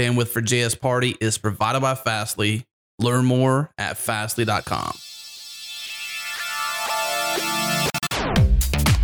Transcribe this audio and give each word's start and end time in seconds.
Bandwidth 0.00 0.28
for 0.28 0.40
JS 0.40 0.80
Party 0.80 1.14
is 1.20 1.36
provided 1.36 1.80
by 1.80 1.94
Fastly. 1.94 2.64
Learn 2.98 3.26
more 3.26 3.70
at 3.76 3.98
fastly.com. 3.98 4.96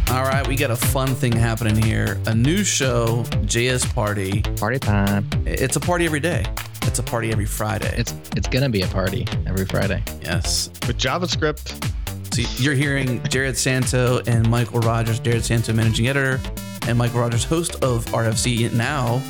All 0.09 0.23
right, 0.23 0.47
we 0.49 0.57
got 0.57 0.71
a 0.71 0.77
fun 0.77 1.09
thing 1.09 1.33
happening 1.33 1.77
here. 1.77 2.19
A 2.25 2.35
new 2.35 2.65
show, 2.65 3.25
JS 3.45 3.95
Party. 3.95 4.41
Party 4.57 4.79
time. 4.79 5.29
It's 5.45 5.77
a 5.77 5.81
party 5.81 6.07
every 6.07 6.21
day. 6.21 6.47
It's 6.85 6.99
a 6.99 7.03
party 7.03 7.31
every 7.31 7.45
Friday. 7.45 7.95
It's 7.99 8.15
it's 8.35 8.49
gonna 8.49 8.71
be 8.71 8.81
a 8.81 8.87
party 8.87 9.27
every 9.47 9.67
Friday. 9.67 10.03
yes. 10.23 10.71
with 10.87 10.97
JavaScript. 10.97 11.93
So 12.33 12.41
you're 12.63 12.75
hearing 12.75 13.21
Jerod 13.21 13.57
Santo 13.57 14.21
and 14.27 14.47
Mikeal 14.47 14.83
Rogers. 14.83 15.21
Jerod 15.21 15.43
Santo, 15.43 15.75
managing 15.75 16.09
editor, 16.09 16.41
and 16.89 16.99
Mikeal 16.99 17.21
Rogers, 17.21 17.45
host 17.45 17.75
of 17.85 18.07
RFC 18.07 18.73
now, 18.73 19.21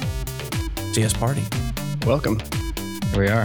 JS 0.97 1.19
Party. 1.19 1.43
Welcome. 2.07 2.41
Here 3.13 3.21
we 3.21 3.29
are. 3.29 3.45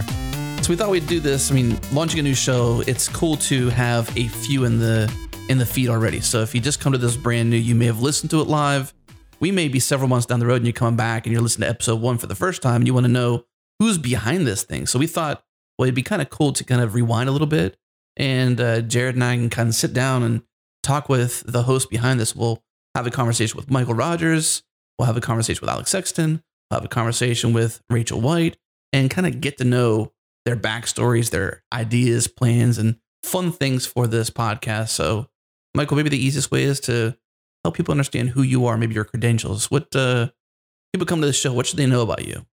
So 0.62 0.70
we 0.70 0.76
thought 0.76 0.88
we'd 0.88 1.06
do 1.06 1.20
this. 1.20 1.50
I 1.50 1.54
mean, 1.54 1.78
launching 1.92 2.18
a 2.18 2.22
new 2.22 2.34
show, 2.34 2.82
it's 2.86 3.08
cool 3.08 3.36
to 3.36 3.68
have 3.68 4.08
a 4.16 4.28
few 4.28 4.64
in 4.64 4.78
the 4.78 5.12
in 5.50 5.58
the 5.58 5.66
feed 5.66 5.90
already. 5.90 6.20
So 6.20 6.40
if 6.40 6.54
you 6.54 6.62
just 6.62 6.80
come 6.80 6.92
to 6.92 6.98
this 6.98 7.14
brand 7.14 7.50
new, 7.50 7.58
you 7.58 7.74
may 7.74 7.84
have 7.84 8.00
listened 8.00 8.30
to 8.30 8.40
it 8.40 8.46
live. 8.46 8.94
We 9.38 9.50
may 9.50 9.68
be 9.68 9.80
several 9.80 10.08
months 10.08 10.24
down 10.24 10.40
the 10.40 10.46
road 10.46 10.56
and 10.56 10.64
you're 10.64 10.72
coming 10.72 10.96
back 10.96 11.26
and 11.26 11.32
you're 11.32 11.42
listening 11.42 11.66
to 11.66 11.70
episode 11.70 12.00
one 12.00 12.16
for 12.16 12.26
the 12.26 12.34
first 12.34 12.62
time 12.62 12.76
and 12.76 12.86
you 12.86 12.94
want 12.94 13.04
to 13.04 13.12
know 13.12 13.44
who's 13.78 13.98
behind 13.98 14.46
this 14.46 14.62
thing. 14.62 14.86
So 14.86 14.98
we 14.98 15.06
thought, 15.06 15.44
well, 15.76 15.84
it'd 15.84 15.94
be 15.94 16.02
kind 16.02 16.22
of 16.22 16.30
cool 16.30 16.54
to 16.54 16.64
kind 16.64 16.80
of 16.80 16.94
rewind 16.94 17.28
a 17.28 17.32
little 17.32 17.46
bit. 17.46 17.76
And 18.16 18.58
uh, 18.58 18.80
Jerod 18.80 19.10
and 19.10 19.24
I 19.24 19.36
can 19.36 19.50
kind 19.50 19.68
of 19.68 19.74
sit 19.74 19.92
down 19.92 20.22
and 20.22 20.42
talk 20.82 21.10
with 21.10 21.42
the 21.44 21.64
host 21.64 21.90
behind 21.90 22.18
this. 22.18 22.34
We'll 22.34 22.62
have 22.94 23.06
a 23.06 23.10
conversation 23.10 23.58
with 23.58 23.66
Mikeal 23.66 23.98
Rogers. 23.98 24.62
We'll 24.98 25.06
have 25.06 25.18
a 25.18 25.20
conversation 25.20 25.60
with 25.60 25.70
Alex 25.70 25.90
Sexton. 25.90 26.42
Have 26.72 26.84
a 26.84 26.88
conversation 26.88 27.52
with 27.52 27.82
Rachel 27.90 28.20
White 28.20 28.56
and 28.92 29.10
kind 29.10 29.26
of 29.26 29.40
get 29.40 29.58
to 29.58 29.64
know 29.64 30.12
their 30.44 30.56
backstories, 30.56 31.30
their 31.30 31.62
ideas, 31.72 32.26
plans, 32.26 32.78
and 32.78 32.96
fun 33.22 33.52
things 33.52 33.86
for 33.86 34.06
this 34.06 34.30
podcast. 34.30 34.88
So, 34.88 35.28
Mikeal, 35.76 35.96
maybe 35.96 36.08
the 36.08 36.24
easiest 36.24 36.50
way 36.50 36.64
is 36.64 36.80
to 36.80 37.16
help 37.64 37.76
people 37.76 37.92
understand 37.92 38.30
who 38.30 38.42
you 38.42 38.66
are, 38.66 38.76
maybe 38.76 38.94
your 38.94 39.04
credentials. 39.04 39.70
What 39.70 39.94
uh, 39.94 40.30
people 40.92 41.06
come 41.06 41.20
to 41.20 41.26
the 41.26 41.32
show, 41.32 41.52
what 41.52 41.66
should 41.66 41.78
they 41.78 41.86
know 41.86 42.02
about 42.02 42.26
you? 42.26 42.44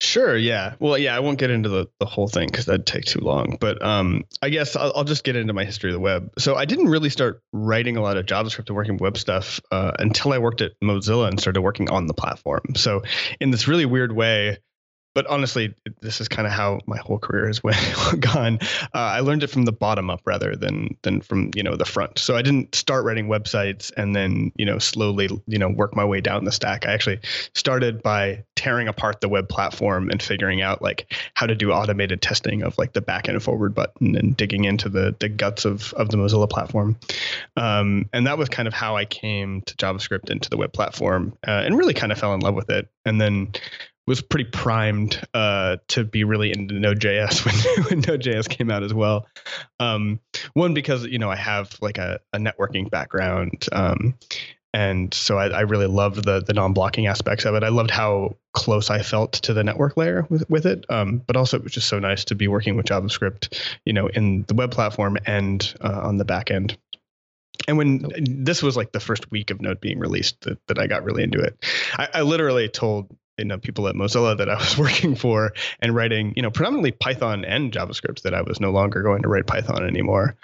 Sure. 0.00 0.36
Yeah. 0.36 0.74
Well, 0.78 0.98
yeah. 0.98 1.16
I 1.16 1.20
won't 1.20 1.38
get 1.38 1.50
into 1.50 1.68
the, 1.68 1.86
the 2.00 2.06
whole 2.06 2.28
thing 2.28 2.48
because 2.48 2.66
that'd 2.66 2.84
take 2.84 3.06
too 3.06 3.20
long. 3.20 3.56
But 3.58 3.82
um, 3.82 4.24
I 4.42 4.50
guess 4.50 4.76
I'll, 4.76 4.92
I'll 4.94 5.04
just 5.04 5.24
get 5.24 5.36
into 5.36 5.54
my 5.54 5.64
history 5.64 5.90
of 5.90 5.94
the 5.94 6.00
web. 6.00 6.30
So 6.38 6.54
I 6.54 6.66
didn't 6.66 6.88
really 6.88 7.08
start 7.08 7.42
writing 7.52 7.96
a 7.96 8.02
lot 8.02 8.18
of 8.18 8.26
JavaScript 8.26 8.68
and 8.68 8.76
working 8.76 8.98
web 8.98 9.16
stuff 9.16 9.60
uh, 9.70 9.92
until 9.98 10.34
I 10.34 10.38
worked 10.38 10.60
at 10.60 10.72
Mozilla 10.82 11.28
and 11.28 11.40
started 11.40 11.62
working 11.62 11.90
on 11.90 12.06
the 12.06 12.14
platform. 12.14 12.74
So 12.76 13.02
in 13.40 13.50
this 13.50 13.68
really 13.68 13.86
weird 13.86 14.12
way, 14.12 14.58
but 15.16 15.26
honestly, 15.28 15.74
this 16.02 16.20
is 16.20 16.28
kind 16.28 16.46
of 16.46 16.52
how 16.52 16.78
my 16.84 16.98
whole 16.98 17.18
career 17.18 17.46
has 17.46 17.62
went, 17.64 17.80
gone. 18.20 18.58
Uh, 18.94 19.16
I 19.16 19.20
learned 19.20 19.42
it 19.42 19.46
from 19.46 19.64
the 19.64 19.72
bottom 19.72 20.10
up 20.10 20.20
rather 20.26 20.54
than 20.54 20.94
than 21.00 21.22
from 21.22 21.52
you 21.56 21.62
know 21.62 21.74
the 21.74 21.86
front. 21.86 22.18
So 22.18 22.36
I 22.36 22.42
didn't 22.42 22.74
start 22.74 23.02
writing 23.02 23.26
websites 23.26 23.90
and 23.96 24.14
then 24.14 24.52
you 24.56 24.66
know 24.66 24.78
slowly 24.78 25.30
you 25.46 25.58
know 25.58 25.70
work 25.70 25.96
my 25.96 26.04
way 26.04 26.20
down 26.20 26.44
the 26.44 26.52
stack. 26.52 26.84
I 26.84 26.92
actually 26.92 27.20
started 27.54 28.02
by 28.02 28.44
tearing 28.56 28.88
apart 28.88 29.22
the 29.22 29.28
web 29.30 29.48
platform 29.48 30.10
and 30.10 30.22
figuring 30.22 30.60
out 30.60 30.82
like 30.82 31.10
how 31.32 31.46
to 31.46 31.54
do 31.54 31.72
automated 31.72 32.20
testing 32.20 32.62
of 32.62 32.76
like 32.76 32.92
the 32.92 33.00
back 33.00 33.26
and 33.26 33.42
forward 33.42 33.74
button 33.74 34.16
and 34.16 34.36
digging 34.36 34.66
into 34.66 34.90
the 34.90 35.16
the 35.18 35.30
guts 35.30 35.64
of 35.64 35.94
of 35.94 36.10
the 36.10 36.18
Mozilla 36.18 36.48
platform. 36.48 36.94
Um, 37.56 38.10
and 38.12 38.26
that 38.26 38.36
was 38.36 38.50
kind 38.50 38.68
of 38.68 38.74
how 38.74 38.96
I 38.96 39.06
came 39.06 39.62
to 39.62 39.74
JavaScript 39.76 40.28
into 40.28 40.50
the 40.50 40.58
web 40.58 40.74
platform 40.74 41.38
uh, 41.48 41.62
and 41.64 41.78
really 41.78 41.94
kind 41.94 42.12
of 42.12 42.18
fell 42.18 42.34
in 42.34 42.40
love 42.40 42.54
with 42.54 42.68
it. 42.68 42.90
And 43.06 43.18
then 43.18 43.54
was 44.06 44.22
pretty 44.22 44.48
primed 44.48 45.20
uh, 45.34 45.76
to 45.88 46.04
be 46.04 46.24
really 46.24 46.52
into 46.52 46.74
Node.js 46.74 47.44
when, 47.76 47.84
when 47.84 48.00
Node.js 48.00 48.48
came 48.48 48.70
out 48.70 48.82
as 48.82 48.94
well. 48.94 49.26
Um, 49.80 50.20
one 50.54 50.74
because 50.74 51.04
you 51.06 51.18
know 51.18 51.30
I 51.30 51.36
have 51.36 51.76
like 51.80 51.98
a, 51.98 52.20
a 52.32 52.38
networking 52.38 52.90
background, 52.90 53.66
um, 53.72 54.14
and 54.72 55.12
so 55.12 55.38
I, 55.38 55.48
I, 55.48 55.60
really 55.62 55.86
loved 55.86 56.24
the 56.24 56.40
the 56.40 56.52
non-blocking 56.52 57.06
aspects 57.06 57.44
of 57.44 57.54
it. 57.54 57.62
I 57.62 57.68
loved 57.68 57.90
how 57.90 58.36
close 58.52 58.90
I 58.90 59.02
felt 59.02 59.32
to 59.32 59.54
the 59.54 59.64
network 59.64 59.96
layer 59.96 60.26
with 60.28 60.48
with 60.48 60.66
it, 60.66 60.84
um, 60.88 61.22
but 61.26 61.36
also 61.36 61.56
it 61.56 61.64
was 61.64 61.72
just 61.72 61.88
so 61.88 61.98
nice 61.98 62.24
to 62.26 62.34
be 62.34 62.48
working 62.48 62.76
with 62.76 62.86
JavaScript, 62.86 63.58
you 63.84 63.92
know, 63.92 64.06
in 64.06 64.44
the 64.48 64.54
web 64.54 64.70
platform 64.70 65.16
and 65.26 65.74
uh, 65.80 66.00
on 66.02 66.18
the 66.18 66.24
back 66.24 66.50
end. 66.50 66.78
And 67.68 67.78
when 67.78 68.06
this 68.18 68.62
was 68.62 68.76
like 68.76 68.92
the 68.92 69.00
first 69.00 69.30
week 69.30 69.50
of 69.50 69.60
Node 69.60 69.80
being 69.80 69.98
released, 69.98 70.42
that, 70.42 70.58
that 70.68 70.78
I 70.78 70.86
got 70.86 71.04
really 71.04 71.22
into 71.22 71.40
it. 71.40 71.56
I, 71.94 72.08
I 72.14 72.20
literally 72.22 72.68
told 72.68 73.08
you 73.38 73.44
know 73.44 73.58
people 73.58 73.88
at 73.88 73.94
Mozilla 73.94 74.36
that 74.36 74.48
I 74.48 74.56
was 74.56 74.76
working 74.86 75.14
for 75.14 75.52
and 75.80 75.94
writing 75.94 76.32
you 76.36 76.42
know 76.42 76.50
predominantly 76.50 76.92
Python 76.92 77.44
and 77.44 77.72
JavaScript 77.72 78.22
that 78.22 78.34
I 78.34 78.42
was 78.42 78.60
no 78.60 78.70
longer 78.70 79.02
going 79.02 79.22
to 79.22 79.28
write 79.28 79.46
Python 79.46 79.86
anymore. 79.86 80.36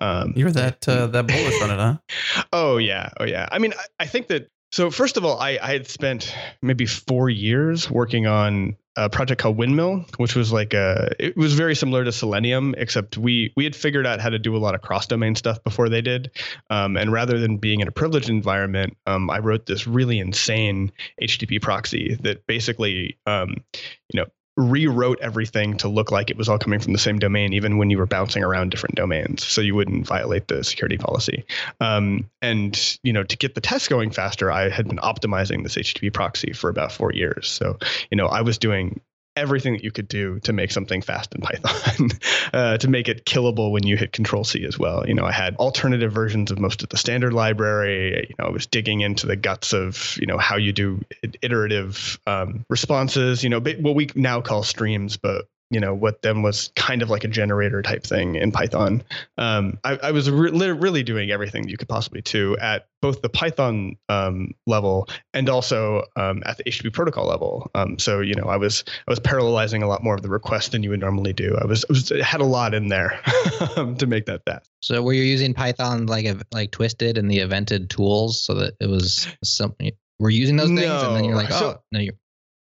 Um, 0.00 0.32
You're 0.36 0.50
that 0.52 0.88
uh, 0.88 1.06
that 1.08 1.26
bullish 1.26 1.62
on 1.62 1.70
it, 1.70 1.78
huh? 1.78 2.44
Oh 2.52 2.78
yeah, 2.78 3.10
oh 3.18 3.24
yeah. 3.24 3.48
I 3.50 3.58
mean, 3.58 3.72
I, 3.72 4.04
I 4.04 4.06
think 4.06 4.28
that 4.28 4.48
so 4.70 4.90
first 4.90 5.16
of 5.16 5.24
all, 5.24 5.38
I, 5.38 5.58
I 5.60 5.72
had 5.72 5.88
spent 5.88 6.34
maybe 6.62 6.86
four 6.86 7.28
years 7.28 7.90
working 7.90 8.26
on 8.26 8.76
a 8.96 9.08
project 9.08 9.40
called 9.40 9.56
Windmill, 9.56 10.04
which 10.16 10.34
was 10.34 10.52
like 10.52 10.74
a 10.74 11.12
it 11.18 11.36
was 11.36 11.54
very 11.54 11.74
similar 11.74 12.04
to 12.04 12.12
Selenium, 12.12 12.74
except 12.76 13.16
we 13.16 13.52
we 13.56 13.64
had 13.64 13.74
figured 13.74 14.06
out 14.06 14.20
how 14.20 14.28
to 14.28 14.38
do 14.38 14.56
a 14.56 14.58
lot 14.58 14.74
of 14.74 14.82
cross 14.82 15.06
domain 15.06 15.34
stuff 15.34 15.62
before 15.64 15.88
they 15.88 16.02
did. 16.02 16.30
Um, 16.70 16.96
and 16.96 17.12
rather 17.12 17.38
than 17.38 17.58
being 17.58 17.80
in 17.80 17.88
a 17.88 17.92
privileged 17.92 18.28
environment, 18.28 18.96
um, 19.06 19.30
I 19.30 19.38
wrote 19.38 19.66
this 19.66 19.86
really 19.86 20.18
insane 20.18 20.92
HTTP 21.22 21.62
proxy 21.62 22.16
that 22.22 22.46
basically 22.46 23.18
um, 23.26 23.64
you 24.12 24.20
know 24.20 24.26
rewrote 24.56 25.18
everything 25.20 25.76
to 25.78 25.88
look 25.88 26.10
like 26.10 26.30
it 26.30 26.36
was 26.36 26.48
all 26.48 26.58
coming 26.58 26.80
from 26.80 26.92
the 26.92 26.98
same 26.98 27.18
domain, 27.18 27.52
even 27.52 27.78
when 27.78 27.90
you 27.90 27.98
were 27.98 28.06
bouncing 28.06 28.42
around 28.42 28.70
different 28.70 28.94
domains, 28.94 29.46
so 29.46 29.60
you 29.60 29.74
wouldn't 29.74 30.06
violate 30.06 30.48
the 30.48 30.62
security 30.64 30.98
policy. 30.98 31.44
Um, 31.80 32.28
and 32.42 32.98
you 33.02 33.12
know, 33.12 33.22
to 33.22 33.36
get 33.36 33.54
the 33.54 33.60
tests 33.60 33.88
going 33.88 34.10
faster, 34.10 34.50
I 34.50 34.68
had 34.68 34.88
been 34.88 34.98
optimizing 34.98 35.62
this 35.62 35.76
HTTP 35.76 36.12
proxy 36.12 36.52
for 36.52 36.68
about 36.68 36.92
four 36.92 37.12
years. 37.12 37.48
So 37.48 37.78
you 38.10 38.16
know, 38.16 38.26
I 38.26 38.42
was 38.42 38.58
doing 38.58 39.00
everything 39.36 39.74
that 39.74 39.84
you 39.84 39.90
could 39.90 40.08
do 40.08 40.40
to 40.40 40.52
make 40.52 40.70
something 40.70 41.02
fast 41.02 41.34
in 41.34 41.40
Python, 41.42 42.10
uh, 42.52 42.78
to 42.78 42.88
make 42.88 43.08
it 43.08 43.24
killable 43.24 43.70
when 43.70 43.86
you 43.86 43.96
hit 43.96 44.12
Control 44.12 44.44
C 44.44 44.64
as 44.64 44.78
well. 44.78 45.06
You 45.06 45.14
know, 45.14 45.24
I 45.24 45.32
had 45.32 45.56
alternative 45.56 46.12
versions 46.12 46.50
of 46.50 46.58
most 46.58 46.82
of 46.82 46.88
the 46.88 46.96
standard 46.96 47.32
library. 47.32 48.26
You 48.28 48.34
know, 48.38 48.46
I 48.46 48.50
was 48.50 48.66
digging 48.66 49.00
into 49.00 49.26
the 49.26 49.36
guts 49.36 49.72
of 49.72 50.16
you 50.20 50.26
know 50.26 50.38
how 50.38 50.56
you 50.56 50.72
do 50.72 51.00
iterative 51.42 52.18
um, 52.26 52.64
responses. 52.68 53.42
You 53.42 53.50
know, 53.50 53.60
what 53.60 53.94
we 53.94 54.10
now 54.14 54.40
call 54.40 54.62
streams, 54.62 55.16
but 55.16 55.46
you 55.70 55.78
know 55.78 55.94
what 55.94 56.22
then 56.22 56.42
was 56.42 56.72
kind 56.74 57.00
of 57.00 57.10
like 57.10 57.24
a 57.24 57.28
generator 57.28 57.80
type 57.80 58.04
thing 58.04 58.34
in 58.34 58.50
Python. 58.50 59.02
Um, 59.38 59.78
I, 59.84 59.96
I, 60.02 60.10
was 60.10 60.28
re- 60.28 60.50
really 60.50 61.02
doing 61.02 61.30
everything 61.30 61.68
you 61.68 61.76
could 61.76 61.88
possibly 61.88 62.22
do 62.22 62.56
at 62.56 62.88
both 63.00 63.22
the 63.22 63.28
Python 63.28 63.96
um, 64.08 64.52
level 64.66 65.08
and 65.32 65.48
also 65.48 66.04
um, 66.16 66.42
at 66.44 66.56
the 66.58 66.64
HTTP 66.64 66.92
protocol 66.92 67.26
level. 67.26 67.70
Um, 67.74 67.98
so 67.98 68.20
you 68.20 68.34
know 68.34 68.44
I 68.44 68.56
was 68.56 68.84
I 69.06 69.10
was 69.10 69.20
parallelizing 69.20 69.82
a 69.82 69.86
lot 69.86 70.02
more 70.02 70.14
of 70.14 70.22
the 70.22 70.28
request 70.28 70.72
than 70.72 70.82
you 70.82 70.90
would 70.90 71.00
normally 71.00 71.32
do. 71.32 71.56
I 71.60 71.66
was, 71.66 71.84
I 71.84 71.92
was 71.92 72.08
had 72.22 72.40
a 72.40 72.44
lot 72.44 72.74
in 72.74 72.88
there 72.88 73.20
to 73.74 74.06
make 74.06 74.26
that 74.26 74.42
fast. 74.44 74.68
So 74.82 75.02
were 75.02 75.12
you 75.12 75.22
using 75.22 75.54
Python 75.54 76.06
like 76.06 76.26
like 76.52 76.72
Twisted 76.72 77.16
and 77.16 77.30
the 77.30 77.38
evented 77.38 77.88
tools 77.88 78.40
so 78.40 78.54
that 78.54 78.74
it 78.80 78.88
was 78.88 79.28
something? 79.44 79.92
We're 80.18 80.30
using 80.30 80.56
those 80.56 80.68
things, 80.68 80.82
no. 80.82 81.08
and 81.08 81.16
then 81.16 81.24
you're 81.24 81.34
like, 81.34 81.50
oh, 81.50 81.58
so, 81.58 81.82
no, 81.92 81.98
you're 81.98 82.12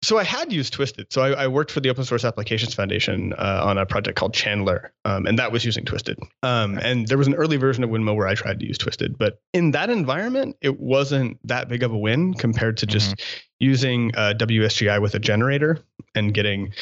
so 0.03 0.17
I 0.17 0.23
had 0.23 0.51
used 0.51 0.73
Twisted. 0.73 1.13
So 1.13 1.21
I, 1.21 1.43
I, 1.43 1.47
worked 1.47 1.69
for 1.69 1.79
the 1.79 1.89
Open 1.89 2.03
Source 2.03 2.25
Applications 2.25 2.73
Foundation 2.73 3.33
uh, 3.33 3.61
on 3.63 3.77
a 3.77 3.85
project 3.85 4.17
called 4.17 4.33
Chandler, 4.33 4.91
um, 5.05 5.27
and 5.27 5.37
that 5.37 5.51
was 5.51 5.63
using 5.63 5.85
Twisted. 5.85 6.17
Um, 6.41 6.79
and 6.79 7.07
there 7.07 7.17
was 7.17 7.27
an 7.27 7.35
early 7.35 7.57
version 7.57 7.83
of 7.83 7.91
Windmill 7.91 8.15
where 8.15 8.27
I 8.27 8.33
tried 8.33 8.59
to 8.61 8.65
use 8.65 8.77
Twisted, 8.77 9.17
but 9.17 9.41
in 9.53 9.71
that 9.71 9.89
environment, 9.89 10.57
it 10.61 10.79
wasn't 10.79 11.39
that 11.47 11.69
big 11.69 11.83
of 11.83 11.91
a 11.91 11.97
win 11.97 12.33
compared 12.33 12.77
to 12.77 12.87
just 12.87 13.15
mm-hmm. 13.15 13.45
using 13.59 14.15
uh, 14.15 14.33
WSGI 14.37 15.01
with 15.01 15.13
a 15.13 15.19
generator 15.19 15.79
and 16.15 16.33
getting 16.33 16.73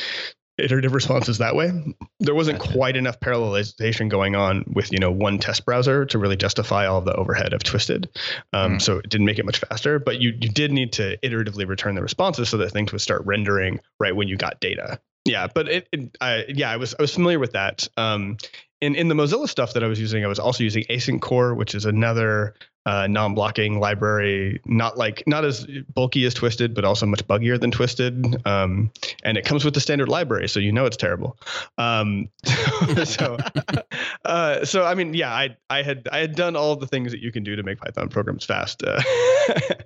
iterative 0.59 0.93
responses 0.93 1.37
that 1.39 1.55
way. 1.55 1.71
There 2.19 2.35
wasn't 2.35 2.59
quite 2.59 2.95
enough 2.95 3.19
parallelization 3.19 4.09
going 4.09 4.35
on 4.35 4.63
with 4.73 4.91
you 4.91 4.99
know 4.99 5.11
one 5.11 5.39
test 5.39 5.65
browser 5.65 6.05
to 6.05 6.19
really 6.19 6.37
justify 6.37 6.85
all 6.85 6.99
of 6.99 7.05
the 7.05 7.13
overhead 7.13 7.53
of 7.53 7.63
Twisted. 7.63 8.09
Um, 8.53 8.77
mm. 8.77 8.81
So 8.81 8.97
it 8.97 9.09
didn't 9.09 9.25
make 9.25 9.39
it 9.39 9.45
much 9.45 9.59
faster, 9.59 9.99
but 9.99 10.19
you 10.19 10.29
you 10.39 10.49
did 10.49 10.71
need 10.71 10.93
to 10.93 11.17
iteratively 11.17 11.67
return 11.67 11.95
the 11.95 12.01
responses 12.01 12.49
so 12.49 12.57
that 12.57 12.71
things 12.71 12.91
would 12.91 13.01
start 13.01 13.25
rendering 13.25 13.79
right 13.99 14.15
when 14.15 14.27
you 14.27 14.37
got 14.37 14.59
data. 14.59 14.99
Yeah, 15.25 15.47
but 15.53 15.67
it, 15.67 15.87
it 15.91 16.17
I, 16.21 16.45
yeah, 16.47 16.71
I 16.71 16.77
was 16.77 16.95
I 16.97 17.01
was 17.01 17.13
familiar 17.13 17.39
with 17.39 17.51
that. 17.51 17.87
Um, 17.97 18.37
in 18.81 18.95
in 18.95 19.07
the 19.07 19.15
Mozilla 19.15 19.47
stuff 19.47 19.73
that 19.73 19.83
I 19.83 19.87
was 19.87 19.99
using, 19.99 20.23
I 20.23 20.27
was 20.27 20.39
also 20.39 20.63
using 20.63 20.83
asyncore, 20.89 21.55
which 21.55 21.75
is 21.75 21.85
another 21.85 22.55
uh, 22.85 23.07
non-blocking 23.07 23.79
library, 23.79 24.61
not 24.65 24.97
like 24.97 25.23
not 25.27 25.43
as 25.43 25.67
bulky 25.93 26.25
as 26.25 26.33
Twisted, 26.33 26.73
but 26.73 26.85
also 26.85 27.05
much 27.05 27.25
buggier 27.27 27.59
than 27.59 27.71
Twisted. 27.71 28.41
Um, 28.47 28.91
and 29.23 29.37
it 29.37 29.45
comes 29.45 29.65
with 29.65 29.73
the 29.73 29.81
standard 29.81 30.07
library, 30.07 30.47
so 30.47 30.59
you 30.59 30.71
know 30.71 30.85
it's 30.85 30.97
terrible. 30.97 31.37
Um, 31.77 32.29
so, 33.03 33.37
uh, 34.25 34.65
so 34.65 34.85
I 34.85 34.95
mean, 34.95 35.13
yeah, 35.13 35.31
I 35.31 35.57
I 35.69 35.83
had 35.83 36.07
I 36.11 36.19
had 36.19 36.35
done 36.35 36.55
all 36.55 36.75
the 36.75 36.87
things 36.87 37.11
that 37.11 37.21
you 37.21 37.31
can 37.31 37.43
do 37.43 37.55
to 37.55 37.63
make 37.63 37.79
Python 37.79 38.07
programs 38.09 38.45
fast. 38.45 38.83
Uh, 38.83 39.01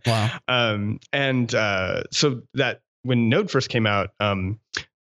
wow. 0.06 0.30
Um, 0.48 1.00
and 1.12 1.54
uh, 1.56 2.04
so 2.12 2.42
that 2.54 2.81
when 3.04 3.30
Node 3.30 3.50
first 3.50 3.69
came 3.69 3.88
out, 3.88 4.12
um, 4.19 4.60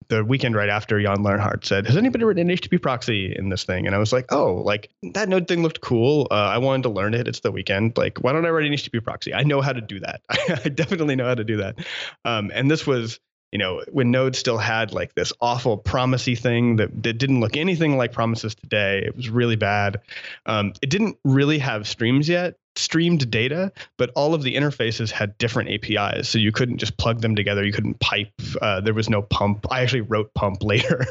the 0.10 0.24
weekend 0.24 0.56
right 0.56 0.70
after 0.70 1.02
Jan 1.02 1.18
Lehnardt 1.18 1.66
said, 1.66 1.86
"Has 1.88 1.98
anybody 1.98 2.24
written 2.24 2.50
an 2.50 2.56
HTTP 2.56 2.82
proxy 2.82 3.34
in 3.36 3.50
this 3.50 3.64
thing?" 3.64 3.86
And 3.86 3.96
I 3.96 4.00
was 4.00 4.14
like, 4.14 4.32
"Oh, 4.32 4.56
like 4.56 4.90
that 5.14 5.30
Node 5.30 5.48
thing 5.48 5.64
looked 5.64 5.82
cool. 5.82 6.28
Uh, 6.32 6.34
I 6.34 6.58
wanted 6.60 6.84
to 6.84 6.90
learn 6.90 7.14
it. 7.14 7.28
It's 7.28 7.42
the 7.42 7.52
weekend. 7.52 7.98
Like, 7.98 8.20
why 8.20 8.34
don't 8.34 8.46
I 8.46 8.50
write 8.50 8.66
an 8.66 8.74
HTTP 8.74 9.04
proxy? 9.04 9.34
I 9.34 9.44
know 9.44 9.62
how 9.62 9.74
to 9.74 9.82
do 9.82 10.00
that. 10.00 10.22
I 10.30 10.70
definitely 10.70 11.16
know 11.16 11.26
how 11.26 11.36
to 11.36 11.44
do 11.44 11.58
that." 11.58 11.76
Um, 12.26 12.52
and 12.54 12.70
this 12.70 12.88
was, 12.88 13.20
you 13.52 13.60
know, 13.60 13.84
when 13.92 14.12
Node 14.12 14.36
still 14.36 14.58
had 14.58 14.94
like 14.94 15.14
this 15.16 15.34
awful 15.42 15.78
promisey 15.78 16.36
thing 16.36 16.78
that, 16.78 17.04
that 17.04 17.14
didn't 17.14 17.40
look 17.40 17.58
anything 17.58 17.98
like 17.98 18.14
promises 18.14 18.56
today. 18.56 19.04
It 19.06 19.16
was 19.16 19.30
really 19.30 19.56
bad. 19.56 20.02
Um, 20.46 20.74
it 20.82 20.90
didn't 20.90 21.18
really 21.24 21.60
have 21.60 21.88
streams 21.88 22.30
yet, 22.30 22.56
streamed 22.78 23.30
data, 23.30 23.72
but 23.98 24.12
all 24.16 24.34
of 24.34 24.44
the 24.44 24.56
interfaces 24.56 25.12
had 25.12 25.38
different 25.38 25.70
APIs. 25.70 26.30
So 26.30 26.38
you 26.38 26.52
couldn't 26.52 26.78
just 26.78 26.98
plug 26.98 27.22
them 27.22 27.36
together. 27.36 27.66
You 27.66 27.74
couldn't 27.74 28.00
pipe. 28.00 28.32
Uh, 28.62 28.82
there 28.82 28.94
was 28.94 29.10
no 29.10 29.22
pump. 29.22 29.66
I 29.72 29.82
actually 29.82 30.02
wrote 30.02 30.34
pump 30.34 30.64
later. 30.64 31.06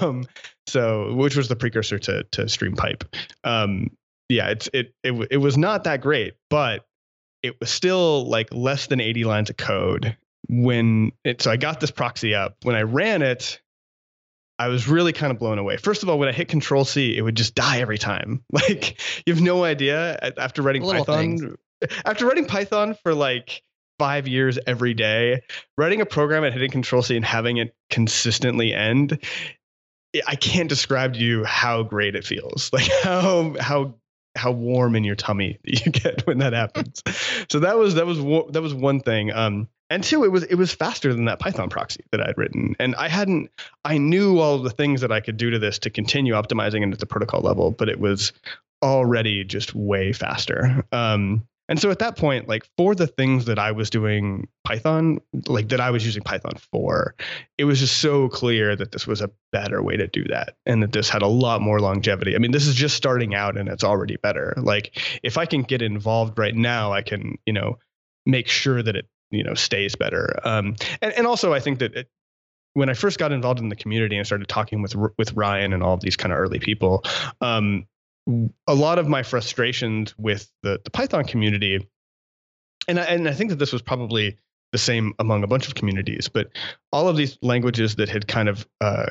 um, 0.00 0.26
so 0.66 1.14
which 1.14 1.36
was 1.36 1.48
the 1.48 1.56
precursor 1.56 1.98
to 2.00 2.24
to 2.32 2.48
stream 2.48 2.74
pipe. 2.74 3.04
Um, 3.44 3.90
yeah, 4.28 4.48
it's 4.48 4.68
it, 4.72 4.92
it 5.02 5.28
it 5.30 5.36
was 5.38 5.56
not 5.56 5.84
that 5.84 6.00
great, 6.00 6.34
but 6.50 6.84
it 7.42 7.58
was 7.60 7.70
still 7.70 8.26
like 8.28 8.48
less 8.52 8.86
than 8.88 9.00
80 9.00 9.24
lines 9.24 9.50
of 9.50 9.56
code 9.56 10.16
when 10.48 11.12
it 11.24 11.42
so 11.42 11.50
I 11.50 11.56
got 11.56 11.80
this 11.80 11.90
proxy 11.90 12.34
up. 12.34 12.56
When 12.62 12.74
I 12.74 12.82
ran 12.82 13.22
it, 13.22 13.60
I 14.58 14.68
was 14.68 14.88
really 14.88 15.12
kind 15.12 15.30
of 15.30 15.38
blown 15.38 15.58
away. 15.58 15.76
First 15.76 16.02
of 16.02 16.08
all, 16.08 16.18
when 16.18 16.28
I 16.28 16.32
hit 16.32 16.48
Control 16.48 16.84
C, 16.84 17.16
it 17.16 17.22
would 17.22 17.36
just 17.36 17.54
die 17.54 17.80
every 17.80 17.98
time. 17.98 18.42
Like 18.52 19.00
you 19.26 19.34
have 19.34 19.42
no 19.42 19.64
idea 19.64 20.18
after 20.38 20.62
writing 20.62 20.82
Little 20.82 21.04
Python. 21.04 21.38
Things. 21.38 21.56
After 22.06 22.24
writing 22.24 22.46
Python 22.46 22.96
for 23.02 23.14
like 23.14 23.62
five 23.98 24.26
years 24.26 24.58
every 24.66 24.94
day, 24.94 25.42
writing 25.76 26.00
a 26.00 26.06
program 26.06 26.42
and 26.42 26.54
hitting 26.54 26.70
Control 26.70 27.02
C 27.02 27.16
and 27.16 27.24
having 27.24 27.58
it 27.58 27.76
consistently 27.90 28.72
end, 28.72 29.18
I 30.26 30.36
can't 30.36 30.70
describe 30.70 31.14
to 31.14 31.20
you 31.20 31.44
how 31.44 31.82
great 31.82 32.14
it 32.14 32.24
feels. 32.24 32.70
Like 32.72 32.90
how 33.02 33.54
how 33.60 33.94
how 34.36 34.52
warm 34.52 34.96
in 34.96 35.04
your 35.04 35.16
tummy 35.16 35.58
you 35.64 35.90
get 35.90 36.26
when 36.26 36.38
that 36.38 36.54
happens. 36.54 37.02
so 37.50 37.60
that 37.60 37.76
was 37.76 37.94
that 37.96 38.06
was 38.06 38.18
that 38.52 38.62
was 38.62 38.72
one 38.72 39.00
thing. 39.00 39.32
Um, 39.32 39.68
and 39.90 40.02
two 40.02 40.24
it 40.24 40.32
was 40.32 40.44
it 40.44 40.56
was 40.56 40.72
faster 40.72 41.12
than 41.12 41.26
that 41.26 41.38
python 41.38 41.68
proxy 41.68 42.04
that 42.12 42.26
i'd 42.26 42.36
written. 42.36 42.74
And 42.78 42.94
i 42.96 43.08
hadn't 43.08 43.50
i 43.84 43.98
knew 43.98 44.38
all 44.38 44.58
the 44.58 44.70
things 44.70 45.00
that 45.00 45.12
i 45.12 45.20
could 45.20 45.36
do 45.36 45.50
to 45.50 45.58
this 45.58 45.78
to 45.80 45.90
continue 45.90 46.34
optimizing 46.34 46.86
it 46.86 46.92
at 46.92 46.98
the 46.98 47.06
protocol 47.06 47.40
level 47.40 47.70
but 47.70 47.88
it 47.88 48.00
was 48.00 48.32
already 48.82 49.42
just 49.42 49.74
way 49.74 50.12
faster. 50.12 50.84
Um, 50.92 51.46
and 51.68 51.80
so 51.80 51.90
at 51.90 51.98
that 51.98 52.16
point 52.16 52.48
like 52.48 52.64
for 52.76 52.94
the 52.94 53.06
things 53.06 53.46
that 53.46 53.58
i 53.58 53.72
was 53.72 53.90
doing 53.90 54.46
python 54.64 55.18
like 55.48 55.68
that 55.68 55.80
i 55.80 55.90
was 55.90 56.04
using 56.06 56.22
python 56.22 56.52
for 56.70 57.14
it 57.58 57.64
was 57.64 57.80
just 57.80 57.96
so 57.96 58.28
clear 58.28 58.76
that 58.76 58.92
this 58.92 59.06
was 59.06 59.20
a 59.20 59.30
better 59.50 59.82
way 59.82 59.96
to 59.96 60.06
do 60.06 60.22
that 60.24 60.56
and 60.64 60.82
that 60.82 60.92
this 60.92 61.08
had 61.08 61.22
a 61.22 61.26
lot 61.26 61.60
more 61.60 61.80
longevity. 61.80 62.34
I 62.34 62.38
mean 62.38 62.52
this 62.52 62.66
is 62.66 62.74
just 62.74 62.96
starting 62.96 63.34
out 63.34 63.56
and 63.56 63.68
it's 63.68 63.84
already 63.84 64.16
better. 64.16 64.54
Like 64.56 65.18
if 65.22 65.36
i 65.36 65.46
can 65.46 65.62
get 65.62 65.82
involved 65.82 66.38
right 66.38 66.54
now 66.54 66.92
i 66.92 67.02
can 67.02 67.36
you 67.46 67.52
know 67.52 67.78
make 68.24 68.48
sure 68.48 68.82
that 68.82 68.96
it 68.96 69.08
you 69.30 69.42
know 69.42 69.54
stays 69.54 69.96
better. 69.96 70.38
Um, 70.44 70.76
and 71.02 71.12
and 71.12 71.26
also 71.26 71.52
I 71.52 71.60
think 71.60 71.78
that 71.80 71.94
it, 71.94 72.08
when 72.74 72.88
I 72.88 72.94
first 72.94 73.18
got 73.18 73.32
involved 73.32 73.60
in 73.60 73.68
the 73.68 73.76
community 73.76 74.16
and 74.16 74.26
started 74.26 74.48
talking 74.48 74.82
with 74.82 74.94
with 75.18 75.32
Ryan 75.32 75.72
and 75.72 75.82
all 75.82 75.94
of 75.94 76.00
these 76.00 76.16
kind 76.16 76.32
of 76.32 76.38
early 76.38 76.58
people, 76.58 77.04
um, 77.40 77.86
a 78.66 78.74
lot 78.74 78.98
of 78.98 79.08
my 79.08 79.22
frustrations 79.22 80.16
with 80.18 80.50
the 80.62 80.80
the 80.84 80.90
Python 80.90 81.24
community, 81.24 81.86
and 82.88 83.00
I, 83.00 83.04
and 83.04 83.28
I 83.28 83.32
think 83.32 83.50
that 83.50 83.58
this 83.58 83.72
was 83.72 83.82
probably 83.82 84.36
the 84.72 84.78
same 84.78 85.14
among 85.18 85.44
a 85.44 85.46
bunch 85.46 85.68
of 85.68 85.74
communities, 85.74 86.28
but 86.28 86.48
all 86.92 87.08
of 87.08 87.16
these 87.16 87.38
languages 87.40 87.96
that 87.96 88.08
had 88.08 88.26
kind 88.26 88.48
of 88.48 88.66
uh, 88.80 89.06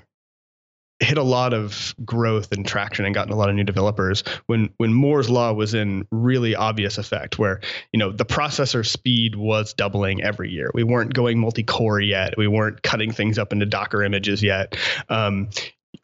hit 1.00 1.18
a 1.18 1.24
lot 1.24 1.54
of 1.54 1.94
growth 2.06 2.52
and 2.52 2.66
traction 2.66 3.06
and 3.06 3.14
gotten 3.14 3.34
a 3.34 3.36
lot 3.36 3.50
of 3.50 3.56
new 3.56 3.64
developers 3.64 4.24
when 4.46 4.70
when 4.78 4.94
Moore's 4.94 5.30
law 5.30 5.52
was 5.52 5.74
in 5.74 6.08
really 6.12 6.56
obvious 6.56 6.98
effect 6.98 7.38
where 7.38 7.60
you 7.92 8.00
know 8.00 8.12
the 8.12 8.26
processor 8.26 8.86
speed 8.86 9.36
was 9.36 9.74
doubling 9.74 10.24
every 10.24 10.50
year. 10.50 10.72
We 10.74 10.84
weren't 10.84 11.14
going 11.14 11.38
multi-core 11.40 12.00
yet. 12.00 12.38
We 12.38 12.48
weren't 12.48 12.82
cutting 12.82 13.12
things 13.12 13.38
up 13.38 13.52
into 13.52 13.66
docker 13.66 14.04
images 14.04 14.42
yet. 14.42 14.78
Um, 15.10 15.50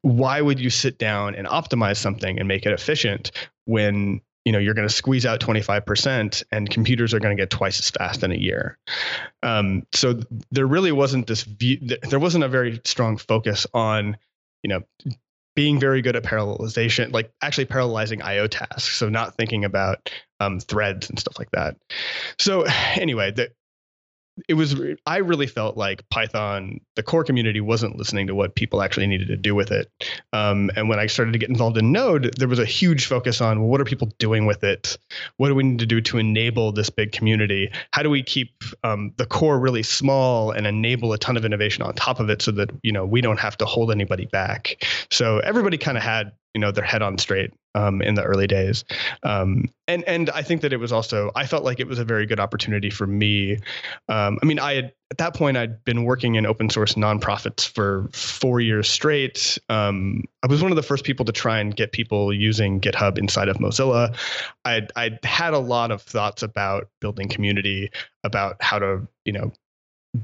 why 0.02 0.42
would 0.42 0.60
you 0.60 0.70
sit 0.70 0.98
down 0.98 1.36
and 1.36 1.48
optimize 1.48 1.98
something 1.98 2.40
and 2.40 2.48
make 2.48 2.66
it 2.66 2.74
efficient 2.74 3.32
when 3.66 4.22
you 4.44 4.52
know 4.52 4.60
you're 4.60 4.74
going 4.74 4.88
to 4.88 4.94
squeeze 4.94 5.26
out 5.26 5.40
25% 5.40 6.44
and 6.52 6.70
computers 6.70 7.14
are 7.14 7.20
going 7.20 7.36
to 7.36 7.42
get 7.42 7.50
twice 7.50 7.80
as 7.80 7.90
fast 7.92 8.24
in 8.24 8.32
a 8.34 8.38
year? 8.38 8.78
Um, 9.42 9.84
so 9.94 10.20
there 10.52 10.68
really 10.68 10.92
wasn't 10.92 11.28
this 11.28 11.44
view 11.44 11.80
there 12.10 12.20
wasn't 12.20 12.44
a 12.44 12.50
very 12.50 12.82
strong 12.84 13.16
focus 13.16 13.66
on 13.74 14.18
you 14.64 14.70
know, 14.70 14.82
being 15.56 15.80
very 15.80 16.02
good 16.02 16.16
at 16.16 16.24
parallelization, 16.24 17.12
like 17.12 17.32
actually 17.42 17.66
parallelizing 17.66 18.24
IO 18.24 18.48
tasks. 18.48 18.96
So 18.96 19.10
not 19.10 19.36
thinking 19.36 19.66
about 19.66 20.10
um, 20.40 20.60
threads 20.60 21.10
and 21.10 21.20
stuff 21.20 21.38
like 21.38 21.52
that. 21.52 21.76
So 22.40 22.62
anyway, 22.96 23.32
the, 23.32 23.52
it 24.48 24.56
was 24.56 24.76
i 25.06 25.18
really 25.18 25.48
felt 25.48 25.78
like 25.78 26.08
python 26.10 26.80
the 26.96 27.04
core 27.04 27.24
community 27.24 27.62
wasn't 27.62 27.96
listening 27.98 28.28
to 28.28 28.36
what 28.36 28.56
people 28.56 28.82
actually 28.82 29.08
needed 29.08 29.28
to 29.28 29.38
do 29.38 29.56
with 29.56 29.72
it. 29.72 29.92
Um, 30.34 30.70
and 30.76 30.90
when 30.90 31.00
i 31.00 31.08
started 31.08 31.32
to 31.34 31.40
get 31.40 31.50
involved 31.50 31.78
in 31.78 31.92
node 31.92 32.34
there 32.38 32.48
was 32.48 32.60
a 32.60 32.66
huge 32.66 33.06
focus 33.06 33.42
on 33.42 33.60
well, 33.60 33.70
what 33.70 33.82
are 33.82 33.86
people 33.86 34.12
doing 34.18 34.46
with 34.46 34.64
it? 34.64 34.98
What 35.38 35.50
do 35.50 35.56
we 35.56 35.64
need 35.64 35.80
to 35.80 35.86
do 35.86 36.02
to 36.02 36.18
enable 36.18 36.72
this 36.72 36.90
big 36.90 37.12
community? 37.12 37.72
How 37.92 38.04
do 38.04 38.10
we 38.10 38.24
keep 38.24 38.64
um, 38.84 39.14
the 39.18 39.26
core 39.26 39.60
really 39.60 39.84
small 39.84 40.52
and 40.52 40.66
enable 40.66 41.14
a 41.14 41.18
ton 41.18 41.38
of 41.38 41.46
innovation 41.46 41.84
on 41.84 41.94
top 41.94 42.20
of 42.20 42.30
it 42.30 42.42
so 42.42 42.52
that 42.52 42.70
you 42.84 42.92
know 42.92 43.06
we 43.06 43.22
don't 43.22 43.40
have 43.40 43.58
to 43.58 43.66
hold 43.66 43.92
anybody 43.92 44.26
back? 44.26 44.84
So 45.12 45.40
everybody 45.40 45.78
kind 45.78 45.98
of 45.98 46.04
had 46.04 46.32
you 46.54 46.62
know 46.62 46.72
their 46.72 46.84
head 46.84 47.02
on 47.02 47.18
straight 47.18 47.54
um, 47.76 48.02
in 48.02 48.16
the 48.16 48.24
early 48.24 48.48
days. 48.48 48.84
Um, 49.24 49.70
and 49.88 50.04
and 50.06 50.30
i 50.32 50.42
think 50.42 50.62
that 50.62 50.72
it 50.72 50.78
was 50.78 50.92
also 50.92 51.32
i 51.36 51.46
felt 51.46 51.64
like 51.64 51.80
it 51.80 51.88
was 51.88 52.00
a 52.00 52.06
very 52.06 52.26
good 52.26 52.40
opportunity 52.40 52.90
for 52.90 53.08
me. 53.08 53.58
Um, 54.10 54.40
i 54.42 54.46
mean 54.46 54.60
i 54.60 54.74
had 54.76 54.94
at 55.12 55.18
that 55.18 55.34
point 55.36 55.58
i'd 55.58 55.84
been 55.84 56.06
working 56.06 56.36
in 56.36 56.46
open 56.46 56.70
source 56.70 56.94
nonprofits 56.94 57.68
for 57.68 58.10
four 58.14 58.60
years 58.60 58.88
straight. 58.88 59.58
Um, 59.70 60.24
i 60.44 60.48
was 60.48 60.62
one 60.62 60.72
of 60.72 60.76
the 60.76 60.84
first 60.84 61.04
people 61.04 61.26
to 61.26 61.32
try 61.32 61.60
and 61.60 61.76
get 61.76 61.92
people 61.92 62.34
using 62.34 62.80
github 62.80 63.18
inside 63.18 63.50
of 63.50 63.58
mozilla. 63.58 64.16
I'd, 64.66 64.92
I'd 64.96 65.24
had 65.24 65.54
a 65.54 65.60
lot 65.60 65.92
of 65.92 66.02
thoughts 66.02 66.44
about 66.44 66.90
building 67.00 67.28
community 67.28 67.92
about 68.24 68.58
how 68.62 68.80
to 68.80 69.08
you 69.26 69.34
know 69.34 69.52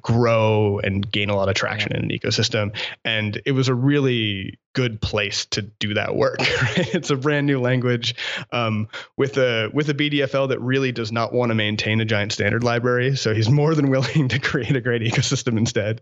grow 0.01 0.79
and 0.79 1.09
gain 1.11 1.29
a 1.29 1.35
lot 1.35 1.47
of 1.47 1.55
traction 1.55 1.95
in 1.95 2.03
an 2.03 2.09
ecosystem. 2.09 2.75
And 3.05 3.41
it 3.45 3.53
was 3.53 3.69
a 3.69 3.73
really 3.73 4.59
good 4.73 5.01
place 5.01 5.45
to 5.45 5.61
do 5.61 5.93
that 5.93 6.15
work. 6.15 6.39
Right? 6.57 6.95
It's 6.95 7.09
a 7.09 7.15
brand 7.15 7.47
new 7.47 7.59
language 7.59 8.15
um, 8.51 8.87
with 9.15 9.37
a 9.37 9.69
with 9.73 9.89
a 9.89 9.93
BDFL 9.93 10.49
that 10.49 10.59
really 10.59 10.91
does 10.91 11.11
not 11.11 11.33
want 11.33 11.51
to 11.51 11.55
maintain 11.55 12.01
a 12.01 12.05
giant 12.05 12.31
standard 12.31 12.63
library. 12.63 13.15
So 13.15 13.33
he's 13.33 13.49
more 13.49 13.75
than 13.75 13.89
willing 13.89 14.27
to 14.29 14.39
create 14.39 14.75
a 14.75 14.81
great 14.81 15.01
ecosystem 15.11 15.57
instead. 15.57 16.01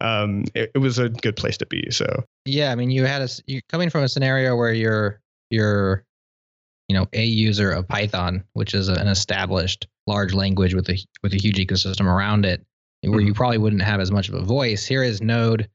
Um, 0.00 0.44
it, 0.54 0.70
it, 0.74 0.78
was 0.78 0.98
a 0.98 1.08
good 1.08 1.36
place 1.36 1.56
to 1.58 1.66
be. 1.66 1.90
So 1.90 2.24
yeah, 2.44 2.70
I 2.70 2.76
mean, 2.76 2.90
you 2.90 3.04
had 3.04 3.22
a 3.22 3.28
you're 3.46 3.62
coming 3.68 3.90
from 3.90 4.04
a 4.04 4.08
scenario 4.08 4.56
where 4.56 4.72
you're 4.72 5.20
you're 5.50 6.04
you 6.88 6.96
know 6.96 7.06
a 7.12 7.24
user 7.24 7.72
of 7.72 7.88
Python, 7.88 8.44
which 8.52 8.74
is 8.74 8.88
an 8.88 9.08
established 9.08 9.86
large 10.06 10.32
language 10.32 10.74
with 10.74 10.88
a 10.88 10.98
with 11.22 11.34
a 11.34 11.38
huge 11.38 11.56
ecosystem 11.56 12.06
around 12.06 12.46
it 12.46 12.64
where 13.02 13.20
you 13.20 13.28
mm-hmm. 13.28 13.34
probably 13.34 13.58
wouldn't 13.58 13.82
have 13.82 14.00
as 14.00 14.10
much 14.10 14.28
of 14.28 14.34
a 14.34 14.42
voice. 14.42 14.86
Here 14.86 15.02
is 15.02 15.20
Node 15.20 15.68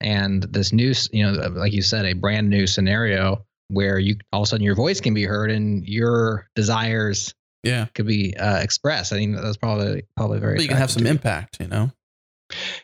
and 0.00 0.42
this 0.42 0.72
new, 0.72 0.92
you 1.12 1.24
know, 1.24 1.48
like 1.48 1.72
you 1.72 1.82
said, 1.82 2.04
a 2.04 2.12
brand 2.12 2.50
new 2.50 2.66
scenario 2.66 3.44
where 3.68 3.98
you 3.98 4.16
all 4.32 4.42
of 4.42 4.46
a 4.46 4.50
sudden 4.50 4.64
your 4.64 4.74
voice 4.74 5.00
can 5.00 5.14
be 5.14 5.24
heard 5.24 5.50
and 5.50 5.86
your 5.86 6.48
desires 6.54 7.34
yeah 7.62 7.86
could 7.94 8.06
be 8.06 8.36
uh, 8.36 8.58
expressed. 8.58 9.12
I 9.12 9.16
mean, 9.16 9.32
that's 9.32 9.56
probably 9.56 10.04
probably 10.16 10.40
very. 10.40 10.56
But 10.56 10.62
you 10.62 10.68
can 10.68 10.76
have 10.76 10.90
some 10.90 11.06
impact, 11.06 11.58
you 11.60 11.66
know. 11.66 11.90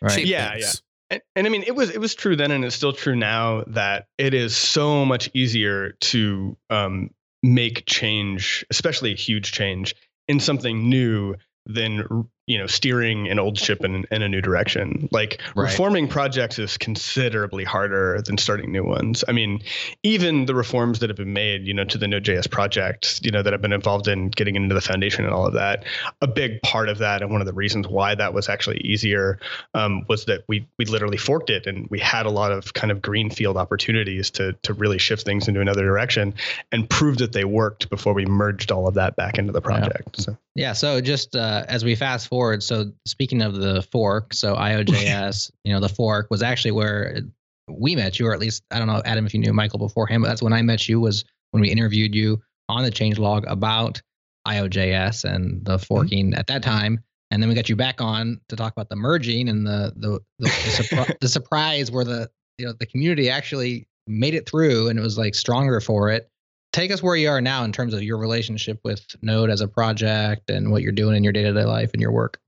Right. 0.01 0.25
Yeah, 0.25 0.55
yeah. 0.57 0.73
And, 1.11 1.23
and, 1.37 1.47
I 1.47 1.51
mean, 1.51 1.65
it 1.65 1.75
was 1.75 1.91
it 1.91 1.99
was 1.99 2.15
true 2.15 2.37
then, 2.37 2.51
and 2.51 2.65
it's 2.65 2.77
still 2.77 2.93
true 2.93 3.17
now 3.17 3.65
that 3.69 4.07
it 4.17 4.33
is 4.33 4.57
so 4.57 5.05
much 5.05 5.29
easier 5.35 5.93
to 6.01 6.57
um, 6.71 7.11
make 7.43 7.85
change, 7.87 8.65
especially 8.71 9.13
a 9.13 9.17
huge 9.17 9.53
change, 9.53 9.95
in 10.29 10.41
something 10.41 10.89
new 10.89 11.35
than 11.67 12.29
you 12.51 12.59
know 12.59 12.67
steering 12.67 13.29
an 13.29 13.39
old 13.39 13.57
ship 13.57 13.85
in, 13.85 14.05
in 14.11 14.23
a 14.23 14.29
new 14.29 14.41
direction 14.41 15.09
like 15.13 15.41
right. 15.55 15.71
reforming 15.71 16.09
projects 16.09 16.59
is 16.59 16.77
considerably 16.77 17.63
harder 17.63 18.21
than 18.23 18.37
starting 18.37 18.73
new 18.73 18.83
ones 18.83 19.23
i 19.29 19.33
mean 19.33 19.63
even 20.03 20.47
the 20.47 20.55
reforms 20.55 20.99
that 20.99 21.09
have 21.09 21.17
been 21.17 21.33
made 21.33 21.65
you 21.65 21.73
know 21.73 21.85
to 21.85 21.97
the 21.97 22.09
node.js 22.09 22.51
project 22.51 23.21
you 23.23 23.31
know 23.31 23.41
that 23.41 23.55
i've 23.55 23.63
been 23.63 23.73
involved 23.73 24.09
in 24.09 24.31
getting 24.31 24.57
into 24.57 24.75
the 24.75 24.81
foundation 24.81 25.25
and 25.25 25.33
all 25.33 25.47
of 25.47 25.53
that 25.53 25.85
a 26.23 26.27
big 26.27 26.61
part 26.63 26.89
of 26.89 26.99
that 26.99 27.23
and 27.23 27.31
one 27.31 27.41
of 27.41 27.47
the 27.47 27.53
reasons 27.53 27.87
why 27.87 28.17
that 28.17 28.35
was 28.35 28.49
actually 28.49 28.79
easier 28.79 29.39
um, 29.75 30.05
was 30.09 30.25
that 30.25 30.43
we 30.49 30.67
we 30.77 30.85
literally 30.87 31.19
forked 31.19 31.51
it 31.51 31.69
and 31.69 31.87
we 31.89 32.01
had 32.01 32.27
a 32.27 32.31
lot 32.31 32.51
of 32.51 32.75
kind 32.75 32.91
of 32.91 33.01
greenfield 33.01 33.57
opportunities 33.57 34.29
to 34.29 34.55
to 34.63 34.75
really 34.75 34.99
shift 34.99 35.25
things 35.25 35.47
into 35.47 35.61
another 35.61 35.85
direction 35.85 36.35
and 36.73 36.91
prove 36.91 37.19
that 37.19 37.31
they 37.31 37.45
worked 37.45 37.89
before 37.91 38.13
we 38.13 38.27
merged 38.27 38.73
all 38.73 38.89
of 38.89 38.95
that 38.95 39.15
back 39.15 39.39
into 39.39 39.53
the 39.53 39.61
project 39.61 40.17
yeah. 40.19 40.25
so 40.25 40.37
yeah 40.57 40.73
so 40.73 41.01
just 41.01 41.37
uh, 41.37 41.65
as 41.69 41.85
we 41.85 41.95
fast 41.95 42.27
forward 42.27 42.40
forward, 42.41 42.63
so 42.63 42.91
speaking 43.07 43.43
of 43.43 43.55
the 43.55 43.83
fork, 43.93 44.33
so 44.33 44.55
IOJS, 44.55 45.51
you 45.65 45.75
know, 45.75 45.81
the 45.81 45.91
fork 45.91 46.29
was 46.31 46.43
actually 46.43 46.71
where 46.71 47.21
we 47.69 47.95
met 47.95 48.19
you, 48.19 48.27
or 48.27 48.33
at 48.33 48.41
least 48.41 48.63
I 48.71 48.79
don't 48.79 48.89
know, 48.89 49.03
Adam, 49.05 49.27
if 49.27 49.35
you 49.35 49.41
knew 49.41 49.53
Mikeal 49.53 49.79
beforehand, 49.79 50.23
but 50.23 50.29
that's 50.29 50.43
when 50.43 50.55
I 50.55 50.63
met 50.63 50.89
you. 50.89 51.01
Was 51.01 51.25
when 51.51 51.61
we 51.61 51.69
interviewed 51.69 52.15
you 52.15 52.41
on 52.71 52.83
the 52.83 52.91
changelog 52.91 53.45
about 53.47 54.01
IOJS 54.49 55.25
and 55.25 55.63
the 55.67 55.77
mm-hmm. 55.77 55.85
forking 55.85 56.31
mm-hmm. 56.31 56.39
at 56.39 56.47
that 56.47 56.63
time. 56.63 57.01
And 57.31 57.43
then 57.43 57.51
we 57.51 57.55
got 57.55 57.69
you 57.69 57.77
back 57.77 58.01
on 58.01 58.41
to 58.49 58.57
talk 58.57 58.73
about 58.73 58.89
the 58.89 58.97
merging 58.97 59.51
and 59.51 59.67
the 59.67 59.93
the 59.97 60.19
the, 60.39 60.47
the, 60.47 60.83
surpri- 60.83 61.19
the 61.21 61.29
surprise 61.29 61.91
where 61.91 62.05
the 62.05 62.31
you 62.57 62.65
know 62.65 62.73
the 62.73 62.87
community 62.87 63.29
actually 63.29 63.87
made 64.07 64.33
it 64.33 64.49
through 64.49 64.89
and 64.89 64.99
it 64.99 65.03
was 65.03 65.19
like 65.19 65.35
stronger 65.35 65.79
for 65.79 66.09
it. 66.09 66.30
Take 66.73 66.91
us 66.93 67.03
where 67.03 67.17
you 67.17 67.29
are 67.29 67.41
now 67.41 67.65
in 67.65 67.73
terms 67.73 67.95
of 67.95 68.03
your 68.03 68.19
relationship 68.19 68.81
with 68.85 69.05
Node 69.23 69.51
as 69.51 69.61
a 69.61 69.69
project 69.69 70.51
and 70.51 70.71
what 70.71 70.83
you're 70.83 70.93
doing 70.93 71.17
in 71.17 71.25
your 71.25 71.33
day 71.33 71.43
to 71.43 71.53
day 71.53 71.65
life 71.65 71.91
and 71.93 72.01
your 72.01 72.13
work. 72.13 72.41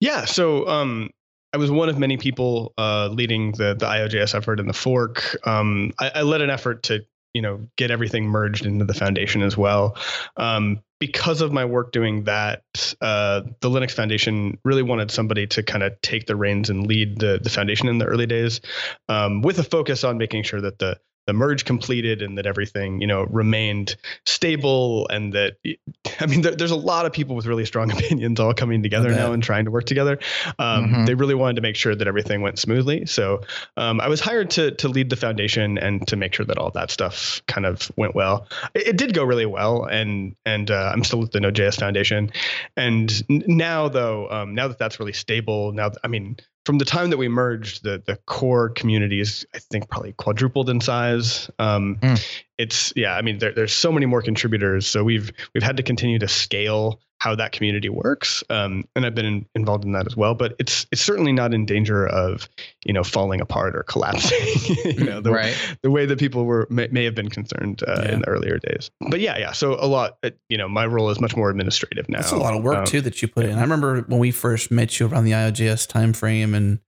Yeah, 0.00 0.24
so 0.24 0.68
um, 0.68 1.10
I 1.52 1.56
was 1.56 1.70
one 1.70 1.88
of 1.88 1.98
many 1.98 2.16
people 2.16 2.74
uh, 2.76 3.08
leading 3.08 3.52
the 3.52 3.74
the 3.74 3.86
IOJS 3.86 4.34
effort 4.34 4.60
in 4.60 4.66
the 4.66 4.72
fork. 4.72 5.36
Um, 5.46 5.92
I, 5.98 6.10
I, 6.16 6.22
led 6.22 6.40
an 6.40 6.50
effort 6.50 6.82
to 6.84 7.04
you 7.32 7.42
know 7.42 7.66
get 7.76 7.90
everything 7.90 8.26
merged 8.26 8.66
into 8.66 8.84
the 8.84 8.92
foundation 8.92 9.40
as 9.40 9.56
well. 9.56 9.96
Um, 10.36 10.80
because 10.98 11.40
of 11.40 11.52
my 11.52 11.64
work 11.64 11.92
doing 11.92 12.24
that, 12.24 12.62
uh, 13.00 13.42
the 13.60 13.70
Linux 13.70 13.92
Foundation 13.92 14.58
really 14.64 14.82
wanted 14.82 15.10
somebody 15.10 15.46
to 15.48 15.62
kind 15.62 15.84
of 15.84 16.00
take 16.00 16.26
the 16.26 16.34
reins 16.34 16.70
and 16.70 16.86
lead 16.86 17.20
the 17.20 17.38
the 17.40 17.50
foundation 17.50 17.88
in 17.88 17.98
the 17.98 18.06
early 18.06 18.26
days, 18.26 18.60
um, 19.08 19.40
with 19.40 19.58
a 19.58 19.64
focus 19.64 20.02
on 20.02 20.18
making 20.18 20.42
sure 20.42 20.60
that 20.60 20.80
the 20.80 20.98
the 21.26 21.32
merge 21.32 21.64
completed 21.64 22.22
and 22.22 22.38
that 22.38 22.46
everything 22.46 23.00
you 23.00 23.06
know 23.06 23.24
remained 23.24 23.96
stable 24.26 25.08
and 25.08 25.32
that 25.32 25.56
i 26.20 26.26
mean 26.26 26.42
there, 26.42 26.54
there's 26.54 26.70
a 26.70 26.76
lot 26.76 27.06
of 27.06 27.12
people 27.12 27.36
with 27.36 27.46
really 27.46 27.64
strong 27.64 27.90
opinions 27.96 28.40
all 28.40 28.54
coming 28.54 28.82
together 28.82 29.10
now 29.10 29.32
and 29.32 29.42
trying 29.42 29.64
to 29.64 29.70
work 29.70 29.84
together. 29.84 30.18
Um, 30.58 30.86
mm-hmm. 30.86 31.04
they 31.04 31.14
really 31.14 31.34
wanted 31.34 31.56
to 31.56 31.62
make 31.62 31.76
sure 31.76 31.94
that 31.94 32.06
everything 32.06 32.42
went 32.42 32.58
smoothly. 32.58 33.06
So 33.06 33.42
um, 33.76 34.00
i 34.00 34.08
was 34.08 34.20
hired 34.20 34.50
to 34.50 34.72
to 34.72 34.88
lead 34.88 35.10
the 35.10 35.16
foundation 35.16 35.78
and 35.78 36.06
to 36.08 36.16
make 36.16 36.34
sure 36.34 36.46
that 36.46 36.58
all 36.58 36.70
that 36.70 36.90
stuff 36.90 37.42
kind 37.46 37.66
of 37.66 37.90
went 37.96 38.14
well. 38.14 38.46
It, 38.74 38.88
it 38.88 38.96
did 38.96 39.14
go 39.14 39.24
really 39.24 39.46
well 39.46 39.84
and 39.84 40.34
and 40.44 40.70
uh, 40.70 40.90
i'm 40.92 41.04
still 41.04 41.20
with 41.20 41.32
the 41.32 41.40
node.js 41.40 41.78
foundation. 41.78 42.32
And 42.76 43.12
now 43.28 43.88
though 43.88 44.28
um, 44.30 44.54
now 44.54 44.68
that 44.68 44.78
that's 44.78 44.98
really 44.98 45.12
stable 45.12 45.72
now 45.72 45.90
i 46.02 46.08
mean 46.08 46.36
from 46.64 46.78
the 46.78 46.84
time 46.84 47.10
that 47.10 47.18
we 47.18 47.28
merged, 47.28 47.82
the 47.82 48.02
the 48.04 48.16
core 48.26 48.70
community 48.70 49.20
is 49.20 49.46
I 49.54 49.58
think 49.58 49.88
probably 49.90 50.12
quadrupled 50.12 50.70
in 50.70 50.80
size. 50.80 51.50
Um, 51.58 51.96
mm. 51.96 52.40
It's 52.58 52.92
yeah, 52.96 53.14
I 53.14 53.22
mean 53.22 53.38
there, 53.38 53.52
there's 53.52 53.74
so 53.74 53.92
many 53.92 54.06
more 54.06 54.22
contributors, 54.22 54.86
so 54.86 55.04
we've 55.04 55.30
we've 55.52 55.62
had 55.62 55.76
to 55.76 55.82
continue 55.82 56.18
to 56.18 56.28
scale 56.28 57.00
how 57.24 57.34
that 57.34 57.52
community 57.52 57.88
works, 57.88 58.44
um, 58.50 58.84
and 58.94 59.06
I've 59.06 59.14
been 59.14 59.24
in, 59.24 59.46
involved 59.54 59.86
in 59.86 59.92
that 59.92 60.06
as 60.06 60.14
well. 60.14 60.34
But 60.34 60.54
it's 60.58 60.86
it's 60.92 61.00
certainly 61.00 61.32
not 61.32 61.54
in 61.54 61.64
danger 61.64 62.06
of 62.06 62.50
you 62.84 62.92
know 62.92 63.02
falling 63.02 63.40
apart 63.40 63.74
or 63.74 63.82
collapsing. 63.82 64.38
you 64.98 65.04
know 65.04 65.22
the, 65.22 65.32
right. 65.32 65.56
the 65.80 65.90
way 65.90 66.04
that 66.04 66.18
people 66.18 66.44
were 66.44 66.66
may, 66.68 66.86
may 66.88 67.02
have 67.04 67.14
been 67.14 67.30
concerned 67.30 67.82
uh, 67.88 68.02
yeah. 68.02 68.12
in 68.12 68.20
the 68.20 68.28
earlier 68.28 68.58
days. 68.58 68.90
But 69.08 69.20
yeah, 69.20 69.38
yeah. 69.38 69.52
So 69.52 69.72
a 69.72 69.86
lot. 69.88 70.18
Uh, 70.22 70.32
you 70.50 70.58
know, 70.58 70.68
my 70.68 70.84
role 70.84 71.08
is 71.08 71.18
much 71.18 71.34
more 71.34 71.48
administrative 71.48 72.10
now. 72.10 72.18
That's 72.18 72.32
a 72.32 72.36
lot 72.36 72.54
of 72.54 72.62
work 72.62 72.76
um, 72.76 72.84
too 72.84 73.00
that 73.00 73.22
you 73.22 73.28
put 73.28 73.46
in. 73.46 73.56
I 73.56 73.62
remember 73.62 74.02
when 74.02 74.20
we 74.20 74.30
first 74.30 74.70
met 74.70 75.00
you 75.00 75.06
around 75.06 75.24
the 75.24 75.32
IOJS 75.32 75.88
timeframe 75.88 76.54
and 76.54 76.78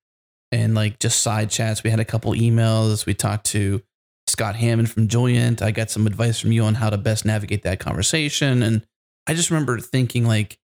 and 0.52 0.74
like 0.74 0.98
just 0.98 1.22
side 1.22 1.48
chats. 1.48 1.82
We 1.82 1.88
had 1.88 1.98
a 1.98 2.04
couple 2.04 2.32
emails. 2.34 3.06
We 3.06 3.14
talked 3.14 3.46
to 3.46 3.80
Scott 4.26 4.54
Hammond 4.56 4.90
from 4.90 5.08
Joyent. 5.08 5.62
I 5.62 5.70
got 5.70 5.90
some 5.90 6.06
advice 6.06 6.38
from 6.40 6.52
you 6.52 6.64
on 6.64 6.74
how 6.74 6.90
to 6.90 6.98
best 6.98 7.24
navigate 7.24 7.62
that 7.62 7.80
conversation 7.80 8.62
and 8.62 8.86
I 9.26 9.34
just 9.34 9.50
remember 9.50 9.78
thinking 9.78 10.26
like 10.26 10.58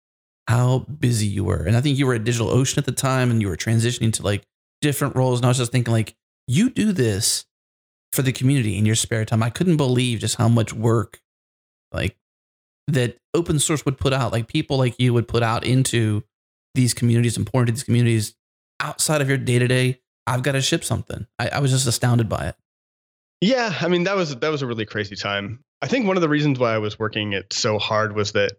how 0.46 0.80
busy 0.80 1.26
you 1.26 1.44
were. 1.44 1.62
And 1.64 1.76
I 1.76 1.80
think 1.80 1.98
you 1.98 2.06
were 2.06 2.14
at 2.14 2.24
DigitalOcean 2.24 2.78
at 2.78 2.86
the 2.86 2.92
time 2.92 3.30
and 3.30 3.40
you 3.40 3.48
were 3.48 3.56
transitioning 3.56 4.12
to 4.14 4.22
like 4.22 4.44
different 4.80 5.14
roles. 5.14 5.38
And 5.38 5.46
I 5.46 5.48
was 5.48 5.58
just 5.58 5.72
thinking 5.72 5.92
like, 5.92 6.16
you 6.46 6.70
do 6.70 6.92
this 6.92 7.44
for 8.12 8.22
the 8.22 8.32
community 8.32 8.78
in 8.78 8.86
your 8.86 8.94
spare 8.94 9.24
time. 9.24 9.42
I 9.42 9.50
couldn't 9.50 9.76
believe 9.76 10.20
just 10.20 10.36
how 10.36 10.48
much 10.48 10.72
work 10.72 11.20
like 11.92 12.16
that 12.86 13.18
open 13.34 13.58
source 13.58 13.84
would 13.84 13.98
put 13.98 14.12
out, 14.12 14.32
like 14.32 14.48
people 14.48 14.78
like 14.78 14.98
you 14.98 15.12
would 15.12 15.28
put 15.28 15.42
out 15.42 15.64
into 15.64 16.24
these 16.74 16.94
communities 16.94 17.36
pour 17.38 17.60
into 17.60 17.72
these 17.72 17.84
communities 17.84 18.34
outside 18.80 19.20
of 19.20 19.28
your 19.28 19.38
day 19.38 19.58
to 19.58 19.68
day. 19.68 20.00
I've 20.26 20.42
got 20.42 20.52
to 20.52 20.62
ship 20.62 20.84
something. 20.84 21.26
I, 21.38 21.48
I 21.48 21.60
was 21.60 21.70
just 21.70 21.86
astounded 21.86 22.28
by 22.28 22.48
it. 22.48 22.56
Yeah, 23.40 23.72
I 23.80 23.88
mean 23.88 24.04
that 24.04 24.16
was 24.16 24.34
that 24.34 24.48
was 24.48 24.62
a 24.62 24.66
really 24.66 24.84
crazy 24.84 25.16
time. 25.16 25.62
I 25.82 25.86
think 25.86 26.06
one 26.06 26.16
of 26.16 26.20
the 26.20 26.28
reasons 26.28 26.58
why 26.58 26.74
I 26.74 26.78
was 26.78 26.98
working 26.98 27.32
it 27.32 27.52
so 27.52 27.78
hard 27.78 28.14
was 28.14 28.32
that 28.32 28.52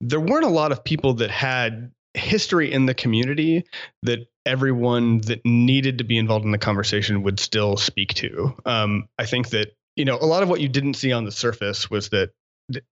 there 0.00 0.20
weren't 0.20 0.44
a 0.44 0.48
lot 0.48 0.72
of 0.72 0.84
people 0.84 1.14
that 1.14 1.30
had 1.30 1.92
history 2.14 2.72
in 2.72 2.86
the 2.86 2.94
community 2.94 3.64
that 4.02 4.20
everyone 4.44 5.18
that 5.22 5.44
needed 5.44 5.98
to 5.98 6.04
be 6.04 6.18
involved 6.18 6.44
in 6.44 6.50
the 6.50 6.58
conversation 6.58 7.22
would 7.22 7.40
still 7.40 7.76
speak 7.76 8.14
to. 8.14 8.54
Um, 8.66 9.08
I 9.18 9.26
think 9.26 9.50
that 9.50 9.72
you 9.96 10.04
know 10.04 10.18
a 10.20 10.26
lot 10.26 10.42
of 10.42 10.48
what 10.48 10.60
you 10.60 10.68
didn't 10.68 10.94
see 10.94 11.12
on 11.12 11.24
the 11.24 11.32
surface 11.32 11.90
was 11.90 12.10
that 12.10 12.30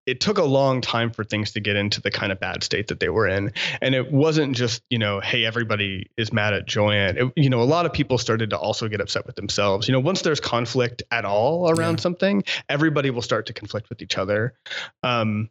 it 0.07 0.21
took 0.21 0.39
a 0.39 0.45
long 0.45 0.81
time 0.81 1.11
for 1.11 1.25
things 1.25 1.53
to 1.53 1.61
get 1.61 1.77
into 1.77 2.01
the 2.01 2.11
kind 2.11 2.33
of 2.33 2.41
bad 2.41 2.63
state 2.63 2.89
that 2.89 3.01
they 3.01 3.09
were 3.09 3.27
in. 3.27 3.53
And 3.81 3.95
it 3.95 4.13
wasn't 4.13 4.57
just 4.57 4.83
you 4.91 4.99
know 4.99 5.21
hey 5.21 5.45
everybody 5.45 6.11
is 6.17 6.33
mad 6.33 6.55
at 6.55 6.67
Joyent. 6.67 7.19
It, 7.19 7.33
you 7.37 7.51
know 7.51 7.63
a 7.63 7.65
lot 7.65 7.87
of 7.87 7.93
people 7.93 8.19
started 8.19 8.51
to 8.51 8.59
also 8.59 8.89
get 8.89 9.01
upset 9.01 9.27
with 9.27 9.37
themselves. 9.37 9.89
You 9.89 9.93
know 9.93 10.01
once 10.01 10.23
there's 10.23 10.41
conflict 10.41 11.03
at 11.11 11.25
all 11.25 11.71
around 11.71 11.99
yeah. 11.99 12.03
something 12.03 12.45
everybody 12.69 13.11
will 13.11 13.23
start 13.23 13.47
to 13.47 13.53
conflict 13.53 13.89
with 13.89 14.03
each 14.03 14.19
other. 14.19 14.55
Um, 15.03 15.51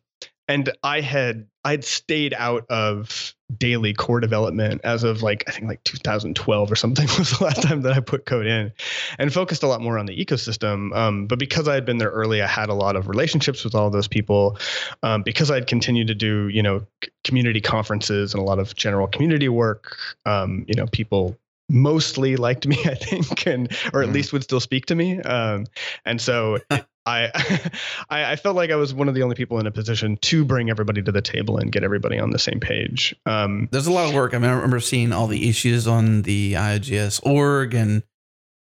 and 0.50 0.74
I 0.84 1.00
had 1.00 1.48
I'd 1.64 1.86
stayed 1.86 2.34
out 2.34 2.66
of 2.70 3.36
daily 3.58 3.94
core 3.94 4.20
development 4.20 4.82
as 4.84 5.04
of 5.04 5.22
like 5.22 5.44
I 5.48 5.52
think 5.52 5.68
like 5.68 5.84
2012 5.84 6.72
or 6.72 6.76
something 6.76 7.08
was 7.18 7.38
the 7.38 7.44
last 7.44 7.62
time 7.62 7.84
that 7.84 7.94
I 7.94 8.00
put 8.00 8.26
code 8.26 8.48
in, 8.48 8.74
and 9.20 9.32
focused 9.32 9.64
a 9.64 9.68
lot 9.68 9.80
more 9.80 9.98
on 9.98 10.08
the 10.08 10.26
ecosystem. 10.26 10.94
Um, 10.96 11.28
but 11.28 11.40
because 11.40 11.68
I 11.68 11.76
had 11.76 11.86
been 11.86 12.00
there 12.00 12.10
early, 12.10 12.42
I 12.42 12.48
had 12.48 12.70
a 12.70 12.74
lot 12.74 12.96
of 12.96 13.08
relationships 13.08 13.64
with 13.64 13.76
all 13.76 13.90
those 13.92 14.08
people. 14.08 14.58
Um, 15.04 15.22
because 15.22 15.52
I'd 15.52 15.68
continued 15.68 16.08
to 16.08 16.16
do 16.16 16.50
you 16.50 16.64
know 16.64 16.86
community 17.24 17.62
conferences 17.62 18.34
and 18.34 18.42
a 18.42 18.46
lot 18.46 18.58
of 18.58 18.76
general 18.76 19.08
community 19.08 19.50
work. 19.50 19.96
Um, 20.26 20.66
you 20.68 20.74
know, 20.74 20.88
people 20.88 21.38
mostly 21.70 22.36
liked 22.36 22.68
me, 22.68 22.78
I 22.86 22.96
think, 22.96 23.46
and 23.48 23.72
or 23.94 24.04
at 24.04 24.10
mm. 24.10 24.14
least 24.14 24.34
would 24.34 24.44
still 24.44 24.60
speak 24.60 24.88
to 24.88 24.96
me. 24.96 25.22
Um, 25.22 25.66
and 26.06 26.20
so 26.20 26.58
I, 27.10 27.72
I 28.10 28.36
felt 28.36 28.56
like 28.56 28.70
I 28.70 28.76
was 28.76 28.94
one 28.94 29.08
of 29.10 29.16
the 29.16 29.24
only 29.24 29.36
people 29.36 29.60
in 29.60 29.66
a 29.66 29.72
position 29.72 30.18
to 30.18 30.46
bring 30.46 30.70
everybody 30.70 31.02
to 31.02 31.12
the 31.12 31.22
table 31.22 31.58
and 31.58 31.72
get 31.72 31.84
everybody 31.84 32.20
on 32.20 32.30
the 32.30 32.40
same 32.40 32.60
page. 32.60 33.16
Um, 33.26 33.68
There's 33.72 33.88
a 33.88 33.92
lot 33.92 34.08
of 34.08 34.14
work. 34.14 34.34
I 34.34 34.38
mean, 34.38 34.50
I 34.50 34.54
remember 34.54 34.80
seeing 34.80 35.12
all 35.12 35.28
the 35.28 35.50
issues 35.50 35.88
on 35.88 36.22
the 36.24 36.54
IOJS 36.54 37.26
org 37.26 37.74
and 37.74 38.04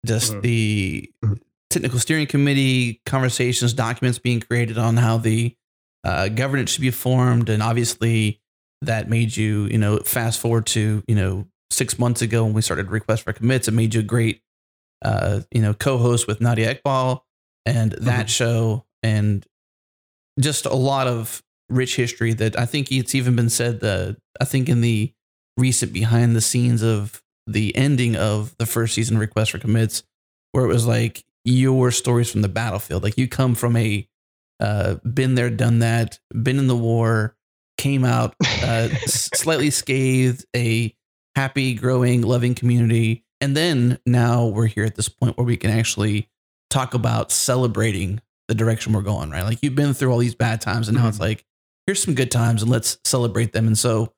just 0.06 0.32
mm-hmm. 0.32 0.42
the 0.42 1.12
mm-hmm. 1.24 1.34
technical 1.70 2.00
steering 2.00 2.28
committee 2.28 3.02
conversations, 3.06 3.74
documents 3.74 4.20
being 4.20 4.42
created 4.42 4.78
on 4.78 4.98
how 4.98 5.18
the 5.18 5.56
uh, 6.04 6.28
governance 6.28 6.72
should 6.72 6.82
be 6.82 6.92
formed, 6.92 7.50
and 7.50 7.64
obviously 7.64 8.42
that 8.82 9.10
made 9.10 9.38
you, 9.38 9.66
you 9.66 9.78
know, 9.78 10.00
fast 10.00 10.42
forward 10.42 10.66
to 10.66 11.02
you 11.08 11.16
know 11.16 11.48
six 11.74 12.00
months 12.00 12.22
ago 12.22 12.44
when 12.44 12.54
we 12.54 12.62
started 12.62 12.92
request 12.92 13.24
for 13.24 13.34
commits, 13.34 13.68
it 13.68 13.74
made 13.74 13.94
you 13.94 14.02
a 14.02 14.04
great, 14.04 14.42
uh, 15.04 15.42
you 15.52 15.62
know, 15.62 15.74
co-host 15.74 16.28
with 16.28 16.42
Nadia 16.42 16.76
Eghbal 16.76 17.22
and 17.66 17.92
that 17.94 18.26
mm-hmm. 18.26 18.28
show 18.28 18.86
and 19.02 19.46
just 20.40 20.66
a 20.66 20.74
lot 20.74 21.08
of 21.08 21.44
rich 21.70 21.96
history 21.96 22.34
that 22.34 22.58
I 22.58 22.66
think 22.66 22.92
it's 22.92 23.16
even 23.16 23.36
been 23.36 23.50
said 23.50 23.80
that 23.82 24.18
I 24.40 24.46
think 24.46 24.70
in 24.70 24.82
the 24.82 25.14
recent 25.58 25.94
behind 25.94 26.36
the 26.36 26.42
scenes 26.42 26.82
of 26.82 27.22
the 27.48 27.76
ending 27.76 28.16
of 28.16 28.56
the 28.58 28.66
first 28.66 28.94
season 28.94 29.18
request 29.18 29.52
for 29.52 29.60
commits 29.60 30.04
where 30.52 30.66
it 30.66 30.70
was 30.70 30.88
like 30.88 31.24
your 31.46 31.92
stories 31.92 32.32
from 32.32 32.42
the 32.42 32.50
battlefield 32.50 33.04
like 33.04 33.18
you 33.18 33.28
come 33.28 33.54
from 33.54 33.76
a 33.76 34.08
uh, 34.60 34.96
been 35.14 35.36
there 35.36 35.50
done 35.50 35.80
that 35.80 36.20
been 36.42 36.58
in 36.58 36.68
the 36.68 36.76
war 36.76 37.36
came 37.78 38.06
out 38.06 38.34
uh, 38.64 38.88
slightly 39.06 39.70
scathed 39.70 40.46
a 40.56 40.96
happy 41.36 41.74
growing 41.74 42.22
loving 42.22 42.56
community 42.56 43.24
and 43.44 43.58
then 43.58 44.00
now 44.06 44.46
we're 44.46 44.68
here 44.68 44.86
at 44.86 44.96
this 44.96 45.10
point 45.10 45.38
where 45.38 45.46
we 45.46 45.58
can 45.58 45.70
actually 45.70 46.30
talk 46.70 46.94
about 46.94 47.30
celebrating 47.30 48.22
the 48.48 48.56
direction 48.56 48.94
we're 48.94 49.02
going, 49.02 49.32
right? 49.32 49.44
Like 49.44 49.60
you've 49.62 49.76
been 49.76 49.94
through 49.94 50.12
all 50.12 50.18
these 50.18 50.34
bad 50.34 50.62
times 50.62 50.88
and 50.88 50.96
now 50.96 51.02
mm-hmm. 51.02 51.10
it's 51.10 51.20
like, 51.20 51.46
here's 51.86 52.02
some 52.02 52.16
good 52.16 52.32
times 52.32 52.62
and 52.62 52.72
let's 52.72 52.98
celebrate 53.04 53.52
them. 53.52 53.68
And 53.68 53.78
so 53.78 54.14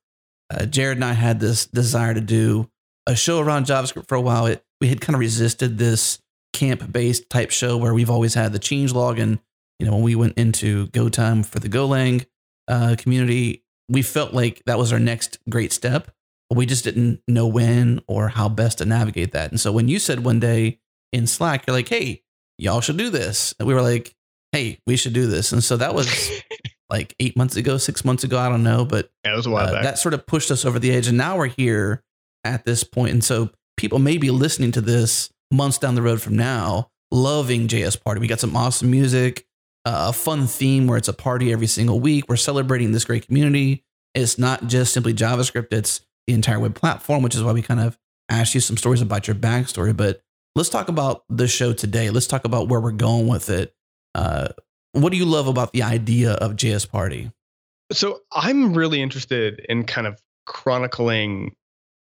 uh, 0.52 0.66
Jerod 0.66 0.94
and 0.94 1.06
I 1.06 1.14
had 1.14 1.40
this 1.40 1.66
desire 1.66 2.14
to 2.14 2.22
do 2.22 2.70
a 3.08 3.16
show 3.16 3.40
around 3.40 3.66
JavaScript 3.66 4.08
for 4.08 4.14
a 4.14 4.22
while. 4.22 4.46
It, 4.46 4.64
we 4.80 4.90
had 4.90 5.02
kind 5.02 5.16
of 5.16 5.20
resisted 5.20 5.80
this 5.80 6.20
camp 6.54 6.92
based 6.92 7.30
type 7.30 7.50
show 7.50 7.78
where 7.78 7.94
we've 7.94 8.12
always 8.12 8.36
had 8.36 8.54
the 8.54 8.60
changelog. 8.60 9.20
And, 9.20 9.40
you 9.80 9.88
know, 9.88 9.94
when 9.94 10.04
we 10.04 10.14
went 10.16 10.38
into 10.38 10.88
Go 10.90 11.10
time 11.10 11.44
for 11.44 11.60
the 11.60 11.70
Golang 11.70 12.26
uh, 12.68 12.96
community, 12.98 13.64
we 13.90 14.02
felt 14.02 14.34
like 14.34 14.62
that 14.66 14.78
was 14.78 14.94
our 14.94 15.00
next 15.00 15.40
great 15.50 15.74
step, 15.74 16.12
we 16.52 16.66
just 16.66 16.84
didn't 16.84 17.22
know 17.28 17.48
when 17.48 18.02
or 18.08 18.30
how 18.30 18.50
best 18.50 18.78
to 18.80 18.86
navigate 18.86 19.32
that. 19.34 19.52
And 19.52 19.60
so 19.60 19.72
when 19.72 19.88
you 19.88 20.00
said 20.00 20.24
one 20.24 20.40
day 20.40 20.80
in 21.12 21.28
Slack, 21.28 21.66
you're 21.66 21.76
like, 21.76 21.90
hey, 21.90 22.24
y'all 22.58 22.82
should 22.82 22.98
do 22.98 23.10
this. 23.10 23.54
And 23.60 23.68
we 23.68 23.74
were 23.74 23.82
like, 23.82 24.16
hey, 24.52 24.80
we 24.86 24.96
should 24.96 25.14
do 25.14 25.28
this. 25.28 25.52
And 25.52 25.64
so 25.64 25.78
that 25.78 25.94
was 25.96 26.32
like 26.90 27.16
eight 27.20 27.36
months 27.36 27.56
ago, 27.56 27.78
six 27.78 28.06
months 28.06 28.24
ago. 28.24 28.38
I 28.38 28.50
don't 28.50 28.64
know, 28.64 28.86
but 28.86 29.10
Yeah, 29.26 29.34
it 29.34 29.36
was 29.38 29.48
a 29.48 29.50
while 29.50 29.68
uh, 29.68 29.74
back. 29.74 29.84
that 29.84 29.98
sort 30.00 30.14
of 30.14 30.26
pushed 30.28 30.52
us 30.52 30.66
over 30.66 30.80
the 30.80 30.92
edge. 30.92 31.08
And 31.08 31.18
now 31.18 31.38
we're 31.38 31.48
here 31.48 32.04
at 32.44 32.64
this 32.66 32.84
point. 32.84 33.12
And 33.12 33.24
so 33.24 33.50
people 33.76 34.00
may 34.00 34.18
be 34.18 34.30
listening 34.32 34.72
to 34.74 34.82
this 34.82 35.30
months 35.52 35.78
down 35.78 35.96
the 35.96 36.02
road 36.02 36.22
from 36.22 36.36
now, 36.36 36.90
loving 37.12 37.68
JS 37.68 38.02
Party. 38.04 38.20
We 38.22 38.28
got 38.28 38.40
some 38.40 38.56
awesome 38.56 38.92
music, 38.92 39.46
uh, 39.84 40.08
a 40.10 40.14
fun 40.14 40.48
theme 40.48 40.86
where 40.88 40.98
it's 40.98 41.08
a 41.08 41.14
party 41.14 41.52
every 41.52 41.68
single 41.68 42.00
week. 42.00 42.26
We're 42.30 42.36
celebrating 42.36 42.92
this 42.92 43.04
great 43.06 43.26
community. 43.26 43.84
It's 44.14 44.38
not 44.38 44.68
just 44.68 44.94
simply 44.94 45.14
JavaScript, 45.14 45.74
it's 45.74 46.02
the 46.28 46.34
entire 46.34 46.60
web 46.60 46.76
platform, 46.76 47.24
which 47.24 47.36
is 47.36 47.44
why 47.44 47.52
we 47.52 47.62
kind 47.62 47.80
of 47.80 47.98
asked 48.30 48.56
you 48.56 48.62
some 48.62 48.78
stories 48.78 49.02
about 49.02 49.28
your 49.28 49.36
backstory. 49.36 49.96
But 49.96 50.22
let's 50.56 50.70
talk 50.70 50.90
about 50.90 51.24
the 51.30 51.48
show 51.48 51.74
today. 51.74 52.10
Let's 52.10 52.28
talk 52.28 52.46
about 52.46 52.68
where 52.68 52.80
we're 52.80 52.92
going 52.92 53.28
with 53.28 53.50
it. 53.50 53.74
Uh, 54.14 54.50
what 54.94 55.12
do 55.12 55.18
you 55.18 55.26
love 55.26 55.48
about 55.48 55.74
the 55.74 55.84
idea 55.84 56.32
of 56.34 56.54
JS 56.54 56.90
Party? 56.90 57.32
So 57.92 58.22
I'm 58.32 58.74
really 58.74 59.02
interested 59.02 59.64
in 59.70 59.84
kind 59.84 60.08
of 60.08 60.20
chronicling 60.46 61.56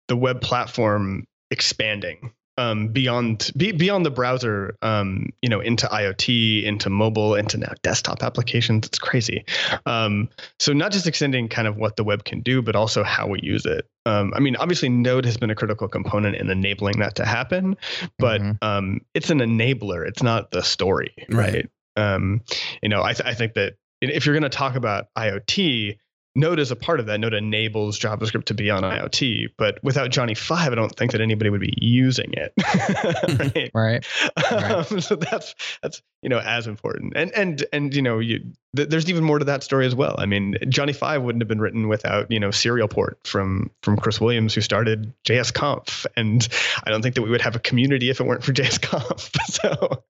the 0.07 0.15
web 0.15 0.41
platform 0.41 1.25
expanding 1.51 2.31
um, 2.57 2.87
beyond 2.89 3.51
be, 3.57 3.71
beyond 3.71 4.05
the 4.05 4.11
browser, 4.11 4.75
um, 4.81 5.29
you 5.41 5.49
know, 5.49 5.59
into 5.59 5.87
IoT, 5.87 6.63
into 6.63 6.89
mobile, 6.89 7.35
into 7.35 7.57
now 7.57 7.71
desktop 7.81 8.21
applications. 8.23 8.85
It's 8.85 8.99
crazy. 8.99 9.43
Um, 9.85 10.29
so 10.59 10.73
not 10.73 10.91
just 10.91 11.07
extending 11.07 11.47
kind 11.47 11.67
of 11.67 11.77
what 11.77 11.95
the 11.95 12.03
web 12.03 12.25
can 12.25 12.41
do, 12.41 12.61
but 12.61 12.75
also 12.75 13.03
how 13.03 13.27
we 13.27 13.39
use 13.41 13.65
it. 13.65 13.87
Um, 14.05 14.33
I 14.35 14.39
mean, 14.39 14.55
obviously, 14.57 14.89
Node 14.89 15.25
has 15.25 15.37
been 15.37 15.49
a 15.49 15.55
critical 15.55 15.87
component 15.87 16.35
in 16.35 16.49
enabling 16.49 16.99
that 16.99 17.15
to 17.15 17.25
happen, 17.25 17.75
but 18.19 18.41
Mhm. 18.41 18.57
um, 18.61 19.01
it's 19.13 19.29
an 19.29 19.39
enabler. 19.39 20.07
It's 20.07 20.21
not 20.21 20.51
the 20.51 20.61
story, 20.61 21.13
Right. 21.29 21.53
right? 21.53 21.69
Um, 21.95 22.41
you 22.81 22.89
know, 22.89 23.01
I, 23.03 23.13
th- 23.13 23.27
I 23.27 23.33
think 23.33 23.53
that 23.53 23.73
if 24.01 24.25
you're 24.25 24.33
going 24.35 24.43
to 24.43 24.49
talk 24.49 24.75
about 24.75 25.05
IoT, 25.17 25.97
Node 26.35 26.59
is 26.59 26.71
a 26.71 26.75
part 26.75 26.99
of 26.99 27.05
that. 27.05 27.19
Node 27.19 27.33
enables 27.33 27.99
JavaScript 27.99 28.45
to 28.45 28.53
be 28.53 28.71
on 28.71 28.81
IoT, 28.81 29.49
but 29.57 29.77
without 29.83 30.09
Johnny 30.09 30.33
Five, 30.33 30.71
I 30.71 30.75
don't 30.75 30.95
think 30.95 31.11
that 31.11 31.21
anybody 31.21 31.49
would 31.51 31.61
be 31.61 31.73
using 31.77 32.33
it. 32.33 32.53
right? 33.71 33.71
Right. 33.73 34.05
Right. 34.51 34.91
Um, 34.91 34.99
so 35.01 35.15
that's 35.15 35.53
that's 35.81 36.01
you 36.23 36.29
know 36.29 36.39
as 36.39 36.67
important, 36.67 37.13
and 37.15 37.31
and 37.33 37.65
and 37.73 37.93
you 37.93 38.01
know 38.01 38.19
you 38.19 38.39
th- 38.75 38.89
there's 38.89 39.09
even 39.09 39.23
more 39.23 39.39
to 39.39 39.45
that 39.45 39.63
story 39.63 39.85
as 39.85 39.93
well. 39.93 40.15
I 40.17 40.25
mean, 40.25 40.57
Johnny 40.69 40.93
Five 40.93 41.21
wouldn't 41.21 41.41
have 41.41 41.47
been 41.47 41.61
written 41.61 41.87
without 41.87 42.31
you 42.31 42.39
know 42.39 42.51
Serial 42.51 42.87
Port 42.87 43.19
from 43.25 43.69
from 43.81 43.97
Chris 43.97 44.19
Williams, 44.21 44.53
who 44.53 44.61
started 44.61 45.13
JS 45.27 45.53
Conf, 45.53 46.05
and 46.15 46.47
I 46.83 46.89
don't 46.89 47.01
think 47.01 47.15
that 47.15 47.21
we 47.21 47.29
would 47.29 47.41
have 47.41 47.55
a 47.55 47.59
community 47.59 48.09
if 48.09 48.19
it 48.19 48.25
weren't 48.25 48.43
for 48.43 48.53
JS 48.53 48.81
Conf. 48.81 49.31
so 49.45 50.03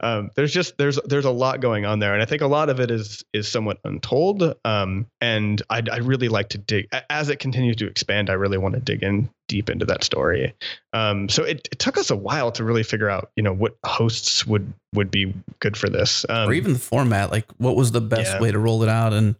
um, 0.00 0.30
there's 0.36 0.52
just 0.52 0.78
there's 0.78 0.98
there's 1.04 1.24
a 1.24 1.30
lot 1.30 1.60
going 1.60 1.84
on 1.84 1.98
there, 1.98 2.14
and 2.14 2.22
I 2.22 2.26
think 2.26 2.42
a 2.42 2.46
lot 2.46 2.70
of 2.70 2.80
it 2.80 2.90
is 2.90 3.24
is 3.32 3.48
somewhat 3.48 3.78
untold. 3.84 4.54
Um, 4.64 5.06
and 5.20 5.60
I'd, 5.68 5.88
I'd 5.88 6.04
really 6.04 6.28
like 6.28 6.50
to 6.50 6.58
dig 6.58 6.88
as 7.10 7.28
it 7.28 7.38
continues 7.38 7.76
to 7.76 7.86
expand. 7.86 8.30
I 8.30 8.34
really 8.34 8.58
want 8.58 8.74
to 8.74 8.80
dig 8.80 9.02
in 9.02 9.30
deep 9.50 9.68
into 9.68 9.84
that 9.84 10.04
story. 10.04 10.54
Um, 10.94 11.28
so 11.28 11.42
it, 11.42 11.68
it 11.72 11.78
took 11.80 11.98
us 11.98 12.10
a 12.10 12.16
while 12.16 12.52
to 12.52 12.62
really 12.64 12.84
figure 12.84 13.10
out, 13.10 13.30
you 13.36 13.42
know, 13.42 13.52
what 13.52 13.76
hosts 13.84 14.46
would 14.46 14.72
would 14.94 15.10
be 15.10 15.34
good 15.58 15.76
for 15.76 15.90
this, 15.90 16.24
um, 16.28 16.48
or 16.48 16.52
even 16.54 16.72
the 16.72 16.78
format. 16.78 17.30
Like, 17.32 17.46
what 17.58 17.74
was 17.76 17.90
the 17.92 18.00
best 18.00 18.34
Yeah. 18.34 18.40
way 18.40 18.52
to 18.52 18.58
roll 18.58 18.82
it 18.84 18.88
out? 18.88 19.12
And 19.12 19.34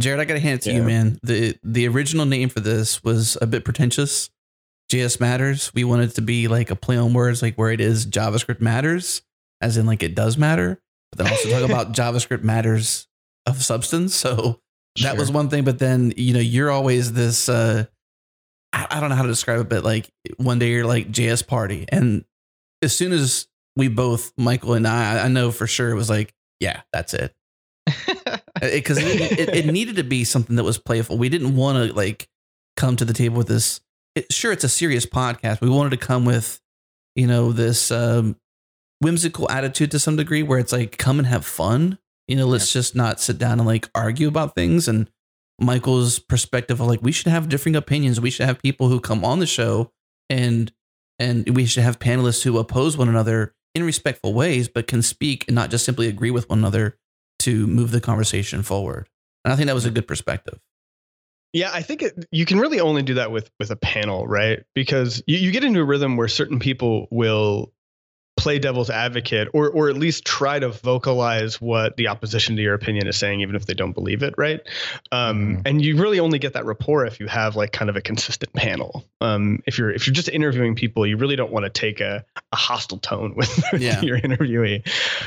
Jerod, 0.00 0.18
I 0.18 0.24
got 0.24 0.34
to 0.34 0.40
hand 0.40 0.60
it 0.60 0.62
to 0.62 0.72
you, 0.72 0.82
man. 0.82 1.18
the 1.22 1.56
The 1.62 1.86
original 1.88 2.26
name 2.26 2.48
for 2.48 2.60
this 2.60 3.02
was 3.04 3.38
a 3.40 3.46
bit 3.46 3.64
pretentious. 3.64 4.28
JS 4.90 5.20
matters. 5.20 5.70
We 5.74 5.84
wanted 5.84 6.10
it 6.10 6.14
to 6.16 6.22
be 6.22 6.48
like 6.48 6.70
a 6.70 6.76
play 6.76 6.96
on 6.96 7.14
words, 7.14 7.40
like 7.40 7.54
where 7.54 7.70
it 7.70 7.80
is 7.80 8.04
JavaScript 8.06 8.60
matters, 8.60 9.22
as 9.60 9.76
in 9.78 9.86
like 9.86 10.02
it 10.02 10.14
does 10.14 10.36
matter. 10.36 10.80
But 11.12 11.18
then 11.24 11.32
also 11.32 11.48
talk 11.48 11.62
about 11.68 11.92
JavaScript 11.94 12.42
matters 12.42 13.06
of 13.46 13.62
substance. 13.62 14.14
So 14.14 14.60
that 15.02 15.16
was 15.16 15.30
one 15.30 15.48
thing. 15.48 15.64
But 15.64 15.78
then 15.78 16.12
you 16.16 16.34
know, 16.34 16.40
you're 16.40 16.70
always 16.70 17.12
this. 17.12 17.48
uh 17.48 17.86
I, 18.72 18.86
I 18.90 19.00
don't 19.00 19.10
know 19.10 19.16
how 19.16 19.22
to 19.22 19.28
describe 19.28 19.60
it, 19.60 19.68
but 19.68 19.84
like 19.84 20.10
one 20.36 20.58
day 20.58 20.70
you're 20.70 20.86
like 20.86 21.10
JS 21.10 21.46
party, 21.46 21.86
and 21.88 22.24
as 22.82 22.96
soon 22.96 23.12
as 23.12 23.46
we 23.76 23.88
both, 23.88 24.34
Mikeal 24.36 24.76
and 24.76 24.86
I, 24.86 25.24
I 25.24 25.28
know 25.28 25.50
for 25.50 25.66
sure 25.66 25.90
it 25.90 25.94
was 25.94 26.10
like, 26.10 26.34
yeah, 26.60 26.82
that's 26.92 27.14
it 27.14 27.34
because 28.60 28.98
it, 28.98 29.38
it, 29.38 29.48
it 29.54 29.66
needed 29.66 29.96
to 29.96 30.04
be 30.04 30.24
something 30.24 30.56
that 30.56 30.64
was 30.64 30.78
playful. 30.78 31.18
We 31.18 31.28
didn't 31.28 31.56
want 31.56 31.88
to 31.88 31.94
like 31.94 32.28
come 32.76 32.96
to 32.96 33.04
the 33.04 33.12
table 33.12 33.38
with 33.38 33.48
this. 33.48 33.80
It, 34.14 34.32
sure, 34.32 34.52
it's 34.52 34.64
a 34.64 34.68
serious 34.68 35.06
podcast. 35.06 35.60
We 35.60 35.70
wanted 35.70 35.90
to 35.90 35.96
come 35.96 36.24
with, 36.24 36.60
you 37.16 37.26
know, 37.26 37.52
this 37.52 37.90
um, 37.90 38.36
whimsical 39.00 39.50
attitude 39.50 39.90
to 39.92 39.98
some 39.98 40.16
degree, 40.16 40.42
where 40.42 40.58
it's 40.58 40.72
like, 40.72 40.98
come 40.98 41.18
and 41.18 41.26
have 41.26 41.44
fun. 41.44 41.98
You 42.28 42.36
know, 42.36 42.46
let's 42.46 42.72
just 42.72 42.94
not 42.94 43.20
sit 43.20 43.38
down 43.38 43.58
and 43.58 43.66
like 43.66 43.88
argue 43.94 44.28
about 44.28 44.54
things. 44.54 44.86
And 44.86 45.10
Mikeal's 45.62 46.18
perspective 46.18 46.80
of 46.80 46.86
like, 46.86 47.02
we 47.02 47.12
should 47.12 47.28
have 47.28 47.48
differing 47.48 47.76
opinions. 47.76 48.20
We 48.20 48.30
should 48.30 48.46
have 48.46 48.60
people 48.60 48.88
who 48.88 49.00
come 49.00 49.24
on 49.24 49.38
the 49.38 49.46
show 49.46 49.92
and 50.28 50.72
and 51.18 51.48
we 51.54 51.66
should 51.66 51.84
have 51.84 51.98
panelists 51.98 52.42
who 52.42 52.58
oppose 52.58 52.96
one 52.96 53.08
another 53.08 53.54
in 53.74 53.84
respectful 53.84 54.34
ways, 54.34 54.68
but 54.68 54.86
can 54.86 55.02
speak 55.02 55.44
and 55.46 55.54
not 55.54 55.70
just 55.70 55.84
simply 55.84 56.08
agree 56.08 56.30
with 56.30 56.48
one 56.48 56.58
another 56.58 56.98
to 57.40 57.66
move 57.66 57.90
the 57.90 58.00
conversation 58.00 58.62
forward. 58.62 59.08
And 59.44 59.52
I 59.52 59.56
think 59.56 59.66
that 59.66 59.74
was 59.74 59.84
a 59.84 59.90
good 59.90 60.08
perspective. 60.08 60.58
Yeah, 61.52 61.70
I 61.72 61.82
think 61.82 62.02
it, 62.02 62.26
you 62.30 62.46
can 62.46 62.58
really 62.58 62.80
only 62.80 63.02
do 63.02 63.14
that 63.14 63.30
with 63.30 63.50
with 63.58 63.70
a 63.70 63.76
panel, 63.76 64.26
right? 64.26 64.64
Because 64.74 65.22
you, 65.26 65.36
you 65.36 65.50
get 65.50 65.64
into 65.64 65.80
a 65.80 65.84
rhythm 65.84 66.16
where 66.16 66.28
certain 66.28 66.58
people 66.58 67.08
will 67.10 67.72
play 68.38 68.58
devil's 68.58 68.90
advocate 68.90 69.46
or 69.52 69.68
or 69.70 69.88
at 69.88 69.96
least 69.96 70.24
try 70.24 70.58
to 70.58 70.68
vocalize 70.70 71.60
what 71.60 71.96
the 71.96 72.08
opposition 72.08 72.56
to 72.56 72.62
your 72.62 72.74
opinion 72.74 73.06
is 73.06 73.16
saying 73.16 73.40
even 73.40 73.54
if 73.54 73.66
they 73.66 73.74
don't 73.74 73.92
believe 73.92 74.22
it 74.22 74.34
right 74.38 74.60
um, 75.12 75.56
Mhm. 75.58 75.62
and 75.66 75.84
you 75.84 75.96
really 75.96 76.18
only 76.18 76.38
get 76.38 76.54
that 76.54 76.64
rapport 76.64 77.04
if 77.06 77.20
you 77.20 77.26
have 77.28 77.56
like 77.56 77.72
kind 77.72 77.88
of 77.90 77.94
a 77.96 78.00
consistent 78.00 78.52
panel 78.54 79.04
um, 79.20 79.62
if 79.66 79.78
you're 79.78 79.90
if 79.90 80.06
you're 80.06 80.14
just 80.14 80.28
interviewing 80.30 80.74
people 80.74 81.06
you 81.06 81.16
really 81.18 81.36
don't 81.36 81.52
want 81.52 81.64
to 81.64 81.70
take 81.70 82.00
a, 82.00 82.24
a 82.52 82.56
hostile 82.56 82.98
tone 82.98 83.34
with 83.36 83.64
Yeah. 83.78 84.00
your 84.00 84.18
interviewee 84.18 84.82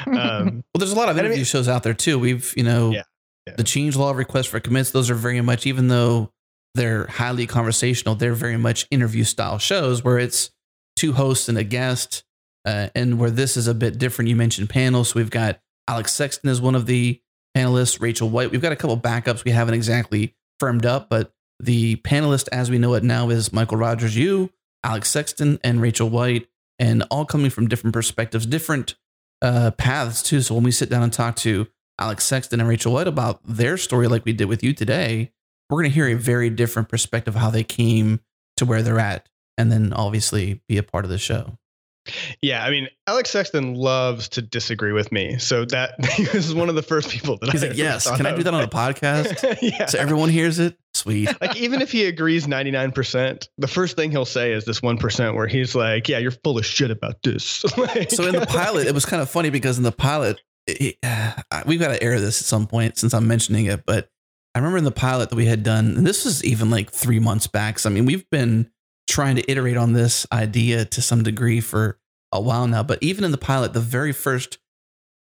um, 0.07 0.63
Well, 0.73 0.79
there's 0.79 0.91
a 0.91 0.95
lot 0.95 1.07
of 1.07 1.11
And 1.11 1.19
I 1.19 1.21
interview 1.25 1.37
mean- 1.37 1.45
shows 1.45 1.69
out 1.69 1.83
there 1.83 1.93
too. 1.93 2.17
We've, 2.19 2.53
you 2.57 2.63
know, 2.63 2.91
Yeah, 2.91 3.03
yeah. 3.47 3.53
the 3.55 3.63
changelog 3.63 4.15
request 4.17 4.49
for 4.49 4.59
commits, 4.59 4.91
those 4.91 5.09
are 5.09 5.15
very 5.15 5.41
much, 5.41 5.65
even 5.65 5.87
though 5.87 6.31
they're 6.73 7.05
highly 7.07 7.45
conversational, 7.47 8.15
they're 8.15 8.33
very 8.33 8.57
much 8.57 8.87
interview 8.91 9.23
style 9.23 9.57
shows 9.59 10.03
where 10.03 10.17
it's 10.19 10.49
two 10.97 11.13
hosts 11.13 11.47
and 11.47 11.57
a 11.57 11.63
guest. 11.63 12.23
Uh, 12.65 12.89
and 12.95 13.19
where 13.19 13.29
this 13.29 13.57
is 13.57 13.67
a 13.67 13.73
bit 13.73 13.97
different, 13.97 14.29
you 14.29 14.35
mentioned 14.35 14.69
panels. 14.69 15.09
So 15.09 15.19
we've 15.19 15.29
got 15.29 15.59
Alex 15.87 16.11
Sexton 16.11 16.49
as 16.49 16.59
one 16.59 16.75
of 16.75 16.87
the 16.87 17.21
panelists, 17.55 18.01
Rachel 18.01 18.29
White. 18.29 18.51
We've 18.51 18.61
got 18.61 18.71
a 18.71 18.75
couple 18.75 18.97
backups 18.97 19.43
we 19.43 19.51
haven't 19.51 19.75
exactly 19.75 20.35
firmed 20.59 20.85
up, 20.85 21.09
but 21.09 21.31
the 21.59 21.97
panelist 21.97 22.49
as 22.51 22.69
we 22.69 22.79
know 22.79 22.95
it 22.95 23.03
now 23.03 23.29
is 23.29 23.49
Mikeal 23.49 23.79
Rogers, 23.79 24.17
you, 24.17 24.51
Alex 24.83 25.09
Sexton, 25.09 25.59
and 25.63 25.81
Rachel 25.81 26.09
White, 26.09 26.47
and 26.79 27.03
all 27.11 27.25
coming 27.25 27.49
from 27.49 27.67
different 27.67 27.93
perspectives, 27.93 28.45
different 28.45 28.95
uh, 29.41 29.71
paths 29.71 30.21
too. 30.23 30.41
So 30.41 30.55
when 30.55 30.63
we 30.63 30.71
sit 30.71 30.89
down 30.89 31.03
and 31.03 31.13
talk 31.13 31.35
to 31.37 31.67
Alex 31.99 32.25
Sexton 32.25 32.59
and 32.59 32.67
Rachel 32.67 32.93
White 32.93 33.07
about 33.07 33.39
their 33.45 33.77
story, 33.77 34.07
like 34.07 34.25
we 34.25 34.33
did 34.33 34.45
with 34.45 34.63
you 34.63 34.73
today, 34.73 35.31
we're 35.69 35.81
going 35.81 35.89
to 35.89 35.95
hear 35.95 36.07
a 36.07 36.15
very 36.15 36.49
different 36.49 36.89
perspective 36.89 37.35
of 37.35 37.41
how 37.41 37.49
they 37.49 37.63
came 37.63 38.19
to 38.57 38.65
where 38.65 38.81
they're 38.81 38.99
at, 38.99 39.29
and 39.57 39.71
then 39.71 39.93
obviously 39.93 40.61
be 40.67 40.77
a 40.77 40.83
part 40.83 41.05
of 41.05 41.11
the 41.11 41.17
show. 41.17 41.57
Yeah 42.41 42.63
i 42.63 42.69
mean 42.69 42.87
alex 43.07 43.29
sexton 43.29 43.73
loves 43.75 44.29
to 44.29 44.41
disagree 44.41 44.91
with 44.91 45.11
me 45.11 45.37
so 45.37 45.65
that 45.65 45.93
he 46.13 46.25
was 46.33 46.53
one 46.53 46.69
of 46.69 46.75
the 46.75 46.81
first 46.83 47.09
people 47.09 47.37
that 47.39 47.51
He's 47.51 47.63
I 47.63 47.67
like, 47.69 47.77
"Yes, 47.77 48.09
can 48.15 48.25
I 48.25 48.35
do 48.35 48.43
that 48.43 48.53
on 48.53 48.61
a 48.63 48.67
podcast 48.67 49.57
yeah 49.61 49.85
so 49.87 49.97
everyone 49.99 50.29
hears 50.29 50.59
it?" 50.59 50.77
Sweet. 50.93 51.29
like 51.41 51.57
even 51.57 51.81
if 51.81 51.91
he 51.91 52.05
agrees 52.05 52.47
99% 52.47 53.47
the 53.57 53.67
first 53.67 53.95
thing 53.95 54.11
he'll 54.11 54.25
say 54.25 54.53
is 54.53 54.65
this 54.65 54.79
1% 54.79 55.35
where 55.35 55.47
he's 55.47 55.75
like 55.75 56.07
yeah 56.07 56.17
you're 56.19 56.31
full 56.31 56.57
of 56.57 56.65
shit 56.65 56.89
about 56.91 57.21
this 57.23 57.63
Like- 57.77 58.11
So 58.11 58.25
in 58.25 58.33
the 58.35 58.45
pilot, 58.45 58.87
it 58.87 58.93
was 58.93 59.05
kind 59.05 59.21
of 59.21 59.29
funny 59.29 59.49
because 59.49 59.77
in 59.77 59.83
the 59.83 59.91
pilot, 59.91 60.41
it, 60.67 60.97
uh, 61.03 61.33
we've 61.65 61.79
got 61.79 61.89
to 61.89 62.01
air 62.01 62.19
this 62.19 62.41
at 62.41 62.45
some 62.45 62.65
point 62.65 62.97
since 62.97 63.13
I'm 63.13 63.27
mentioning 63.27 63.65
it. 63.65 63.83
But 63.85 64.09
I 64.55 64.59
remember 64.59 64.77
in 64.77 64.83
the 64.85 64.91
pilot 64.91 65.29
that 65.29 65.35
we 65.35 65.45
had 65.45 65.63
done, 65.63 65.97
and 65.97 66.07
this 66.07 66.23
was 66.25 66.43
even 66.43 66.69
like 66.71 66.89
three 66.91 67.19
months 67.19 67.45
back. 67.47 67.77
So 67.77 67.89
I 67.89 67.93
mean, 67.93 68.05
we've 68.05 68.27
been 68.29 68.71
trying 69.07 69.35
to 69.37 69.51
iterate 69.51 69.77
on 69.77 69.93
this 69.93 70.25
idea 70.31 70.85
to 70.85 71.01
some 71.01 71.23
degree 71.23 71.61
for 71.61 71.97
a 72.31 72.41
while 72.41 72.67
now. 72.67 72.83
But 72.83 72.99
even 73.01 73.23
in 73.23 73.31
the 73.31 73.37
pilot, 73.37 73.73
the 73.73 73.79
very 73.79 74.11
first 74.11 74.57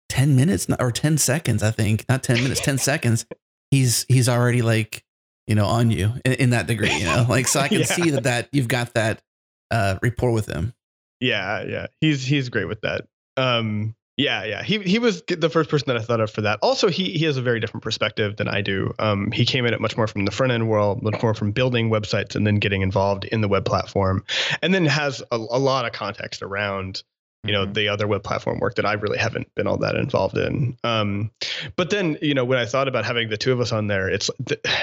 ten 0.09 0.37
minutes 0.37 0.67
or 0.79 0.93
ten 0.93 1.19
seconds, 1.19 1.63
I 1.63 1.71
think, 1.71 2.05
not 2.09 2.23
ten 2.23 2.43
minutes, 2.43 2.61
ten 2.61 2.79
seconds, 2.91 3.27
he's 3.71 4.05
he's 4.09 4.29
already 4.29 4.63
like 4.63 5.05
you 5.47 5.55
know 5.55 5.67
on 5.67 5.91
you 5.91 6.13
in, 6.25 6.33
in 6.35 6.51
that 6.51 6.67
degree. 6.67 6.93
You 6.93 7.05
know, 7.05 7.27
like 7.29 7.49
so 7.49 7.61
I 7.61 7.69
can 7.69 7.81
Yeah. 7.81 7.85
see 7.87 8.11
that 8.11 8.25
that 8.25 8.49
you've 8.53 8.69
got 8.69 8.95
that 8.95 9.23
uh, 9.71 9.99
rapport 10.03 10.33
with 10.33 10.47
him. 10.47 10.75
yeah 11.21 11.63
yeah 11.65 11.87
he's 12.01 12.25
he's 12.25 12.49
great 12.51 12.67
with 12.69 12.83
that 12.83 13.07
um 13.39 13.95
yeah 14.23 14.45
yeah 14.45 14.63
he 14.63 14.79
he 14.81 14.99
was 14.99 15.23
the 15.29 15.51
first 15.51 15.69
person 15.69 15.87
that 15.89 15.97
i 15.97 16.01
thought 16.03 16.21
of 16.21 16.31
for 16.31 16.43
that 16.43 16.59
also 16.63 16.89
he 16.89 17.11
he 17.13 17.25
has 17.25 17.37
a 17.37 17.43
very 17.43 17.61
different 17.61 17.83
perspective 17.83 18.37
than 18.37 18.49
i 18.49 18.61
do 18.61 18.93
um 18.99 19.31
he 19.33 19.45
came 19.45 19.67
in 19.67 19.75
it 19.75 19.81
much 19.81 19.97
more 19.97 20.07
from 20.07 20.25
the 20.25 20.31
front 20.31 20.53
end 20.53 20.69
world 20.69 21.03
much 21.03 21.23
more 21.23 21.35
from 21.35 21.53
building 21.53 21.91
websites 21.91 22.35
and 22.37 22.47
then 22.47 22.57
getting 22.57 22.83
involved 22.83 23.25
in 23.25 23.41
the 23.41 23.49
web 23.49 23.65
platform 23.65 24.25
and 24.63 24.73
then 24.73 24.87
has 24.87 25.23
a, 25.31 25.37
a 25.37 25.59
lot 25.59 25.85
of 25.85 25.93
context 25.93 26.43
around 26.43 27.03
you 27.45 27.53
know 27.53 27.67
Mhm. 27.67 27.75
the 27.75 27.89
other 27.89 28.07
web 28.07 28.23
platform 28.23 28.61
work 28.61 28.77
that 28.77 28.87
I 28.87 28.93
really 28.93 29.19
haven't 29.19 29.53
been 29.57 29.67
all 29.67 29.79
that 29.79 29.97
involved 29.97 30.39
in. 30.39 30.77
Um, 30.85 31.33
but 31.75 31.91
then 31.91 32.17
you 32.23 32.35
know 32.35 32.45
when 32.45 32.59
I 32.59 32.67
thought 32.67 32.87
about 32.87 33.05
having 33.05 33.31
the 33.31 33.37
two 33.37 33.51
of 33.53 33.61
us 33.61 33.73
on 33.73 33.89
there, 33.89 34.09
it's 34.09 34.31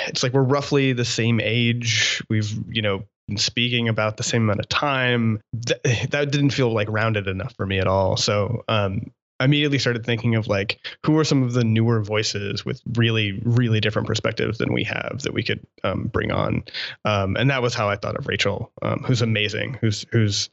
it's 0.06 0.24
like 0.24 0.34
we're 0.34 0.44
roughly 0.44 0.92
the 0.92 1.06
same 1.06 1.40
age. 1.40 2.22
We've 2.30 2.52
you 2.68 2.82
know 2.82 3.04
been 3.30 3.38
speaking 3.38 3.88
about 3.88 4.18
the 4.18 4.24
same 4.24 4.44
amount 4.44 4.60
of 4.60 4.68
time. 4.68 5.40
Th- 5.66 6.10
that 6.10 6.32
didn't 6.32 6.50
feel 6.50 6.74
like 6.74 6.90
rounded 6.90 7.28
enough 7.30 7.54
for 7.56 7.66
me 7.66 7.80
at 7.80 7.88
all. 7.88 8.18
So 8.18 8.66
um, 8.68 9.12
immediately 9.40 9.80
started 9.80 10.06
thinking 10.06 10.36
of 10.36 10.48
like 10.48 10.80
who 11.06 11.18
are 11.18 11.24
some 11.24 11.44
of 11.44 11.54
the 11.54 11.64
newer 11.64 12.02
voices 12.02 12.66
with 12.66 12.82
really 12.96 13.40
really 13.44 13.80
different 13.80 14.08
perspectives 14.08 14.58
than 14.58 14.74
we 14.74 14.84
have 14.84 15.22
that 15.24 15.34
we 15.34 15.44
could 15.44 15.66
um, 15.84 16.08
bring 16.08 16.32
on, 16.32 16.64
um, 17.06 17.36
and 17.38 17.50
that 17.50 17.62
was 17.62 17.74
how 17.74 17.90
I 17.90 17.96
thought 17.96 18.18
of 18.18 18.28
Rachel, 18.28 18.72
um, 18.82 19.04
who's 19.04 19.22
amazing, 19.22 19.78
who's 19.82 20.06
who's 20.12 20.50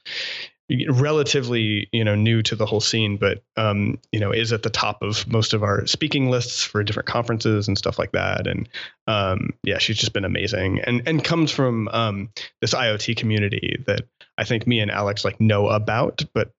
relatively 0.89 1.89
you 1.93 2.03
know 2.03 2.17
new 2.17 2.43
to 2.43 2.57
the 2.57 2.67
whole 2.67 2.81
scene 2.81 3.17
but 3.17 3.41
um 3.57 3.97
you 4.11 4.19
know 4.19 4.33
is 4.33 4.53
at 4.53 4.65
the 4.65 4.71
top 4.71 5.01
of 5.01 5.25
most 5.29 5.55
of 5.55 5.63
our 5.63 5.87
speaking 5.87 6.29
lists 6.29 6.65
for 6.65 6.83
different 6.83 7.07
conferences 7.09 7.69
and 7.69 7.79
stuff 7.79 8.01
like 8.01 8.11
that. 8.13 8.49
And 8.49 8.69
um 9.07 9.51
yeah 9.63 9.79
she's 9.79 9.97
just 9.97 10.13
been 10.13 10.25
amazing 10.25 10.81
and 10.81 11.07
and 11.07 11.23
comes 11.23 11.53
from 11.53 11.87
um 11.89 12.31
this 12.61 12.75
iot 12.75 13.17
community 13.17 13.83
that 13.87 14.01
i 14.39 14.43
think 14.43 14.67
me 14.67 14.81
and 14.81 14.91
alex 14.91 15.25
like 15.25 15.41
know 15.41 15.69
about 15.69 16.25
but 16.35 16.51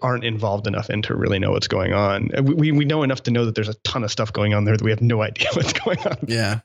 aren't 0.00 0.24
involved 0.24 0.66
enough 0.66 0.90
in 0.90 1.02
to 1.02 1.14
really 1.14 1.38
know 1.38 1.50
what's 1.50 1.68
going 1.68 1.92
on 1.92 2.30
we, 2.42 2.54
we 2.54 2.72
we 2.72 2.84
know 2.84 3.02
enough 3.02 3.22
to 3.22 3.30
know 3.30 3.44
that 3.44 3.54
there's 3.54 3.68
a 3.68 3.74
ton 3.84 4.04
of 4.04 4.10
stuff 4.10 4.32
going 4.32 4.54
on 4.54 4.64
there 4.64 4.76
that 4.76 4.84
we 4.84 4.90
have 4.90 5.02
no 5.02 5.22
idea 5.28 5.48
what's 5.54 5.72
going 5.72 5.98
on 6.06 6.16
Yeah. 6.26 6.60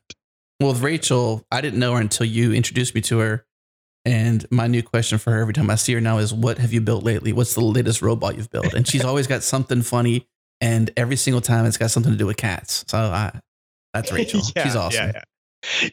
Well, 0.60 0.74
with 0.74 0.82
Rachel, 0.82 1.46
I 1.52 1.62
didn't 1.62 1.80
know 1.80 1.94
her 1.94 2.02
until 2.02 2.26
you 2.26 2.52
introduced 2.52 2.96
me 2.96 3.02
to 3.02 3.20
her. 3.20 3.46
And 4.06 4.46
my 4.50 4.68
new 4.68 4.82
question 4.82 5.18
for 5.18 5.32
her 5.32 5.42
every 5.42 5.54
time 5.54 5.70
I 5.70 5.76
see 5.76 5.94
her 5.94 6.02
now 6.02 6.18
is, 6.18 6.34
"What 6.34 6.58
have 6.60 6.72
you 6.72 6.80
built 6.80 7.04
lately? 7.04 7.34
What's 7.34 7.54
the 7.54 7.62
latest 7.62 8.02
robot 8.02 8.38
you've 8.38 8.50
built?" 8.50 8.74
And 8.74 8.88
she's 8.88 9.04
always 9.04 9.28
got 9.28 9.44
something 9.44 9.82
funny, 9.82 10.28
and 10.62 10.90
every 10.96 11.18
single 11.18 11.42
time 11.42 11.66
it's 11.66 11.78
got 11.78 11.92
something 11.92 12.14
to 12.14 12.18
do 12.18 12.26
with 12.26 12.38
cats. 12.38 12.86
So 12.88 12.98
I, 12.98 13.40
that's 13.94 14.12
Rachel. 14.14 14.42
Yeah, 14.56 14.64
she's 14.64 14.76
awesome. 14.78 15.08
Yeah, 15.08 15.12
yeah. 15.16 15.24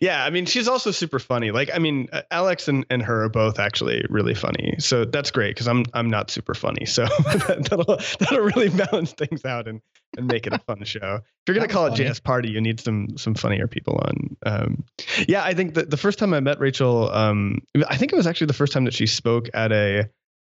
Yeah, 0.00 0.24
I 0.24 0.30
mean, 0.30 0.46
she's 0.46 0.68
also 0.68 0.90
super 0.90 1.18
funny. 1.18 1.50
Like, 1.50 1.70
I 1.74 1.78
mean, 1.78 2.08
uh, 2.12 2.22
Alex 2.30 2.68
and, 2.68 2.84
and 2.90 3.02
her 3.02 3.24
are 3.24 3.28
both 3.28 3.58
actually 3.58 4.04
really 4.08 4.34
funny. 4.34 4.76
So 4.78 5.04
that's 5.04 5.30
great 5.30 5.54
because 5.54 5.68
I'm 5.68 5.84
I'm 5.94 6.08
not 6.10 6.30
super 6.30 6.54
funny. 6.54 6.86
So 6.86 7.04
that'll 7.48 7.84
that'll 8.18 8.40
really 8.40 8.68
balance 8.90 9.12
things 9.12 9.44
out 9.44 9.68
and, 9.68 9.80
and 10.16 10.26
make 10.26 10.46
it 10.46 10.52
a 10.52 10.58
fun 10.58 10.84
show. 10.84 11.16
If 11.16 11.22
you're 11.48 11.54
gonna 11.54 11.66
That's 11.66 11.72
call 11.72 11.86
it 11.86 11.90
funny. 11.96 12.04
JS 12.04 12.22
Party, 12.22 12.50
you 12.50 12.60
need 12.60 12.80
some 12.80 13.16
some 13.16 13.34
funnier 13.34 13.66
people 13.66 14.00
on. 14.02 14.36
Um, 14.46 14.84
yeah, 15.28 15.42
I 15.44 15.54
think 15.54 15.74
that 15.74 15.90
the 15.90 15.96
first 15.96 16.18
time 16.18 16.34
I 16.34 16.40
met 16.40 16.60
Rachel, 16.60 17.10
um, 17.10 17.58
I 17.88 17.96
think 17.96 18.12
it 18.12 18.16
was 18.16 18.26
actually 18.26 18.48
the 18.48 18.54
first 18.54 18.72
time 18.72 18.84
that 18.84 18.94
she 18.94 19.06
spoke 19.06 19.48
at 19.54 19.72
a, 19.72 20.08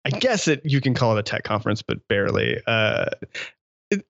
I 0.06 0.10
guess 0.12 0.48
it 0.48 0.62
you 0.64 0.80
can 0.82 0.94
call 0.94 1.16
it 1.18 1.20
a 1.20 1.24
tech 1.24 1.44
conference, 1.44 1.82
but 1.82 2.08
barely. 2.08 2.60
Uh, 2.68 3.06
it- 3.22 3.30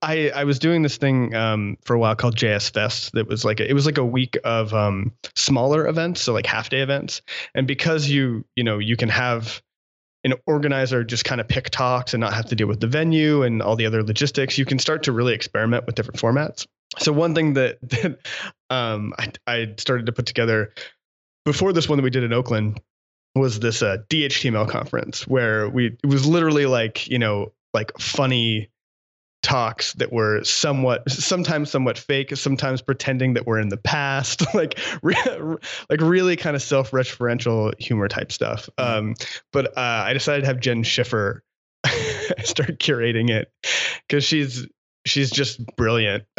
I 0.02 0.30
I 0.34 0.44
was 0.44 0.58
doing 0.58 0.82
this 0.82 0.96
thing 0.96 1.34
um, 1.34 1.78
for 1.84 1.94
a 1.94 1.98
while 1.98 2.16
called 2.16 2.36
JS 2.36 2.72
Fest. 2.72 3.12
That 3.12 3.28
was 3.28 3.44
like 3.44 3.60
a, 3.60 3.68
it 3.68 3.74
was 3.74 3.86
like 3.86 3.98
a 3.98 4.04
week 4.04 4.36
of 4.44 4.74
um, 4.74 5.12
smaller 5.36 5.86
events, 5.86 6.20
so 6.20 6.32
like 6.32 6.46
half 6.46 6.68
day 6.68 6.80
events. 6.80 7.22
And 7.54 7.66
because 7.66 8.08
you 8.08 8.44
you 8.56 8.64
know 8.64 8.78
you 8.78 8.96
can 8.96 9.08
have 9.08 9.62
an 10.24 10.34
organizer 10.46 11.04
just 11.04 11.24
kind 11.24 11.40
of 11.40 11.48
pick 11.48 11.70
talks 11.70 12.12
and 12.12 12.20
not 12.20 12.34
have 12.34 12.46
to 12.46 12.56
deal 12.56 12.66
with 12.66 12.80
the 12.80 12.88
venue 12.88 13.42
and 13.42 13.62
all 13.62 13.76
the 13.76 13.86
other 13.86 14.02
logistics, 14.02 14.58
you 14.58 14.64
can 14.64 14.78
start 14.78 15.04
to 15.04 15.12
really 15.12 15.32
experiment 15.32 15.86
with 15.86 15.94
different 15.94 16.20
formats. 16.20 16.66
So 16.98 17.12
one 17.12 17.34
thing 17.34 17.54
that, 17.54 17.78
that 17.90 18.18
um, 18.68 19.14
I, 19.18 19.32
I 19.46 19.74
started 19.78 20.06
to 20.06 20.12
put 20.12 20.26
together 20.26 20.72
before 21.44 21.72
this 21.72 21.88
one 21.88 21.98
that 21.98 22.02
we 22.02 22.10
did 22.10 22.24
in 22.24 22.32
Oakland 22.32 22.80
was 23.34 23.60
this 23.60 23.82
uh, 23.82 23.98
DHTML 24.10 24.68
conference 24.68 25.26
where 25.26 25.68
we 25.68 25.96
it 26.02 26.06
was 26.06 26.26
literally 26.26 26.66
like 26.66 27.08
you 27.08 27.18
know 27.18 27.52
like 27.72 27.92
funny 27.98 28.70
talks 29.48 29.94
that 29.94 30.12
were 30.12 30.44
somewhat 30.44 31.10
sometimes 31.10 31.70
somewhat 31.70 31.96
fake 31.96 32.36
sometimes 32.36 32.82
pretending 32.82 33.32
that 33.32 33.46
we're 33.46 33.58
in 33.58 33.70
the 33.70 33.78
past 33.78 34.42
like 34.54 34.78
re- 35.02 35.16
like 35.88 36.00
really 36.02 36.36
kind 36.36 36.54
of 36.54 36.60
self-referential 36.60 37.72
humor 37.80 38.08
type 38.08 38.30
stuff. 38.30 38.68
Um 38.76 39.14
but 39.52 39.68
uh 39.68 40.04
i 40.06 40.12
decided 40.12 40.42
to 40.42 40.46
have 40.48 40.60
jenn 40.60 40.82
schiffer 40.82 41.42
start 42.44 42.78
curating 42.78 43.30
it 43.30 43.50
because 44.06 44.22
she's 44.22 44.66
she's 45.06 45.30
just 45.30 45.64
brilliant. 45.76 46.24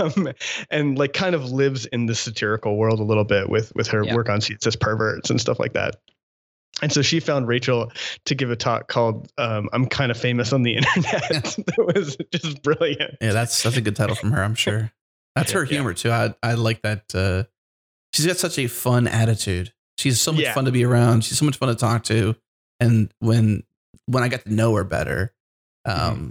Um, 0.00 0.28
and 0.70 0.98
like 0.98 1.12
kind 1.14 1.34
of 1.34 1.50
lives 1.50 1.86
in 1.86 2.06
the 2.06 2.14
satirical 2.14 2.76
world 2.76 3.00
a 3.00 3.02
little 3.02 3.24
bit 3.24 3.48
with 3.48 3.72
with 3.74 3.86
her 3.88 4.04
Yeah. 4.04 4.14
work 4.14 4.28
on 4.28 4.40
css 4.40 4.78
perverts 4.78 5.30
and 5.30 5.40
stuff 5.40 5.58
like 5.58 5.72
that 5.72 5.96
and 6.82 6.92
so 6.92 7.02
she 7.02 7.20
found 7.20 7.46
Rachel 7.48 7.90
to 8.26 8.34
give 8.34 8.50
a 8.50 8.56
talk 8.56 8.88
called 8.88 9.30
um, 9.38 9.68
"I'm 9.72 9.86
kind 9.86 10.10
of 10.10 10.16
famous 10.18 10.52
on 10.52 10.62
the 10.62 10.76
internet." 10.76 11.12
that 11.32 11.92
was 11.94 12.16
just 12.32 12.62
brilliant. 12.62 13.16
Yeah, 13.20 13.32
that's 13.32 13.62
that's 13.62 13.76
a 13.76 13.80
good 13.80 13.96
title 13.96 14.14
from 14.16 14.32
her. 14.32 14.42
I'm 14.42 14.54
sure. 14.54 14.90
That's 15.36 15.52
her 15.52 15.62
Yeah. 15.64 15.68
humor 15.70 15.94
too. 15.94 16.10
I 16.10 16.34
I 16.42 16.54
like 16.54 16.82
that. 16.82 17.14
Uh, 17.14 17.44
she's 18.14 18.26
got 18.26 18.36
such 18.36 18.58
a 18.58 18.66
fun 18.66 19.06
attitude. 19.06 19.72
She's 19.98 20.20
so 20.20 20.32
much 20.32 20.42
Yeah. 20.42 20.54
fun 20.54 20.64
to 20.64 20.72
be 20.72 20.84
around. 20.84 21.24
She's 21.24 21.38
so 21.38 21.44
much 21.44 21.56
fun 21.56 21.68
to 21.68 21.74
talk 21.74 22.04
to. 22.04 22.34
And 22.80 23.12
when 23.20 23.62
when 24.06 24.22
I 24.22 24.28
got 24.28 24.44
to 24.44 24.52
know 24.52 24.74
her 24.74 24.84
better, 24.84 25.32
um, 25.84 25.94
Mm-hmm. 25.96 26.30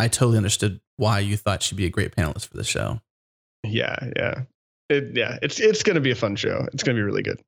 I 0.00 0.08
totally 0.08 0.36
understood 0.36 0.80
why 0.96 1.20
you 1.20 1.36
thought 1.36 1.62
she'd 1.62 1.76
be 1.76 1.86
a 1.86 1.90
great 1.90 2.14
panelist 2.16 2.48
for 2.48 2.56
the 2.56 2.64
show. 2.64 3.00
Yeah, 3.62 3.94
yeah, 4.16 4.42
it, 4.90 5.12
yeah. 5.16 5.38
It's 5.40 5.60
it's 5.60 5.82
gonna 5.84 6.00
be 6.00 6.10
a 6.10 6.14
fun 6.16 6.36
show. 6.36 6.66
It's 6.74 6.82
gonna 6.82 6.96
be 6.96 7.02
really 7.02 7.22
good. 7.22 7.40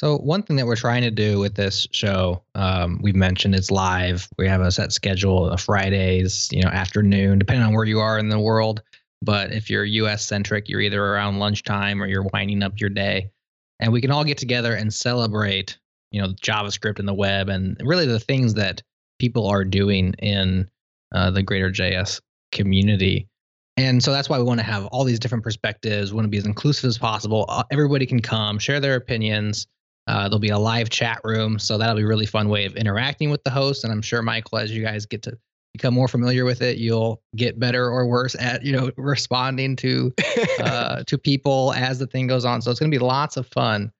So 0.00 0.16
one 0.16 0.42
thing 0.42 0.56
that 0.56 0.64
we're 0.64 0.76
trying 0.76 1.02
to 1.02 1.10
do 1.10 1.38
with 1.40 1.56
this 1.56 1.86
show, 1.90 2.42
um, 2.54 3.00
we've 3.02 3.14
mentioned 3.14 3.54
it's 3.54 3.70
live. 3.70 4.26
We 4.38 4.48
have 4.48 4.62
a 4.62 4.72
set 4.72 4.92
schedule 4.92 5.50
of 5.50 5.60
Fridays, 5.60 6.48
you 6.50 6.62
know, 6.62 6.70
afternoon, 6.70 7.38
depending 7.38 7.66
on 7.66 7.74
where 7.74 7.84
you 7.84 8.00
are 8.00 8.18
in 8.18 8.30
the 8.30 8.40
world. 8.40 8.80
But 9.20 9.52
if 9.52 9.68
you're 9.68 9.84
U.S. 9.84 10.24
centric, 10.24 10.70
you're 10.70 10.80
either 10.80 11.04
around 11.04 11.38
lunchtime 11.38 12.02
or 12.02 12.06
you're 12.06 12.26
winding 12.32 12.62
up 12.62 12.80
your 12.80 12.88
day, 12.88 13.30
and 13.78 13.92
we 13.92 14.00
can 14.00 14.10
all 14.10 14.24
get 14.24 14.38
together 14.38 14.72
and 14.72 14.90
celebrate, 14.90 15.78
you 16.12 16.22
know, 16.22 16.28
JavaScript 16.28 16.98
and 16.98 17.06
the 17.06 17.12
web, 17.12 17.50
and 17.50 17.76
really 17.84 18.06
the 18.06 18.18
things 18.18 18.54
that 18.54 18.82
people 19.18 19.46
are 19.48 19.66
doing 19.66 20.14
in 20.14 20.66
uh, 21.14 21.30
the 21.30 21.42
greater 21.42 21.70
JS 21.70 22.22
community. 22.52 23.28
And 23.76 24.02
so 24.02 24.12
that's 24.12 24.30
why 24.30 24.38
we 24.38 24.44
want 24.44 24.60
to 24.60 24.66
have 24.66 24.86
all 24.86 25.04
these 25.04 25.20
different 25.20 25.44
perspectives. 25.44 26.10
We 26.10 26.16
want 26.16 26.24
to 26.24 26.30
be 26.30 26.38
as 26.38 26.46
inclusive 26.46 26.88
as 26.88 26.96
possible. 26.96 27.44
Uh, 27.50 27.64
Everybody 27.70 28.06
can 28.06 28.22
come, 28.22 28.58
share 28.58 28.80
their 28.80 28.94
opinions. 28.94 29.66
Uh, 30.10 30.24
there'll 30.28 30.40
be 30.40 30.48
a 30.48 30.58
live 30.58 30.90
chat 30.90 31.20
room, 31.22 31.56
so 31.56 31.78
that'll 31.78 31.94
be 31.94 32.02
a 32.02 32.06
really 32.06 32.26
fun 32.26 32.48
way 32.48 32.64
of 32.64 32.74
interacting 32.74 33.30
with 33.30 33.44
the 33.44 33.50
host. 33.50 33.84
And 33.84 33.92
I'm 33.92 34.02
sure, 34.02 34.22
Mikeal, 34.22 34.60
as 34.60 34.72
you 34.72 34.82
guys 34.82 35.06
get 35.06 35.22
to 35.22 35.38
become 35.72 35.94
more 35.94 36.08
familiar 36.08 36.44
with 36.44 36.62
it, 36.62 36.78
you'll 36.78 37.22
get 37.36 37.60
better 37.60 37.88
or 37.88 38.04
worse 38.08 38.34
at 38.34 38.64
you 38.64 38.72
know 38.72 38.90
responding 38.96 39.76
to 39.76 40.12
uh, 40.60 41.04
to 41.04 41.16
people 41.16 41.72
as 41.76 42.00
the 42.00 42.08
thing 42.08 42.26
goes 42.26 42.44
on. 42.44 42.60
So 42.60 42.72
it's 42.72 42.80
going 42.80 42.90
to 42.90 42.98
be 42.98 43.04
lots 43.04 43.36
of 43.36 43.46
fun. 43.46 43.92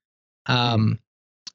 Um, 0.47 0.99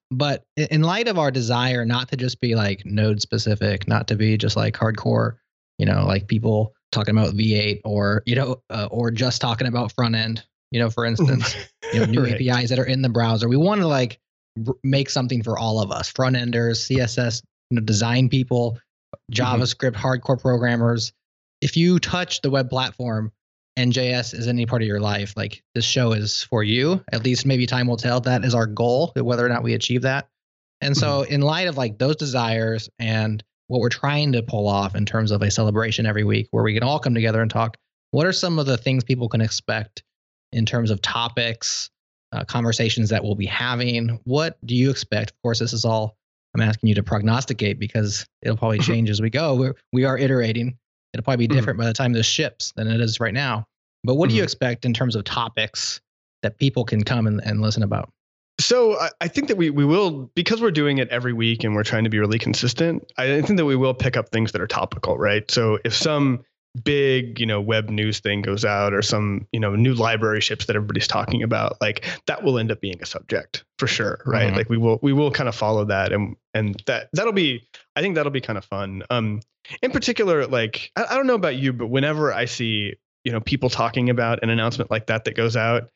but 0.10 0.46
in 0.56 0.84
light 0.84 1.10
of 1.10 1.20
our 1.20 1.32
desire 1.32 1.84
not 1.84 2.08
to 2.10 2.16
just 2.16 2.40
be 2.40 2.56
like 2.56 2.86
node 2.86 3.22
specific, 3.22 3.90
not 3.90 4.08
to 4.08 4.16
be 4.16 4.38
just 4.38 4.56
like 4.56 4.74
hardcore, 4.74 5.36
you 5.80 5.86
know, 5.86 6.06
like 6.06 6.30
people 6.30 6.74
talking 6.94 7.14
about 7.14 7.34
V8 7.34 7.82
or 7.84 8.24
you 8.26 8.36
know, 8.36 8.62
uh, 8.70 8.88
or 8.90 9.12
just 9.12 9.42
talking 9.42 9.68
about 9.68 9.92
front 9.92 10.16
end, 10.16 10.46
you 10.72 10.80
know, 10.80 10.90
for 10.90 11.04
instance, 11.04 11.58
you 11.94 12.00
know, 12.00 12.06
new 12.06 12.24
Right. 12.24 12.50
APIs 12.50 12.70
that 12.70 12.80
are 12.80 12.86
in 12.86 13.02
the 13.02 13.10
browser. 13.10 13.50
We 13.50 13.58
want 13.58 13.82
to 13.82 13.88
like 13.88 14.18
make 14.84 15.10
something 15.10 15.44
for 15.44 15.58
all 15.58 15.82
of 15.82 15.92
us, 15.92 16.10
front 16.10 16.36
enders, 16.36 16.88
CSS, 16.88 17.42
you 17.70 17.76
know, 17.76 17.82
design 17.82 18.30
people, 18.30 18.78
mm-hmm. 19.32 19.34
JavaScript, 19.34 19.94
hardcore 19.94 20.40
programmers. 20.40 21.14
If 21.62 21.78
you 21.78 22.00
touch 22.00 22.42
the 22.42 22.50
web 22.50 22.70
platform 22.70 23.32
and 23.76 23.92
JS 23.92 24.34
is 24.34 24.48
any 24.48 24.66
part 24.66 24.82
of 24.82 24.88
your 24.88 25.00
life, 25.00 25.34
like 25.36 25.64
this 25.74 25.86
show 25.86 26.14
is 26.14 26.44
for 26.44 26.64
you. 26.64 27.04
At 27.12 27.24
least 27.24 27.46
maybe 27.46 27.66
time 27.66 27.88
will 27.88 27.98
tell. 27.98 28.22
That 28.22 28.46
is 28.46 28.56
our 28.56 28.68
goal, 28.68 29.12
whether 29.16 29.46
or 29.46 29.50
not 29.50 29.64
we 29.64 29.74
achieve 29.74 30.04
that. 30.04 30.30
And 30.82 30.96
so, 30.96 31.24
mm-hmm. 31.24 31.34
in 31.34 31.42
light 31.42 31.68
of 31.68 31.78
like 31.78 31.98
those 31.98 32.16
desires 32.16 32.90
and 33.00 33.44
what 33.68 33.82
we're 33.82 33.90
trying 33.90 34.34
to 34.34 34.44
pull 34.44 34.68
off 34.68 34.96
in 34.96 35.06
terms 35.06 35.32
of 35.32 35.42
a 35.42 35.50
celebration 35.50 36.06
every 36.06 36.24
week, 36.24 36.48
where 36.52 36.64
we 36.64 36.74
can 36.74 36.84
all 36.84 37.00
come 37.00 37.16
together 37.16 37.42
and 37.42 37.50
talk, 37.50 37.78
what 38.12 38.28
are 38.28 38.34
some 38.34 38.60
of 38.60 38.66
the 38.66 38.78
things 38.78 39.04
people 39.04 39.28
can 39.28 39.42
expect 39.42 40.04
in 40.52 40.66
terms 40.66 40.92
of 40.92 41.02
topics, 41.02 41.90
uh, 42.36 42.44
conversations 42.46 43.10
that 43.10 43.24
we'll 43.24 43.36
be 43.36 43.46
having? 43.46 44.20
What 44.26 44.58
do 44.66 44.76
you 44.76 44.90
expect? 44.90 45.32
Of 45.32 45.42
course, 45.42 45.60
this 45.60 45.74
is 45.74 45.86
all 45.86 46.18
I'm 46.54 46.62
asking 46.62 46.90
you 46.90 46.96
to 46.96 47.04
prognosticate 47.04 47.80
because 47.80 48.26
it'll 48.42 48.58
probably 48.58 48.80
change 48.80 49.10
as 49.10 49.22
we 49.22 49.30
go. 49.30 49.56
We're, 49.56 49.76
we 49.94 50.06
are 50.06 50.18
iterating. 50.18 50.78
It'll 51.14 51.24
probably 51.24 51.48
be 51.48 51.54
Mhm. 51.54 51.58
different 51.58 51.80
by 51.80 51.86
the 51.86 51.94
time 51.94 52.14
this 52.14 52.26
ships 52.26 52.74
than 52.76 52.88
it 52.88 53.02
is 53.02 53.20
right 53.20 53.34
now. 53.34 53.66
But 54.04 54.16
what 54.16 54.30
do 54.30 54.36
you 54.36 54.42
Mhm. 54.42 54.46
expect 54.46 54.86
in 54.86 54.94
terms 54.94 55.16
of 55.16 55.24
topics 55.24 56.00
that 56.44 56.58
people 56.58 56.84
can 56.86 57.04
come 57.04 57.26
and, 57.28 57.42
and 57.44 57.62
listen 57.62 57.84
about? 57.84 58.12
So 58.60 58.98
I, 59.00 59.10
I 59.20 59.28
think 59.28 59.50
that 59.50 59.58
we 59.58 59.70
we 59.70 59.84
will 59.84 60.32
because 60.36 60.62
we're 60.62 60.72
doing 60.72 60.98
it 61.00 61.10
every 61.10 61.34
week 61.34 61.64
and 61.66 61.76
we're 61.76 61.84
trying 61.84 62.06
to 62.06 62.10
be 62.10 62.20
really 62.20 62.40
consistent. 62.40 63.04
I 63.18 63.42
think 63.42 63.58
that 63.58 63.66
we 63.66 63.76
will 63.76 63.94
pick 63.94 64.16
up 64.16 64.30
things 64.30 64.54
that 64.54 64.62
are 64.62 64.68
topical, 64.68 65.18
right? 65.18 65.50
So 65.52 65.78
if 65.84 65.94
some 65.94 66.44
big 66.84 67.40
you 67.40 67.46
know 67.46 67.62
web 67.62 67.90
news 67.90 68.20
thing 68.20 68.42
goes 68.42 68.66
out 68.66 68.94
or 68.94 69.02
some 69.02 69.48
you 69.52 69.60
know 69.60 69.76
new 69.76 69.94
library 69.94 70.42
ships 70.42 70.66
that 70.66 70.76
everybody's 70.76 71.08
talking 71.08 71.42
about 71.42 71.78
like 71.80 72.06
that 72.28 72.44
will 72.44 72.60
end 72.60 72.72
up 72.72 72.82
being 72.82 73.02
a 73.02 73.06
subject 73.06 73.64
for 73.80 73.88
sure 73.88 74.20
right 74.26 74.52
Mhm. 74.52 74.58
like 74.58 74.70
we 74.70 74.78
will 74.78 75.00
we 75.02 75.14
will 75.14 75.32
kind 75.32 75.48
of 75.48 75.56
follow 75.56 75.86
that 75.86 76.12
and 76.12 76.36
and 76.54 76.82
that 76.88 77.10
that'll 77.14 77.32
be 77.34 77.68
I 77.96 78.02
think 78.02 78.16
that'll 78.16 78.32
be 78.32 78.42
kind 78.42 78.58
of 78.58 78.66
fun. 78.66 79.04
Um, 79.10 79.40
in 79.82 79.92
particular, 79.92 80.46
like 80.48 80.92
I, 80.98 81.06
I 81.12 81.16
don't 81.16 81.28
know 81.28 81.36
about 81.36 81.56
you, 81.56 81.72
but 81.72 81.88
whenever 81.88 82.34
I 82.34 82.46
see 82.46 82.96
you 83.24 83.32
know 83.32 83.40
people 83.40 83.70
talking 83.70 84.10
about 84.10 84.44
an 84.44 84.50
announcement 84.50 84.92
like 84.92 85.08
that 85.08 85.26
that 85.26 85.36
goes 85.36 85.56
out, 85.56 85.90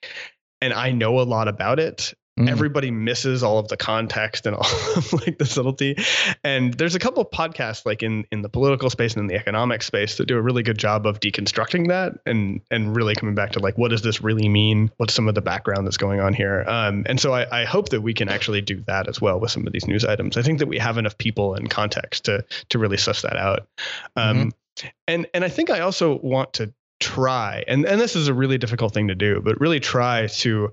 and 0.62 0.74
I 0.74 0.92
know 0.92 1.20
a 1.20 1.24
lot 1.24 1.48
about 1.48 1.80
it, 1.80 2.14
Mm. 2.40 2.50
Everybody 2.50 2.90
misses 2.90 3.44
all 3.44 3.60
of 3.60 3.68
the 3.68 3.76
context 3.76 4.46
and 4.46 4.56
all 4.56 4.66
of 4.96 5.12
like 5.14 5.38
the 5.38 5.46
subtlety. 5.46 5.98
And 6.44 6.74
there's 6.74 6.96
a 6.96 7.00
couple 7.00 7.22
of 7.22 7.30
podcasts 7.32 7.86
like 7.86 8.02
in 8.02 8.26
in 8.32 8.42
the 8.42 8.50
political 8.50 8.90
space 8.90 9.14
and 9.14 9.22
in 9.22 9.28
the 9.28 9.36
economic 9.36 9.84
space 9.84 10.18
that 10.18 10.28
do 10.28 10.38
a 10.38 10.42
really 10.42 10.64
good 10.64 10.78
job 10.78 11.06
of 11.06 11.20
deconstructing 11.20 11.90
that 11.90 12.14
and 12.26 12.62
and 12.72 12.96
really 12.96 13.14
coming 13.16 13.36
back 13.36 13.52
to 13.52 13.60
like 13.60 13.78
what 13.78 13.90
does 13.90 14.02
this 14.02 14.22
really 14.22 14.48
mean? 14.48 14.90
What's 14.98 15.14
some 15.14 15.28
of 15.28 15.36
the 15.36 15.42
background 15.42 15.86
that's 15.86 15.98
going 15.98 16.22
on 16.22 16.34
here? 16.34 16.64
Um, 16.68 17.04
and 17.08 17.20
so 17.20 17.34
I, 17.34 17.62
I 17.62 17.66
hope 17.66 17.90
that 17.90 18.02
we 18.02 18.14
can 18.14 18.30
actually 18.30 18.62
do 18.62 18.82
that 18.88 19.08
as 19.08 19.20
well 19.20 19.40
with 19.40 19.52
some 19.52 19.68
of 19.68 19.74
these 19.74 19.88
news 19.88 20.06
items. 20.06 20.38
I 20.38 20.42
think 20.42 20.60
that 20.60 20.68
we 20.68 20.78
have 20.78 20.98
enough 20.98 21.18
people 21.18 21.56
and 21.56 21.70
context 21.70 22.26
to 22.26 22.46
to 22.70 22.80
really 22.80 22.98
suss 22.98 23.22
that 23.24 23.36
out. 23.36 23.68
Um, 24.16 24.52
mm-hmm. 24.78 24.88
and 25.08 25.28
and 25.34 25.44
I 25.44 25.50
think 25.50 25.70
I 25.70 25.82
also 25.82 26.20
want 26.20 26.54
to 26.54 26.74
try 27.02 27.64
and 27.68 27.86
and 27.86 28.00
this 28.00 28.16
is 28.16 28.28
a 28.28 28.34
really 28.34 28.58
difficult 28.58 28.94
thing 28.94 29.08
to 29.08 29.16
do 29.16 29.40
but 29.40 29.58
really 29.62 29.80
try 29.80 30.28
to 30.28 30.70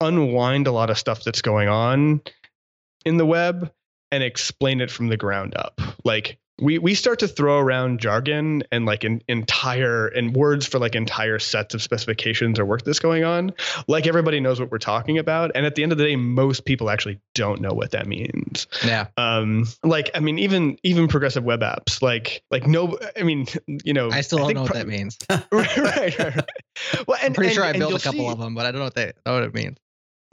unwind 0.00 0.66
a 0.66 0.72
lot 0.72 0.90
of 0.90 0.98
stuff 0.98 1.24
that's 1.24 1.42
going 1.42 1.68
on 1.68 2.20
in 3.04 3.16
the 3.16 3.26
web 3.26 3.72
and 4.10 4.22
explain 4.22 4.80
it 4.80 4.90
from 4.90 5.08
the 5.08 5.16
ground 5.16 5.54
up. 5.56 5.80
Like 6.04 6.38
we 6.60 6.78
we 6.78 6.94
start 6.94 7.18
to 7.18 7.28
throw 7.28 7.58
around 7.58 7.98
jargon 7.98 8.62
and 8.70 8.86
like 8.86 9.02
an 9.02 9.20
entire 9.26 10.06
and 10.08 10.36
words 10.36 10.66
for 10.66 10.78
like 10.78 10.94
entire 10.94 11.38
sets 11.38 11.74
of 11.74 11.82
specifications 11.82 12.60
or 12.60 12.64
work 12.64 12.84
that's 12.84 13.00
going 13.00 13.24
on 13.24 13.52
like 13.88 14.06
everybody 14.06 14.38
knows 14.38 14.60
what 14.60 14.70
we're 14.70 14.78
talking 14.78 15.18
about 15.18 15.50
and 15.54 15.66
at 15.66 15.74
the 15.74 15.82
end 15.82 15.90
of 15.90 15.98
the 15.98 16.04
day 16.04 16.14
most 16.14 16.64
people 16.64 16.90
actually 16.90 17.18
don't 17.34 17.60
know 17.60 17.72
what 17.72 17.90
that 17.90 18.06
means. 18.06 18.68
Yeah. 18.86 19.08
Um 19.16 19.66
like 19.82 20.10
i 20.14 20.20
mean 20.20 20.38
even 20.38 20.78
even 20.84 21.08
progressive 21.08 21.42
web 21.42 21.60
apps 21.60 22.00
like 22.00 22.42
like 22.50 22.66
no 22.66 22.98
i 23.18 23.24
mean 23.24 23.46
you 23.84 23.92
know 23.92 24.10
i 24.12 24.20
still 24.20 24.38
don't 24.38 24.54
know 24.54 24.64
pro- 24.64 24.78
what 24.78 24.86
that 24.86 24.88
means. 24.88 25.18
Right, 25.50 25.76
right, 25.76 26.18
right, 26.18 26.50
well 27.06 27.18
and, 27.20 27.28
i'm 27.28 27.34
pretty 27.34 27.48
and, 27.48 27.54
sure 27.54 27.64
i 27.64 27.72
built 27.72 27.94
a 27.94 28.02
couple 28.02 28.20
see, 28.20 28.28
of 28.28 28.38
them 28.38 28.54
but 28.54 28.66
i 28.66 28.70
don't 28.70 28.78
know 28.78 28.84
what 28.84 28.94
they 28.94 29.12
know 29.26 29.34
what 29.34 29.42
it 29.42 29.54
means 29.54 29.76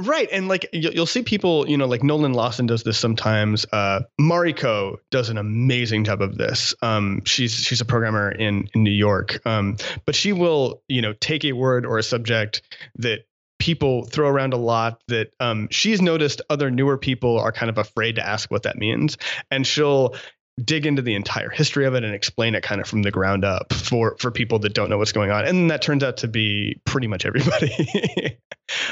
Right. 0.01 0.27
And 0.31 0.47
like 0.47 0.67
you'll 0.73 1.05
see 1.05 1.21
people, 1.21 1.69
you 1.69 1.77
know, 1.77 1.85
like 1.85 2.03
Nolan 2.03 2.33
Lawson 2.33 2.65
does 2.65 2.83
this 2.83 2.97
sometimes. 2.97 3.65
Uh, 3.71 4.01
Mariko 4.19 4.97
does 5.11 5.29
an 5.29 5.37
amazing 5.37 6.03
job 6.05 6.21
of 6.21 6.37
this. 6.37 6.73
Um, 6.81 7.21
she's 7.25 7.53
she's 7.53 7.81
a 7.81 7.85
programmer 7.85 8.31
in, 8.31 8.67
in 8.73 8.83
New 8.83 8.91
York. 8.91 9.45
Um, 9.45 9.77
but 10.05 10.15
she 10.15 10.33
will, 10.33 10.81
you 10.87 11.01
know, 11.01 11.13
take 11.13 11.45
a 11.45 11.51
word 11.51 11.85
or 11.85 11.97
a 11.97 12.03
subject 12.03 12.61
that 12.95 13.25
people 13.59 14.05
throw 14.05 14.27
around 14.27 14.53
a 14.53 14.57
lot 14.57 15.03
that 15.07 15.31
um, 15.39 15.67
she's 15.69 16.01
noticed 16.01 16.41
other 16.49 16.71
newer 16.71 16.97
people 16.97 17.37
are 17.37 17.51
kind 17.51 17.69
of 17.69 17.77
afraid 17.77 18.15
to 18.15 18.27
ask 18.27 18.49
what 18.49 18.63
that 18.63 18.77
means. 18.77 19.17
And 19.51 19.67
she'll 19.67 20.15
dig 20.63 20.85
into 20.85 21.01
the 21.01 21.15
entire 21.15 21.49
history 21.49 21.85
of 21.85 21.93
it 21.95 22.03
and 22.03 22.13
explain 22.13 22.55
it 22.55 22.63
kind 22.63 22.81
of 22.81 22.87
from 22.87 23.01
the 23.01 23.11
ground 23.11 23.45
up 23.45 23.73
for 23.73 24.15
for 24.19 24.31
people 24.31 24.59
that 24.59 24.73
don't 24.73 24.89
know 24.89 24.97
what's 24.97 25.11
going 25.11 25.31
on. 25.31 25.45
And 25.45 25.71
that 25.71 25.81
turns 25.81 26.03
out 26.03 26.17
to 26.17 26.27
be 26.27 26.79
pretty 26.85 27.07
much 27.07 27.25
everybody. 27.25 28.37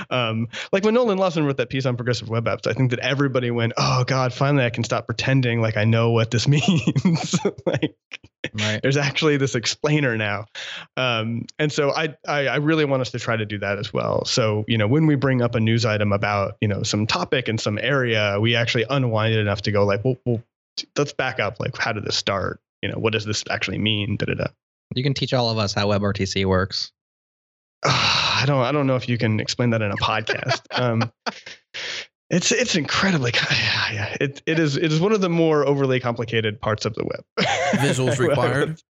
Um, 0.10 0.49
like 0.73 0.84
when 0.84 0.93
nolan 0.93 1.17
lawson 1.17 1.45
wrote 1.45 1.55
that 1.55 1.69
piece 1.69 1.86
on 1.86 1.95
progressive 1.95 2.27
web 2.27 2.43
apps 2.45 2.67
i 2.67 2.73
think 2.73 2.89
that 2.89 2.99
everybody 2.99 3.49
went 3.49 3.71
oh 3.77 4.03
god 4.03 4.34
finally 4.34 4.65
i 4.65 4.69
can 4.69 4.84
stop 4.84 5.05
pretending 5.05 5.62
like 5.62 5.77
i 5.77 5.86
know 5.86 6.12
what 6.12 6.32
this 6.32 6.47
means. 6.49 7.39
Like 7.65 7.95
right. 8.53 8.79
there's 8.82 8.97
actually 8.97 9.38
this 9.38 9.55
explainer 9.55 10.17
now. 10.17 10.45
Um, 10.97 11.45
and 11.58 11.71
so 11.71 11.91
I, 11.91 12.15
I 12.27 12.47
i 12.47 12.55
really 12.58 12.86
want 12.86 13.01
us 13.01 13.12
to 13.12 13.19
try 13.19 13.36
to 13.36 13.45
do 13.45 13.60
that 13.60 13.77
as 13.77 13.93
well. 13.93 14.25
So 14.25 14.65
you 14.67 14.77
know 14.77 14.88
when 14.88 15.05
we 15.05 15.15
bring 15.15 15.41
up 15.41 15.55
a 15.55 15.60
news 15.60 15.86
item 15.86 16.12
about 16.12 16.58
you 16.62 16.67
know 16.67 16.84
some 16.84 17.08
topic 17.08 17.47
in 17.47 17.58
some 17.58 17.79
area 17.82 18.39
we 18.39 18.55
actually 18.55 18.86
unwind 18.89 19.34
it 19.34 19.39
enough 19.39 19.62
to 19.63 19.71
go 19.71 19.86
like 19.86 20.03
well, 20.03 20.17
well 20.25 20.43
let's 20.97 21.13
back 21.13 21.39
up. 21.39 21.59
Like, 21.59 21.77
how 21.77 21.91
did 21.91 22.05
this 22.05 22.15
start? 22.15 22.61
You 22.81 22.89
know, 22.89 22.97
what 22.97 23.13
does 23.13 23.25
this 23.25 23.43
actually 23.49 23.77
mean? 23.77 24.17
Da 24.17 24.25
da 24.25 24.33
da. 24.35 24.47
You 24.95 25.03
can 25.03 25.13
teach 25.13 25.33
all 25.33 25.49
of 25.49 25.57
us 25.57 25.73
how 25.73 25.87
WebRTC 25.87 26.45
works. 26.45 26.91
Uh, 27.83 27.89
I 28.41 28.43
don't. 28.45 28.63
I 28.63 28.71
don't 28.71 28.87
know 28.87 28.95
if 28.95 29.07
you 29.07 29.17
can 29.17 29.39
explain 29.39 29.69
that 29.71 29.81
in 29.81 29.91
a 29.91 29.97
podcast. 29.97 30.61
um, 30.71 31.11
it's 32.29 32.51
it's 32.51 32.75
incredibly 32.75 33.31
yeah, 33.33 33.91
yeah. 33.91 34.17
It 34.19 34.41
it 34.45 34.59
is 34.59 34.77
it 34.77 34.91
is 34.91 34.99
one 34.99 35.13
of 35.13 35.21
the 35.21 35.29
more 35.29 35.65
overly 35.65 35.99
complicated 35.99 36.59
parts 36.61 36.85
of 36.85 36.93
the 36.95 37.03
web. 37.03 37.23
Visuals 37.79 38.19
required. 38.27 38.81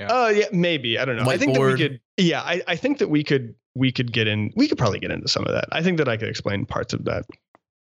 Yeah. 0.00 0.08
Oh 0.10 0.28
yeah, 0.28 0.46
maybe 0.52 0.98
I 0.98 1.04
don't 1.04 1.16
know. 1.16 1.24
Whiteboard. 1.24 1.28
I 1.28 1.38
think 1.38 1.54
that 1.54 1.60
we 1.60 1.76
could. 1.76 2.00
Yeah, 2.16 2.40
I, 2.40 2.62
I 2.66 2.76
think 2.76 2.98
that 2.98 3.10
we 3.10 3.22
could 3.22 3.54
we 3.74 3.92
could 3.92 4.12
get 4.12 4.28
in. 4.28 4.52
We 4.56 4.68
could 4.68 4.78
probably 4.78 4.98
get 4.98 5.10
into 5.10 5.28
some 5.28 5.44
of 5.44 5.52
that. 5.52 5.66
I 5.72 5.82
think 5.82 5.98
that 5.98 6.08
I 6.08 6.16
could 6.16 6.28
explain 6.28 6.64
parts 6.64 6.94
of 6.94 7.04
that. 7.04 7.26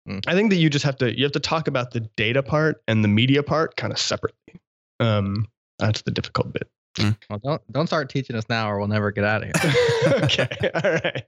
Mm. 0.09 0.25
I 0.27 0.35
think 0.35 0.51
that 0.51 0.57
you 0.57 0.69
just 0.69 0.85
have 0.85 0.97
to 0.97 1.17
you 1.17 1.25
have 1.25 1.33
to 1.33 1.41
talk 1.41 1.69
about 1.69 1.93
the 1.93 2.01
data 2.17 2.43
part 2.43 2.83
and 2.89 3.05
the 3.05 3.09
media 3.09 3.43
part 3.43 3.77
kind 3.77 3.93
of 3.93 3.99
separately. 3.99 4.61
Um, 5.01 5.49
that's 5.79 6.03
the 6.03 6.11
difficult 6.11 6.53
bit. 6.53 6.69
Mm. 6.97 7.17
Well, 7.31 7.41
don't 7.43 7.73
don't 7.73 7.87
start 7.87 8.11
teaching 8.11 8.37
us 8.37 8.45
now, 8.49 8.71
or 8.71 8.79
we'll 8.79 8.89
never 8.89 9.11
get 9.11 9.25
out 9.25 9.45
of 9.45 9.51
here. 9.63 10.13
okay, 10.25 10.71
all 10.75 10.93
right. 10.93 11.25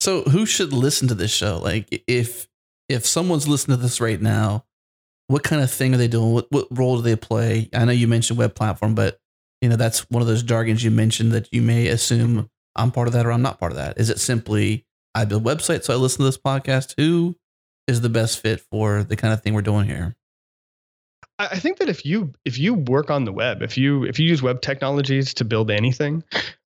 So, 0.00 0.22
who 0.24 0.44
should 0.44 0.72
listen 0.72 1.08
to 1.08 1.14
this 1.14 1.32
show? 1.32 1.58
Like, 1.58 2.04
if 2.06 2.46
if 2.88 3.06
someone's 3.06 3.48
listening 3.48 3.78
to 3.78 3.82
this 3.82 4.00
right 4.00 4.20
now, 4.20 4.64
what 5.28 5.42
kind 5.42 5.62
of 5.62 5.70
thing 5.70 5.94
are 5.94 5.96
they 5.96 6.08
doing? 6.08 6.32
What 6.32 6.46
what 6.50 6.68
role 6.70 6.96
do 6.96 7.02
they 7.02 7.16
play? 7.16 7.68
I 7.72 7.84
know 7.84 7.92
you 7.92 8.06
mentioned 8.06 8.38
web 8.38 8.54
platform, 8.54 8.94
but 8.94 9.18
you 9.62 9.68
know 9.68 9.76
that's 9.76 10.08
one 10.10 10.20
of 10.20 10.28
those 10.28 10.42
jargons 10.42 10.84
you 10.84 10.90
mentioned 10.90 11.32
that 11.32 11.48
you 11.52 11.62
may 11.62 11.88
assume 11.88 12.50
I'm 12.76 12.90
part 12.90 13.08
of 13.08 13.14
that 13.14 13.26
or 13.26 13.32
I'm 13.32 13.42
not 13.42 13.58
part 13.58 13.72
of 13.72 13.78
that. 13.78 13.98
Is 13.98 14.10
it 14.10 14.20
simply 14.20 14.84
I 15.14 15.24
build 15.24 15.44
websites, 15.44 15.84
so 15.84 15.94
I 15.94 15.96
listen 15.96 16.18
to 16.18 16.24
this 16.24 16.38
podcast? 16.38 16.94
Who 16.98 17.36
is 17.86 18.00
the 18.00 18.08
best 18.08 18.40
fit 18.40 18.60
for 18.60 19.04
the 19.04 19.16
kind 19.16 19.32
of 19.32 19.42
thing 19.42 19.54
we're 19.54 19.62
doing 19.62 19.86
here? 19.86 20.16
I 21.38 21.58
think 21.58 21.78
that 21.78 21.88
if 21.88 22.06
you 22.06 22.32
if 22.44 22.58
you 22.58 22.74
work 22.74 23.10
on 23.10 23.24
the 23.24 23.32
web, 23.32 23.62
if 23.62 23.76
you 23.76 24.04
if 24.04 24.20
you 24.20 24.28
use 24.28 24.40
web 24.40 24.60
technologies 24.60 25.34
to 25.34 25.44
build 25.44 25.70
anything, 25.70 26.22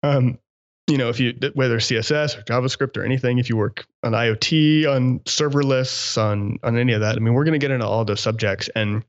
um, 0.04 0.38
you 0.88 0.98
know, 0.98 1.08
if 1.08 1.20
you 1.20 1.34
whether 1.54 1.78
CSS 1.78 2.38
or 2.38 2.42
JavaScript 2.42 2.98
or 2.98 3.06
anything, 3.06 3.38
if 3.38 3.50
you 3.50 3.56
work 3.56 3.86
on 4.04 4.12
IoT, 4.12 4.86
on 4.86 5.20
serverless, 5.20 6.18
on 6.18 6.58
on 6.64 6.78
any 6.78 6.94
of 6.94 7.02
that, 7.02 7.16
I 7.16 7.20
mean, 7.20 7.34
we're 7.34 7.46
going 7.46 7.60
to 7.60 7.66
get 7.66 7.72
into 7.72 7.88
all 7.88 8.04
those 8.04 8.20
subjects, 8.20 8.70
and 8.76 9.06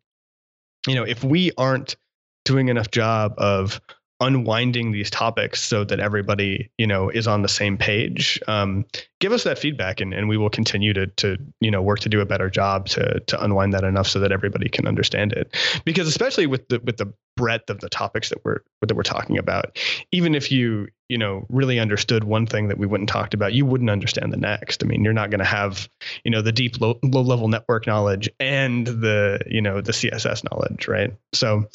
you 0.87 0.95
know, 0.95 1.05
if 1.05 1.25
we 1.25 1.51
aren't 1.59 1.97
doing 2.45 2.69
enough 2.69 2.91
job 2.91 3.35
of 3.39 3.81
unwinding 4.21 4.93
these 4.93 5.11
topics 5.11 5.63
so 5.63 5.85
that 5.85 5.99
everybody 5.99 6.71
you 6.79 6.87
know 6.87 7.09
is 7.09 7.27
on 7.27 7.43
the 7.43 7.49
same 7.49 7.79
page 7.79 8.41
um, 8.49 8.85
give 9.21 9.33
us 9.33 9.45
that 9.45 9.59
feedback 9.59 10.01
and, 10.01 10.13
and 10.13 10.29
we 10.29 10.37
will 10.37 10.51
continue 10.51 10.93
to 10.93 11.07
to 11.07 11.37
you 11.61 11.71
know 11.71 11.81
work 11.83 12.01
to 12.01 12.09
do 12.09 12.21
a 12.21 12.27
better 12.27 12.51
job 12.51 12.87
to 12.87 13.21
to 13.21 13.43
unwind 13.43 13.73
that 13.73 13.85
enough 13.85 14.07
so 14.07 14.19
that 14.21 14.33
everybody 14.33 14.69
can 14.69 14.87
understand 14.87 15.33
it. 15.33 15.55
Because 15.85 16.09
especially 16.09 16.47
with 16.47 16.69
the 16.69 16.81
with 16.81 16.97
the 16.97 17.13
breadth 17.37 17.71
of 17.71 17.81
the 17.81 17.89
topics 17.89 18.31
that 18.31 18.45
we're 18.45 18.61
that 18.81 18.95
we're 18.95 19.03
talking 19.03 19.39
about 19.39 19.79
even 20.11 20.35
if 20.35 20.51
you 20.51 20.89
you 21.09 21.17
know 21.17 21.47
really 21.49 21.79
understood 21.79 22.25
one 22.25 22.47
thing 22.47 22.69
that 22.69 22.79
we 22.79 22.87
wouldn't 22.87 23.09
talked 23.09 23.35
about 23.35 23.53
you 23.53 23.65
wouldn't 23.65 23.91
understand 23.91 24.33
the 24.33 24.37
next. 24.37 24.83
I 24.83 24.87
mean 24.87 25.05
you're 25.05 25.13
not 25.13 25.31
going 25.31 25.39
to 25.39 25.45
have 25.45 25.89
you 26.25 26.31
know 26.31 26.43
the 26.43 26.53
deep 26.53 26.81
low, 26.81 26.99
low 27.03 27.23
level 27.23 27.49
network 27.49 27.87
knowledge 27.87 28.29
and 28.41 28.87
the 28.87 29.41
you 29.47 29.61
know 29.63 29.81
the 29.81 29.93
css 29.93 30.45
knowledge 30.51 30.89
right? 30.89 31.15
So 31.33 31.69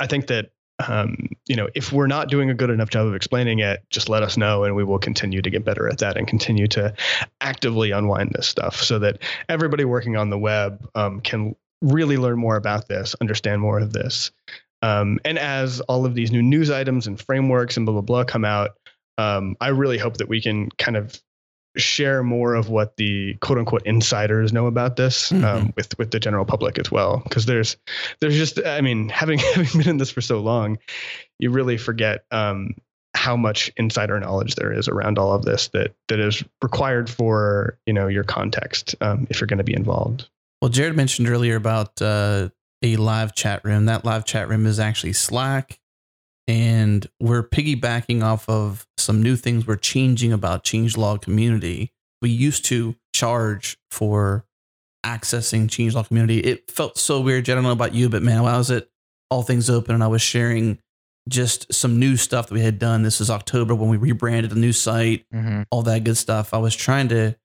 i 0.00 0.06
think 0.06 0.26
that 0.26 0.50
um, 0.86 1.28
you 1.46 1.56
know, 1.56 1.68
if 1.74 1.92
we're 1.92 2.06
not 2.06 2.28
doing 2.28 2.50
a 2.50 2.54
good 2.54 2.70
enough 2.70 2.90
job 2.90 3.06
of 3.06 3.14
explaining 3.14 3.58
it, 3.58 3.82
just 3.90 4.08
let 4.08 4.22
us 4.22 4.36
know 4.36 4.64
and 4.64 4.76
we 4.76 4.84
will 4.84 4.98
continue 4.98 5.42
to 5.42 5.50
get 5.50 5.64
better 5.64 5.88
at 5.88 5.98
that 5.98 6.16
and 6.16 6.28
continue 6.28 6.68
to 6.68 6.94
actively 7.40 7.90
unwind 7.90 8.32
this 8.34 8.46
stuff 8.46 8.76
so 8.76 8.98
that 9.00 9.18
everybody 9.48 9.84
working 9.84 10.16
on 10.16 10.30
the 10.30 10.38
web 10.38 10.86
um, 10.94 11.20
can 11.20 11.56
really 11.82 12.16
learn 12.16 12.38
more 12.38 12.56
about 12.56 12.88
this, 12.88 13.16
understand 13.20 13.60
more 13.60 13.80
of 13.80 13.92
this. 13.92 14.30
Um, 14.82 15.18
and 15.24 15.38
as 15.38 15.80
all 15.82 16.06
of 16.06 16.14
these 16.14 16.30
new 16.30 16.42
news 16.42 16.70
items 16.70 17.08
and 17.08 17.20
frameworks 17.20 17.76
and 17.76 17.84
blah, 17.84 17.94
blah, 17.94 18.02
blah 18.02 18.24
come 18.24 18.44
out, 18.44 18.76
um, 19.16 19.56
I 19.60 19.68
really 19.68 19.98
hope 19.98 20.18
that 20.18 20.28
we 20.28 20.40
can 20.40 20.70
kind 20.78 20.96
of 20.96 21.20
share 21.78 22.22
more 22.22 22.54
of 22.54 22.68
what 22.68 22.96
the 22.96 23.34
quote 23.40 23.58
unquote 23.58 23.82
insiders 23.86 24.52
know 24.52 24.66
about 24.66 24.96
this 24.96 25.32
um, 25.32 25.38
mm-hmm. 25.42 25.44
um, 25.46 25.72
with 25.76 25.96
with 25.98 26.10
the 26.10 26.20
general 26.20 26.44
public 26.44 26.78
as 26.78 26.90
well. 26.90 27.20
Because 27.24 27.46
there's 27.46 27.76
there's 28.20 28.36
just 28.36 28.64
i 28.66 28.80
mean 28.80 29.08
having 29.08 29.38
having 29.54 29.78
been 29.78 29.88
in 29.88 29.96
this 29.98 30.10
for 30.10 30.20
so 30.20 30.40
long 30.40 30.78
you 31.38 31.50
really 31.50 31.76
forget 31.76 32.24
um, 32.30 32.74
how 33.14 33.36
much 33.36 33.70
insider 33.76 34.18
knowledge 34.20 34.54
there 34.56 34.72
is 34.72 34.88
around 34.88 35.18
all 35.18 35.32
of 35.32 35.44
this 35.44 35.68
that 35.68 35.94
that 36.08 36.20
is 36.20 36.44
required 36.62 37.08
for 37.08 37.78
you 37.86 37.92
know 37.92 38.06
your 38.08 38.24
context 38.24 38.94
um, 39.00 39.26
if 39.30 39.40
you're 39.40 39.46
going 39.46 39.58
to 39.58 39.64
be 39.64 39.74
involved. 39.74 40.28
Well 40.60 40.70
jerod 40.70 40.96
mentioned 40.96 41.28
earlier 41.28 41.56
about 41.56 42.00
uh, 42.02 42.50
a 42.82 42.96
live 42.96 43.34
chat 43.34 43.64
room. 43.64 43.86
That 43.86 44.04
live 44.04 44.24
chat 44.24 44.48
room 44.48 44.66
is 44.66 44.78
actually 44.78 45.12
slack 45.12 45.78
and 46.48 47.06
we're 47.20 47.46
piggybacking 47.46 48.24
off 48.24 48.48
of 48.48 48.86
some 48.96 49.22
new 49.22 49.36
things 49.36 49.66
we're 49.66 49.76
changing 49.76 50.32
about 50.32 50.64
changelog 50.64 51.20
community. 51.20 51.92
We 52.22 52.30
used 52.30 52.64
to 52.66 52.96
charge 53.14 53.76
for 53.90 54.46
accessing 55.04 55.68
changelog 55.68 56.08
community. 56.08 56.40
It 56.40 56.70
felt 56.70 56.96
so 56.96 57.20
weird. 57.20 57.48
I 57.48 57.54
don't 57.54 57.62
know 57.62 57.70
about 57.70 57.94
you, 57.94 58.08
but 58.08 58.22
man, 58.22 58.38
I 58.38 58.56
was 58.56 58.70
at 58.70 58.88
All 59.30 59.42
Things 59.42 59.68
Open 59.68 59.94
and 59.94 60.02
I 60.02 60.08
was 60.08 60.22
sharing 60.22 60.78
just 61.28 61.72
some 61.72 61.98
new 61.98 62.16
stuff 62.16 62.48
that 62.48 62.54
we 62.54 62.62
had 62.62 62.78
done. 62.78 63.02
This 63.02 63.20
is 63.20 63.28
October 63.28 63.74
when 63.74 63.90
we 63.90 63.98
rebranded 63.98 64.50
a 64.50 64.58
new 64.58 64.72
site, 64.72 65.26
mm-hmm. 65.32 65.62
all 65.70 65.82
that 65.82 66.04
good 66.04 66.16
stuff. 66.16 66.54
I 66.54 66.58
was 66.58 66.74
trying 66.74 67.08
to 67.08 67.36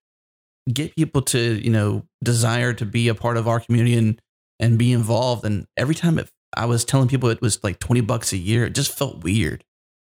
get 0.72 0.96
people 0.96 1.22
to, 1.24 1.40
you 1.40 1.70
know, 1.70 2.06
desire 2.24 2.72
to 2.74 2.86
be 2.86 3.10
a 3.10 3.16
part 3.16 3.36
of 3.36 3.50
our 3.50 3.60
community 3.60 3.98
and 3.98 4.22
and 4.60 4.78
be 4.78 4.94
involved. 4.94 5.44
And 5.44 5.66
every 5.76 5.96
time 5.96 6.18
it, 6.18 6.30
I 6.58 6.66
was 6.66 6.86
telling 6.86 7.08
people 7.08 7.30
it 7.30 7.42
was 7.42 7.64
like 7.64 7.80
20 7.80 8.02
bucks 8.02 8.34
a 8.34 8.38
year, 8.38 8.66
it 8.66 8.76
just 8.76 8.98
felt 8.98 9.24
weird. 9.24 9.64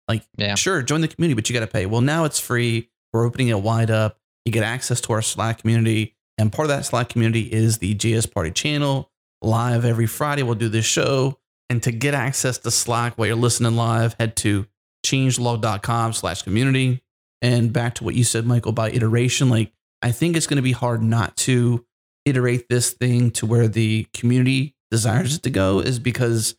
Like, 0.08 0.24
Yeah. 0.36 0.54
sure, 0.54 0.82
join 0.82 1.00
the 1.00 1.08
community, 1.08 1.34
but 1.34 1.48
you 1.48 1.54
got 1.54 1.60
to 1.60 1.66
pay. 1.66 1.86
Well, 1.86 2.00
now 2.00 2.24
it's 2.24 2.38
free. 2.38 2.90
We're 3.12 3.24
opening 3.26 3.48
it 3.48 3.60
wide 3.60 3.90
up. 3.90 4.18
You 4.44 4.52
get 4.52 4.62
access 4.62 5.00
to 5.02 5.12
our 5.12 5.22
Slack 5.22 5.62
community. 5.62 6.14
And 6.38 6.52
part 6.52 6.66
of 6.66 6.76
that 6.76 6.84
Slack 6.84 7.08
community 7.08 7.42
is 7.52 7.78
the 7.78 7.94
JS 7.94 8.26
Party 8.32 8.50
channel. 8.50 9.10
Live 9.42 9.84
every 9.84 10.06
Friday, 10.06 10.42
we'll 10.42 10.54
do 10.54 10.68
this 10.68 10.84
show. 10.84 11.38
And 11.68 11.82
to 11.82 11.90
get 11.90 12.14
access 12.14 12.58
to 12.58 12.70
Slack 12.70 13.16
while 13.18 13.26
you're 13.26 13.36
listening 13.36 13.74
live, 13.74 14.14
head 14.20 14.36
to 14.36 14.66
changelog.com 15.04 16.12
slash 16.12 16.42
community. 16.42 17.02
And 17.42 17.72
back 17.72 17.94
to 17.96 18.04
what 18.04 18.14
you 18.14 18.22
said, 18.24 18.44
Mikeal, 18.44 18.72
by 18.74 18.90
iteration. 18.90 19.48
Like, 19.48 19.72
I 20.02 20.12
think 20.12 20.36
it's 20.36 20.46
going 20.46 20.56
to 20.56 20.62
be 20.62 20.72
hard 20.72 21.02
not 21.02 21.36
to 21.38 21.84
iterate 22.24 22.68
this 22.68 22.90
thing 22.92 23.30
to 23.32 23.46
where 23.46 23.66
the 23.68 24.06
community 24.14 24.75
desires 24.90 25.36
it 25.36 25.42
to 25.42 25.50
go, 25.50 25.80
is 25.80 25.98
because 25.98 26.56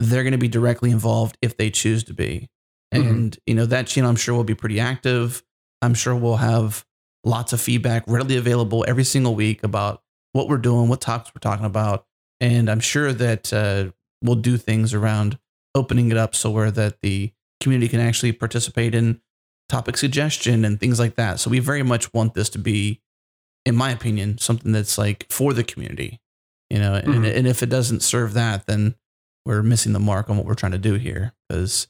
they're 0.00 0.22
going 0.22 0.32
to 0.32 0.38
be 0.38 0.48
directly 0.48 0.90
involved 0.90 1.38
if 1.42 1.56
they 1.56 1.70
choose 1.70 2.04
to 2.04 2.14
be. 2.14 2.48
Mhm. 2.92 3.10
And, 3.10 3.38
you 3.46 3.54
know, 3.54 3.66
that 3.66 3.86
channel 3.86 4.10
I'm 4.10 4.16
sure 4.16 4.34
will 4.34 4.44
be 4.44 4.54
pretty 4.54 4.80
active. 4.80 5.42
I'm 5.82 5.94
sure 5.94 6.14
we'll 6.14 6.36
have 6.36 6.84
lots 7.24 7.52
of 7.52 7.60
feedback 7.60 8.04
readily 8.06 8.36
available 8.36 8.84
every 8.86 9.04
single 9.04 9.34
week 9.34 9.62
about 9.62 10.02
what 10.32 10.48
we're 10.48 10.58
doing, 10.58 10.88
what 10.88 11.00
topics 11.00 11.32
we're 11.34 11.40
talking 11.40 11.66
about. 11.66 12.06
And 12.40 12.68
I'm 12.68 12.80
sure 12.80 13.12
that 13.12 13.52
uh, 13.52 13.92
we'll 14.22 14.36
do 14.36 14.56
things 14.56 14.92
around 14.92 15.38
opening 15.74 16.10
it 16.10 16.16
up 16.16 16.34
so 16.34 16.50
where 16.50 16.70
that 16.70 17.00
the 17.02 17.32
community 17.60 17.88
can 17.88 18.00
actually 18.00 18.32
participate 18.32 18.94
in 18.94 19.20
topic 19.68 19.96
suggestion 19.96 20.64
and 20.64 20.78
things 20.78 20.98
like 20.98 21.14
that. 21.16 21.40
So 21.40 21.50
we 21.50 21.58
very 21.60 21.82
much 21.82 22.12
want 22.12 22.34
this 22.34 22.50
to 22.50 22.58
be, 22.58 23.00
in 23.64 23.74
my 23.74 23.90
opinion, 23.90 24.38
something 24.38 24.72
that's 24.72 24.98
like 24.98 25.26
for 25.30 25.52
the 25.52 25.64
community, 25.64 26.20
you 26.70 26.78
know. 26.78 26.94
And, 26.94 27.06
Mhm. 27.24 27.36
and 27.36 27.46
if 27.46 27.62
it 27.62 27.68
doesn't 27.68 28.02
serve 28.02 28.34
that, 28.34 28.66
then 28.66 28.94
we're 29.46 29.62
missing 29.62 29.92
the 29.92 30.00
mark 30.00 30.30
on 30.30 30.36
what 30.36 30.46
we're 30.46 30.54
trying 30.54 30.72
to 30.72 30.78
do 30.78 30.94
here 30.94 31.32
because 31.48 31.88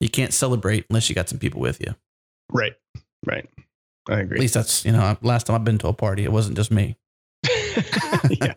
you 0.00 0.08
can't 0.08 0.32
celebrate 0.32 0.84
unless 0.90 1.08
you 1.08 1.14
got 1.14 1.28
some 1.28 1.38
people 1.38 1.60
with 1.60 1.80
you. 1.80 1.94
Right. 2.50 2.74
Right. 3.24 3.48
I 4.08 4.20
agree. 4.20 4.38
At 4.38 4.40
least 4.40 4.54
that's 4.54 4.84
you 4.84 4.92
know 4.92 5.16
last 5.22 5.46
time 5.46 5.54
I've 5.56 5.64
been 5.64 5.78
to 5.78 5.88
a 5.88 5.92
party, 5.92 6.24
it 6.24 6.32
wasn't 6.32 6.56
just 6.56 6.70
me. 6.70 6.96
yeah. 8.30 8.54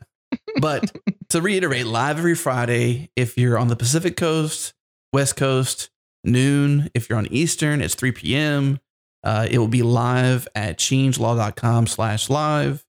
But 0.60 0.96
to 1.30 1.42
reiterate, 1.42 1.86
live 1.86 2.18
every 2.18 2.36
Friday. 2.36 3.10
If 3.16 3.38
you're 3.38 3.58
on 3.58 3.68
the 3.68 3.76
Pacific 3.76 4.16
Coast, 4.18 4.74
West 5.14 5.36
Coast, 5.36 5.90
noon. 6.24 6.90
If 6.94 7.10
you're 7.10 7.18
on 7.18 7.28
Eastern, 7.28 7.82
it's 7.82 7.96
3 7.96 8.12
p.m. 8.12 8.80
Uh, 9.24 9.48
it 9.50 9.58
will 9.60 9.68
be 9.68 9.82
live 9.84 10.48
at 10.56 10.78
changelog.com 10.78 11.88
slash 11.88 12.30
live. 12.30 12.85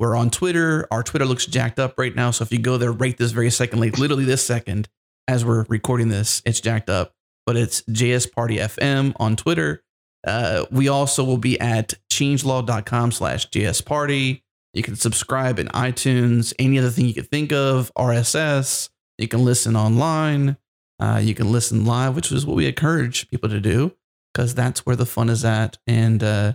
We're 0.00 0.16
on 0.16 0.30
Twitter. 0.30 0.88
Our 0.90 1.02
Twitter 1.02 1.26
looks 1.26 1.44
jacked 1.44 1.78
up 1.78 1.98
right 1.98 2.16
now. 2.16 2.30
So 2.30 2.42
if 2.42 2.50
you 2.50 2.58
go 2.58 2.78
there 2.78 2.90
right 2.90 3.14
this 3.14 3.32
very 3.32 3.50
second, 3.50 3.80
like 3.80 3.98
literally 3.98 4.24
this 4.24 4.42
second, 4.42 4.88
as 5.28 5.44
we're 5.44 5.66
recording 5.68 6.08
this, 6.08 6.40
it's 6.46 6.58
jacked 6.58 6.88
up. 6.88 7.14
But 7.44 7.58
it's 7.58 7.82
JS 7.82 8.32
Party 8.32 8.56
FM 8.56 9.12
on 9.20 9.36
Twitter. 9.36 9.82
Uh, 10.26 10.64
we 10.70 10.88
also 10.88 11.22
will 11.22 11.36
be 11.36 11.60
at 11.60 11.94
changelog.com 12.10 13.12
slash 13.12 13.50
JS 13.50 13.84
Party. 13.84 14.42
You 14.72 14.82
can 14.82 14.96
subscribe 14.96 15.58
in 15.58 15.66
iTunes, 15.68 16.54
any 16.58 16.78
other 16.78 16.90
thing 16.90 17.04
you 17.04 17.14
could 17.14 17.30
think 17.30 17.52
of, 17.52 17.92
RSS. 17.98 18.88
You 19.18 19.28
can 19.28 19.44
listen 19.44 19.76
online. 19.76 20.56
Uh, 20.98 21.20
you 21.22 21.34
can 21.34 21.52
listen 21.52 21.84
live, 21.84 22.16
which 22.16 22.32
is 22.32 22.46
what 22.46 22.56
we 22.56 22.66
encourage 22.66 23.28
people 23.28 23.50
to 23.50 23.60
do 23.60 23.94
because 24.32 24.54
that's 24.54 24.86
where 24.86 24.96
the 24.96 25.06
fun 25.06 25.28
is 25.28 25.44
at. 25.44 25.76
And 25.86 26.22
uh, 26.22 26.54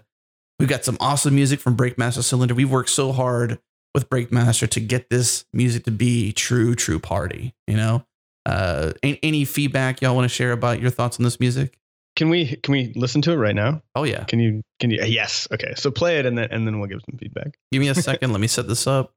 we've 0.60 0.70
got 0.70 0.86
some 0.86 0.98
awesome 1.00 1.36
music 1.36 1.60
from 1.60 1.76
Breakmaster 1.78 2.24
Cylinder. 2.24 2.56
We've 2.56 2.72
worked 2.72 2.90
so 2.90 3.12
hard 3.12 3.60
with 3.94 4.10
Breakmaster 4.10 4.70
to 4.70 4.80
get 4.80 5.10
this 5.10 5.46
music 5.54 5.86
to 5.86 5.92
be 5.92 6.34
true, 6.34 6.76
true 6.76 7.00
party. 7.00 7.54
You 7.68 7.78
know, 7.78 8.06
uh, 8.46 8.94
any, 9.02 9.20
any 9.24 9.46
feedback 9.46 10.02
y'all 10.02 10.16
want 10.16 10.26
to 10.26 10.34
share 10.34 10.52
about 10.52 10.82
your 10.82 10.92
thoughts 10.92 11.20
on 11.20 11.24
this 11.24 11.40
music? 11.40 11.78
Can 12.16 12.30
we 12.30 12.56
can 12.56 12.72
we 12.72 12.94
listen 12.96 13.22
to 13.24 13.34
it 13.34 13.36
right 13.36 13.56
now? 13.56 13.82
Oh 13.94 14.04
yeah, 14.04 14.24
Can 14.24 14.40
you 14.40 14.62
can 14.80 14.90
you 14.90 15.00
yes. 15.04 15.50
Okay. 15.52 15.74
So 15.76 15.92
play 15.92 16.18
it 16.18 16.26
and 16.26 16.38
then 16.38 16.48
and 16.50 16.66
then 16.66 16.80
we'll 16.80 16.88
give 16.88 17.02
some 17.10 17.18
feedback. 17.18 17.58
give 17.74 17.82
me 17.82 17.90
a 17.90 17.96
second. 17.96 18.32
Let 18.34 18.40
me 18.40 18.48
set 18.48 18.68
this 18.70 18.88
up. 18.88 19.14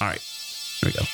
All 0.00 0.08
right, 0.08 0.20
here 0.80 0.90
we 0.90 0.92
go. 0.92 1.04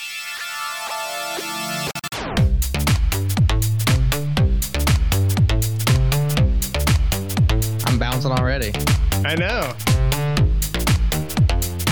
I 9.34 9.36
know. 9.36 9.74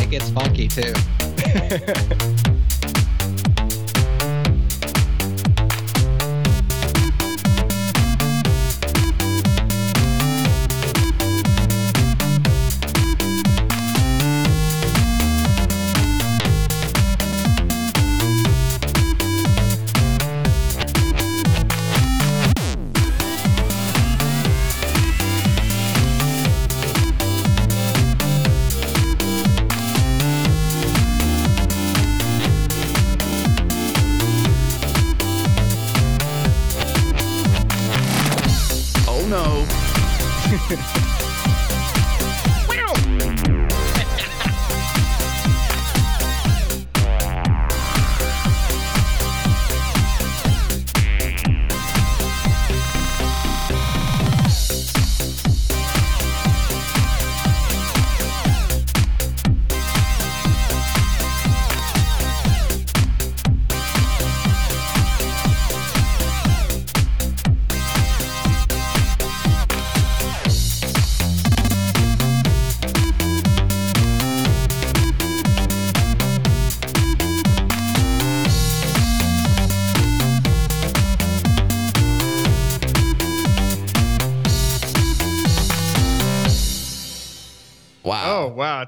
It 0.00 0.10
gets 0.10 0.30
funky 0.30 0.68
too. 0.68 0.92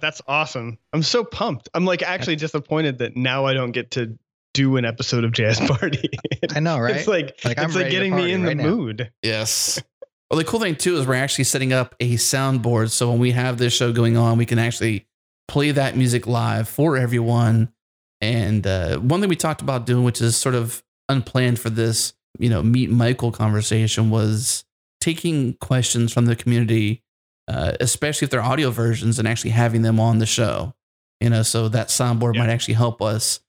That's 0.01 0.21
awesome! 0.27 0.79
I'm 0.93 1.03
so 1.03 1.25
pumped. 1.25 1.69
I'm 1.75 1.85
like 1.85 2.03
actually 2.03 2.37
disappointed 2.37 2.99
that 2.99 3.17
now 3.17 3.45
I 3.47 3.55
don't 3.55 3.73
get 3.73 3.91
to 3.93 4.19
do 4.55 4.77
an 4.77 4.85
episode 4.85 5.25
of 5.25 5.33
Jazz 5.33 5.59
Party. 5.61 6.09
I 6.55 6.61
know, 6.61 6.79
right? 6.81 6.97
It's 6.97 7.09
like, 7.09 7.37
Like, 7.45 7.59
I'm 7.59 7.67
it's 7.67 7.75
like 7.75 7.91
getting 7.91 8.15
me 8.15 8.33
in 8.33 8.43
right 8.45 8.57
the 8.57 8.63
now. 8.63 8.69
mood. 8.71 9.11
Yes. 9.23 9.83
Well, 10.31 10.39
the 10.39 10.45
cool 10.45 10.61
thing 10.61 10.77
too 10.77 10.97
is 10.97 11.07
we're 11.07 11.15
actually 11.15 11.45
setting 11.45 11.73
up 11.73 11.95
a 12.01 12.15
soundboard, 12.15 12.91
so 12.91 13.11
when 13.11 13.19
we 13.19 13.33
have 13.33 13.59
this 13.59 13.73
show 13.73 13.93
going 13.93 14.17
on, 14.17 14.39
we 14.39 14.47
can 14.47 14.59
actually 14.59 15.07
play 15.49 15.71
that 15.73 15.97
music 15.97 16.27
live 16.27 16.69
for 16.69 16.97
everyone. 16.97 17.73
And 18.21 18.67
uh, 18.67 18.99
one 18.99 19.21
thing 19.21 19.29
we 19.29 19.37
talked 19.37 19.61
about 19.61 19.85
doing, 19.87 20.03
which 20.05 20.21
is 20.23 20.37
sort 20.37 20.55
of 20.55 20.83
unplanned 21.11 21.59
for 21.59 21.69
this, 21.69 22.15
you 22.39 22.49
know, 22.49 22.63
meet 22.63 22.91
Mikeal 22.91 23.33
conversation, 23.35 24.09
was 24.11 24.65
taking 25.01 25.55
questions 25.55 26.13
from 26.13 26.25
the 26.25 26.35
community, 26.35 27.03
uh, 27.49 27.73
especially 27.81 28.27
if 28.27 28.31
they're 28.31 28.43
audio 28.43 28.71
versions, 28.71 29.19
and 29.19 29.27
actually 29.29 29.51
having 29.51 29.83
them 29.83 29.99
on 30.01 30.19
the 30.19 30.27
show. 30.27 30.75
You 31.21 31.31
know, 31.31 31.43
so 31.43 31.69
that 31.69 31.89
soundboard 31.89 32.35
Yeah. 32.35 32.43
might 32.43 32.51
actually 32.51 32.75
help 32.75 33.01
us, 33.01 33.41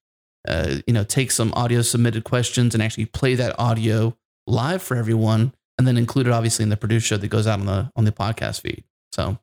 uh, 0.48 0.76
you 0.88 0.94
know, 0.94 1.04
take 1.04 1.32
some 1.32 1.52
audio 1.54 1.82
submitted 1.82 2.24
questions 2.24 2.74
and 2.74 2.82
actually 2.84 3.06
play 3.08 3.36
that 3.36 3.58
audio 3.60 4.16
live 4.48 4.82
for 4.84 4.96
everyone, 4.96 5.54
and 5.78 5.88
then 5.88 5.98
include 5.98 6.28
it 6.28 6.32
obviously 6.32 6.64
in 6.64 6.70
the 6.70 6.78
produced 6.78 7.08
show 7.08 7.18
that 7.18 7.28
goes 7.28 7.48
out 7.48 7.60
on 7.60 7.66
the 7.66 7.92
on 7.96 8.06
the 8.06 8.12
podcast 8.12 8.62
feed. 8.62 8.84
So 9.12 9.40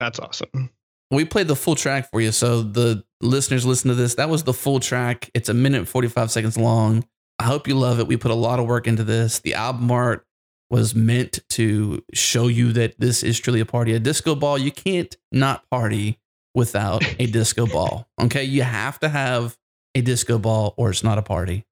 That's 0.00 0.18
awesome. 0.18 0.70
we 1.10 1.24
played 1.24 1.46
the 1.48 1.56
full 1.56 1.74
track 1.76 2.10
for 2.10 2.20
you, 2.20 2.32
so 2.32 2.62
the 2.62 3.04
listeners 3.22 3.64
listen 3.64 3.88
to 3.88 3.94
this. 3.94 4.14
That 4.16 4.28
was 4.28 4.42
the 4.44 4.52
full 4.54 4.80
track. 4.80 5.30
It's 5.34 5.48
a 5.48 5.54
minute 5.54 5.78
and 5.78 5.88
forty 5.88 6.08
five 6.08 6.30
seconds 6.30 6.56
long. 6.58 7.04
I 7.38 7.44
hope 7.44 7.66
you 7.68 7.74
love 7.74 8.00
it. 8.00 8.06
We 8.08 8.16
put 8.18 8.30
a 8.30 8.34
lot 8.34 8.58
of 8.58 8.66
work 8.66 8.86
into 8.86 9.04
this. 9.04 9.38
The 9.38 9.54
album 9.54 9.90
art 9.90 10.26
was 10.70 10.94
meant 10.94 11.40
to 11.50 12.02
show 12.14 12.46
you 12.46 12.72
that 12.72 12.98
this 12.98 13.22
is 13.22 13.38
truly 13.38 13.60
a 13.60 13.66
party. 13.66 13.92
A 13.92 13.98
disco 13.98 14.34
ball, 14.34 14.56
you 14.56 14.70
can't 14.70 15.14
not 15.32 15.68
party 15.70 16.18
without 16.54 17.02
a 17.20 17.26
disco 17.26 17.66
ball. 17.66 18.08
Okay, 18.20 18.44
you 18.44 18.62
have 18.62 19.00
to 19.00 19.08
have 19.08 19.56
a 19.94 20.02
disco 20.02 20.38
ball 20.38 20.74
or 20.76 20.90
it's 20.90 21.02
not 21.02 21.16
a 21.18 21.22
party 21.22 21.64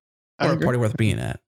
or 0.43 0.53
a 0.53 0.59
party 0.59 0.79
worth 0.79 0.97
being 0.97 1.19
at. 1.19 1.41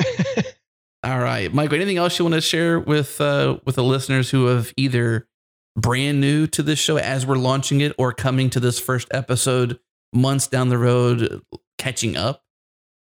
All 1.04 1.18
right, 1.18 1.52
Mikeal. 1.52 1.74
Anything 1.74 1.96
else 1.96 2.18
you 2.18 2.24
want 2.24 2.34
to 2.34 2.40
share 2.40 2.78
with 2.78 3.20
uh, 3.20 3.58
with 3.64 3.76
the 3.76 3.84
listeners 3.84 4.30
who 4.30 4.46
have 4.46 4.72
either 4.76 5.28
brand 5.76 6.20
new 6.20 6.46
to 6.48 6.62
this 6.62 6.78
show 6.78 6.96
as 6.96 7.24
we're 7.24 7.36
launching 7.36 7.80
it, 7.80 7.94
or 7.98 8.12
coming 8.12 8.50
to 8.50 8.60
this 8.60 8.78
first 8.78 9.08
episode 9.12 9.78
months 10.12 10.46
down 10.46 10.68
the 10.68 10.78
road, 10.78 11.40
catching 11.78 12.16
up? 12.16 12.42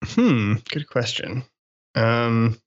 Hmm. 0.05 0.55
Good 0.71 0.89
question. 0.89 1.45
Um. 1.95 2.61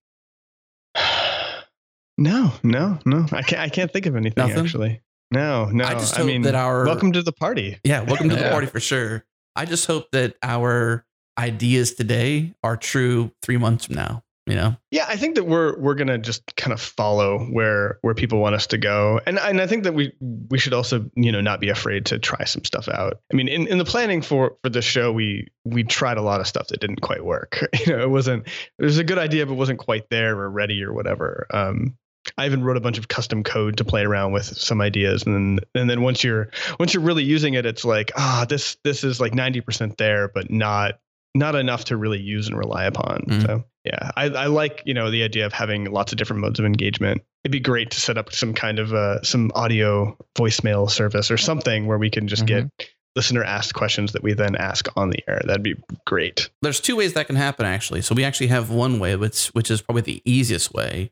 No, 2.22 2.52
no, 2.62 3.00
no. 3.04 3.26
I 3.32 3.42
can't. 3.42 3.62
I 3.62 3.70
can't 3.70 3.92
think 3.92 4.06
of 4.06 4.16
anything 4.16 4.48
Nothing? 4.48 4.64
actually. 4.64 5.02
No, 5.32 5.66
no. 5.66 5.86
I 5.86 5.94
just 5.94 6.16
hope 6.16 6.28
mean, 6.28 6.44
that 6.44 6.54
our 6.54 6.86
welcome 6.86 7.12
to 7.14 7.24
the 7.24 7.32
party. 7.32 7.80
yeah, 7.84 8.02
welcome 8.02 8.30
to 8.30 8.36
the 8.36 8.50
party 8.50 8.68
for 8.68 8.80
sure. 8.80 9.26
I 9.56 9.66
just 9.66 9.88
hope 9.88 10.12
that 10.12 10.36
our 10.44 11.04
ideas 11.40 11.96
today 11.96 12.54
are 12.64 12.78
true 12.78 13.32
three 13.42 13.58
months 13.58 13.86
from 13.86 13.96
now. 13.96 14.24
You 14.48 14.56
know, 14.56 14.76
Yeah, 14.90 15.06
I 15.08 15.16
think 15.18 15.36
that 15.36 15.46
we're 15.46 15.80
we're 15.80 15.94
gonna 15.96 16.18
just 16.18 16.56
kind 16.58 16.74
of 16.74 16.82
follow 16.82 17.40
where 17.46 18.00
where 18.02 18.14
people 18.14 18.40
want 18.40 18.54
us 18.56 18.68
to 18.68 18.78
go, 18.78 19.20
and 19.26 19.40
and 19.40 19.62
I 19.62 19.66
think 19.68 19.84
that 19.86 19.94
we 19.94 20.14
we 20.50 20.58
should 20.58 20.74
also 20.74 21.10
you 21.16 21.32
know 21.32 21.42
not 21.42 21.60
be 21.60 21.70
afraid 21.70 22.06
to 22.08 22.20
try 22.20 22.44
some 22.46 22.64
stuff 22.66 22.88
out. 22.90 23.20
I 23.32 23.36
mean, 23.36 23.48
in, 23.48 23.68
in 23.68 23.78
the 23.78 23.86
planning 23.86 24.22
for 24.22 24.58
for 24.64 24.70
the 24.70 24.82
show, 24.82 25.12
we 25.12 25.48
we 25.64 25.84
tried 25.84 26.18
a 26.18 26.22
lot 26.22 26.40
of 26.42 26.48
stuff 26.48 26.68
that 26.68 26.82
didn't 26.82 27.02
quite 27.02 27.24
work. 27.24 27.66
You 27.86 27.96
know, 27.96 28.02
it 28.04 28.10
wasn't 28.10 28.48
it 28.78 28.84
was 28.84 28.98
a 28.98 29.04
good 29.04 29.20
idea, 29.20 29.46
but 29.46 29.54
wasn't 29.54 29.80
quite 29.80 30.10
there 30.10 30.38
or 30.38 30.50
ready 30.50 30.84
or 30.84 30.92
whatever. 30.92 31.46
Um, 31.52 31.96
I 32.42 32.46
even 32.46 32.64
wrote 32.64 32.78
a 32.78 32.82
bunch 32.82 32.98
of 32.98 33.08
custom 33.08 33.44
code 33.44 33.78
to 33.78 33.86
play 33.86 34.04
around 34.04 34.32
with 34.34 34.46
some 34.46 34.82
ideas, 34.82 35.24
and 35.24 35.36
then 35.36 35.60
and 35.76 35.90
then 35.90 36.02
once 36.02 36.24
you're 36.24 36.50
once 36.80 36.94
you're 36.94 37.04
really 37.04 37.24
using 37.24 37.54
it, 37.54 37.66
it's 37.66 37.86
like 37.86 38.12
ah, 38.16 38.46
this 38.50 38.78
this 38.84 39.04
is 39.04 39.20
like 39.20 39.34
ninety 39.34 39.62
percent 39.62 39.98
there, 39.98 40.28
but 40.28 40.50
not 40.50 41.00
not 41.34 41.56
enough 41.56 41.86
to 41.86 41.96
really 41.96 42.20
use 42.20 42.48
and 42.48 42.58
rely 42.58 42.84
upon. 42.86 43.22
Mhm. 43.28 43.46
So 43.46 43.64
yeah, 43.86 44.12
I, 44.18 44.26
I 44.26 44.46
like 44.48 44.84
you 44.86 44.94
know 44.94 45.10
the 45.12 45.24
idea 45.24 45.46
of 45.46 45.54
having 45.54 45.86
lots 45.92 46.12
of 46.12 46.18
different 46.18 46.42
modes 46.42 46.60
of 46.60 46.66
engagement. 46.66 47.22
It'd 47.44 47.52
be 47.52 47.60
great 47.60 47.92
to 47.92 48.00
set 48.00 48.18
up 48.18 48.34
some 48.34 48.54
kind 48.54 48.80
of 48.80 48.94
uh, 48.94 49.22
some 49.24 49.52
audio 49.56 50.18
voicemail 50.36 50.90
service 50.90 51.32
or 51.32 51.38
something 51.38 51.88
where 51.88 51.98
we 51.98 52.10
can 52.10 52.28
just 52.28 52.46
get 52.46 52.70
listener 53.16 53.44
asked 53.44 53.74
questions 53.74 54.14
that 54.14 54.24
we 54.24 54.34
then 54.34 54.56
ask 54.56 54.88
on 54.96 55.10
the 55.10 55.20
air. 55.28 55.42
That'd 55.46 55.64
be 55.64 55.76
great. 56.08 56.50
there's 56.62 56.80
two 56.80 56.96
ways 56.96 57.14
that 57.14 57.28
can 57.28 57.36
happen 57.36 57.66
actually. 57.66 58.02
So 58.02 58.16
we 58.16 58.24
actually 58.24 58.48
have 58.48 58.70
one 58.70 59.00
way, 59.00 59.16
which 59.16 59.48
which 59.50 59.70
is 59.72 59.82
probably 59.82 60.02
the 60.04 60.22
easiest 60.26 60.74
way. 60.74 61.12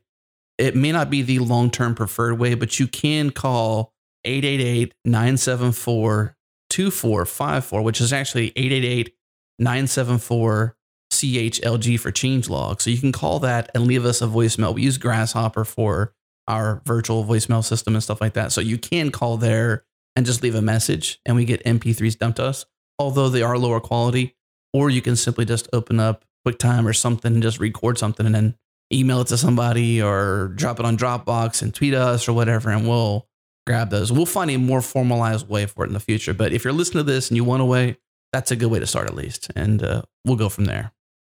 It 0.60 0.76
may 0.76 0.92
not 0.92 1.08
be 1.08 1.22
the 1.22 1.38
long 1.38 1.70
term 1.70 1.94
preferred 1.94 2.38
way, 2.38 2.54
but 2.54 2.78
you 2.78 2.86
can 2.86 3.30
call 3.30 3.94
888 4.24 4.94
974 5.06 6.36
2454, 6.68 7.82
which 7.82 8.00
is 8.00 8.12
actually 8.12 8.48
888 8.54 9.14
974 9.58 10.76
CHLG 11.12 11.98
for 11.98 12.12
changelog. 12.12 12.80
So 12.80 12.90
you 12.90 12.98
can 12.98 13.10
call 13.10 13.40
that 13.40 13.70
and 13.74 13.86
leave 13.86 14.04
us 14.04 14.20
a 14.20 14.26
voicemail. 14.26 14.74
We 14.74 14.82
use 14.82 14.98
Grasshopper 14.98 15.64
for 15.64 16.12
our 16.46 16.82
virtual 16.84 17.24
voicemail 17.24 17.64
system 17.64 17.94
and 17.94 18.02
stuff 18.02 18.20
like 18.20 18.34
that. 18.34 18.52
So 18.52 18.60
you 18.60 18.76
can 18.76 19.10
call 19.10 19.38
there 19.38 19.84
and 20.14 20.26
just 20.26 20.42
leave 20.42 20.54
a 20.54 20.62
message 20.62 21.20
and 21.24 21.36
we 21.36 21.44
get 21.46 21.64
MP3s 21.64 22.18
dumped 22.18 22.36
to 22.36 22.44
us, 22.44 22.66
although 22.98 23.28
they 23.28 23.42
are 23.42 23.56
lower 23.56 23.80
quality. 23.80 24.36
Or 24.74 24.90
you 24.90 25.00
can 25.00 25.16
simply 25.16 25.46
just 25.46 25.68
open 25.72 25.98
up 25.98 26.24
QuickTime 26.46 26.86
or 26.86 26.92
something 26.92 27.32
and 27.32 27.42
just 27.42 27.58
record 27.58 27.98
something 27.98 28.26
and 28.26 28.34
then 28.34 28.54
email 28.92 29.20
it 29.20 29.28
to 29.28 29.38
somebody 29.38 30.02
or 30.02 30.48
drop 30.56 30.80
it 30.80 30.86
on 30.86 30.96
Dropbox 30.96 31.62
and 31.62 31.74
tweet 31.74 31.94
us 31.94 32.28
or 32.28 32.32
whatever, 32.32 32.70
and 32.70 32.88
we'll 32.88 33.28
grab 33.66 33.90
those. 33.90 34.10
We'll 34.10 34.26
find 34.26 34.50
a 34.50 34.56
more 34.56 34.82
formalized 34.82 35.48
way 35.48 35.66
for 35.66 35.84
it 35.84 35.88
in 35.88 35.94
the 35.94 36.00
future. 36.00 36.34
But 36.34 36.52
if 36.52 36.64
you're 36.64 36.72
listening 36.72 37.04
to 37.04 37.12
this 37.12 37.28
and 37.28 37.36
you 37.36 37.44
want 37.44 37.62
a 37.62 37.66
way, 37.66 37.98
that's 38.32 38.50
a 38.50 38.56
good 38.56 38.70
way 38.70 38.78
to 38.78 38.86
start 38.86 39.08
at 39.08 39.14
least, 39.14 39.50
and 39.56 39.82
uh, 39.82 40.02
we'll 40.24 40.36
go 40.36 40.48
from 40.48 40.66
there. 40.66 40.92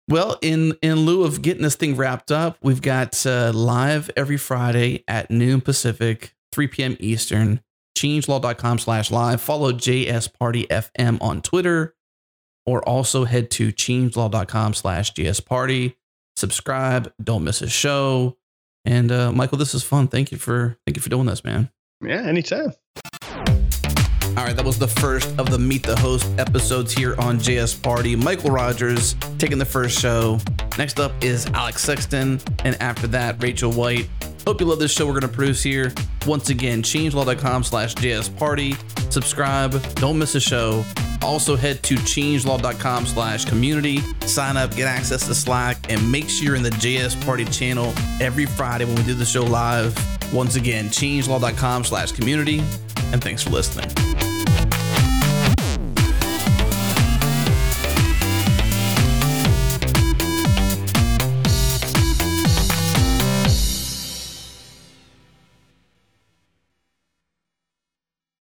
Well, 0.08 0.38
in 0.40 0.74
in 0.82 1.00
lieu 1.00 1.24
of 1.24 1.42
getting 1.42 1.62
this 1.62 1.74
thing 1.74 1.96
wrapped 1.96 2.30
up, 2.30 2.58
we've 2.62 2.82
got 2.82 3.26
uh, 3.26 3.52
live 3.52 4.10
every 4.16 4.36
Friday 4.36 5.02
at 5.08 5.30
noon 5.30 5.60
Pacific, 5.60 6.34
3 6.52 6.68
p.m. 6.68 6.96
Eastern. 7.00 7.60
Changelog.com 7.96 8.78
slash 8.78 9.10
live. 9.10 9.40
Follow 9.40 9.72
JS 9.72 10.32
Party 10.38 10.66
FM 10.66 11.16
on 11.22 11.40
Twitter, 11.40 11.94
or 12.66 12.86
also 12.86 13.24
head 13.24 13.50
to 13.52 13.72
changelog.com 13.72 14.74
slash 14.74 15.14
JS 15.14 15.44
Party. 15.44 15.96
Subscribe. 16.36 17.12
Don't 17.22 17.44
miss 17.44 17.62
a 17.62 17.68
show. 17.68 18.36
And 18.84 19.10
uh, 19.10 19.32
Mikeal, 19.32 19.58
this 19.58 19.74
is 19.74 19.82
fun. 19.82 20.08
Thank 20.08 20.30
you 20.30 20.38
for 20.38 20.78
thank 20.86 20.96
you 20.96 21.02
for 21.02 21.08
doing 21.08 21.26
this, 21.26 21.42
man. 21.42 21.70
Yeah, 22.02 22.22
anytime. 22.22 22.72
All 24.36 24.44
right, 24.44 24.54
that 24.54 24.64
was 24.66 24.78
the 24.78 24.86
first 24.88 25.28
of 25.38 25.50
the 25.50 25.58
Meet 25.58 25.84
the 25.84 25.96
Host 25.98 26.26
episodes 26.38 26.92
here 26.92 27.14
on 27.18 27.38
JS 27.38 27.82
Party. 27.82 28.14
Mikeal 28.14 28.50
Rogers 28.50 29.14
taking 29.38 29.56
the 29.56 29.64
first 29.64 29.98
show. 29.98 30.38
Next 30.76 31.00
up 31.00 31.12
is 31.24 31.46
Alex 31.46 31.82
Sexton, 31.82 32.38
and 32.62 32.80
after 32.82 33.06
that, 33.08 33.42
Rachel 33.42 33.72
White. 33.72 34.10
Hope 34.46 34.60
you 34.60 34.66
love 34.66 34.78
this 34.78 34.92
show 34.92 35.06
we're 35.06 35.12
going 35.12 35.22
to 35.22 35.28
produce 35.28 35.62
here. 35.62 35.90
Once 36.26 36.50
again, 36.50 36.82
changelog.com 36.82 37.64
slash 37.64 37.94
JS 37.94 38.36
Party. 38.36 38.76
Subscribe. 39.08 39.72
Don't 39.94 40.18
miss 40.18 40.34
a 40.34 40.40
show. 40.40 40.84
Also 41.22 41.56
head 41.56 41.82
to 41.84 41.94
changelog.com 41.94 43.06
slash 43.06 43.46
community. 43.46 43.98
Sign 44.26 44.58
up, 44.58 44.76
get 44.76 44.86
access 44.86 45.26
to 45.26 45.34
Slack, 45.34 45.90
and 45.90 46.12
make 46.12 46.28
sure 46.28 46.44
you're 46.44 46.56
in 46.56 46.62
the 46.62 46.70
JS 46.70 47.24
Party 47.24 47.46
channel 47.46 47.92
every 48.20 48.44
Friday 48.44 48.84
when 48.84 48.96
we 48.96 49.02
do 49.02 49.14
the 49.14 49.24
show 49.24 49.44
live. 49.44 49.96
Once 50.32 50.56
again, 50.56 50.90
changelog.com 50.90 51.84
slash 51.84 52.12
community. 52.12 52.58
And 53.12 53.22
thanks 53.22 53.42
for 53.42 53.50
listening. 53.50 54.25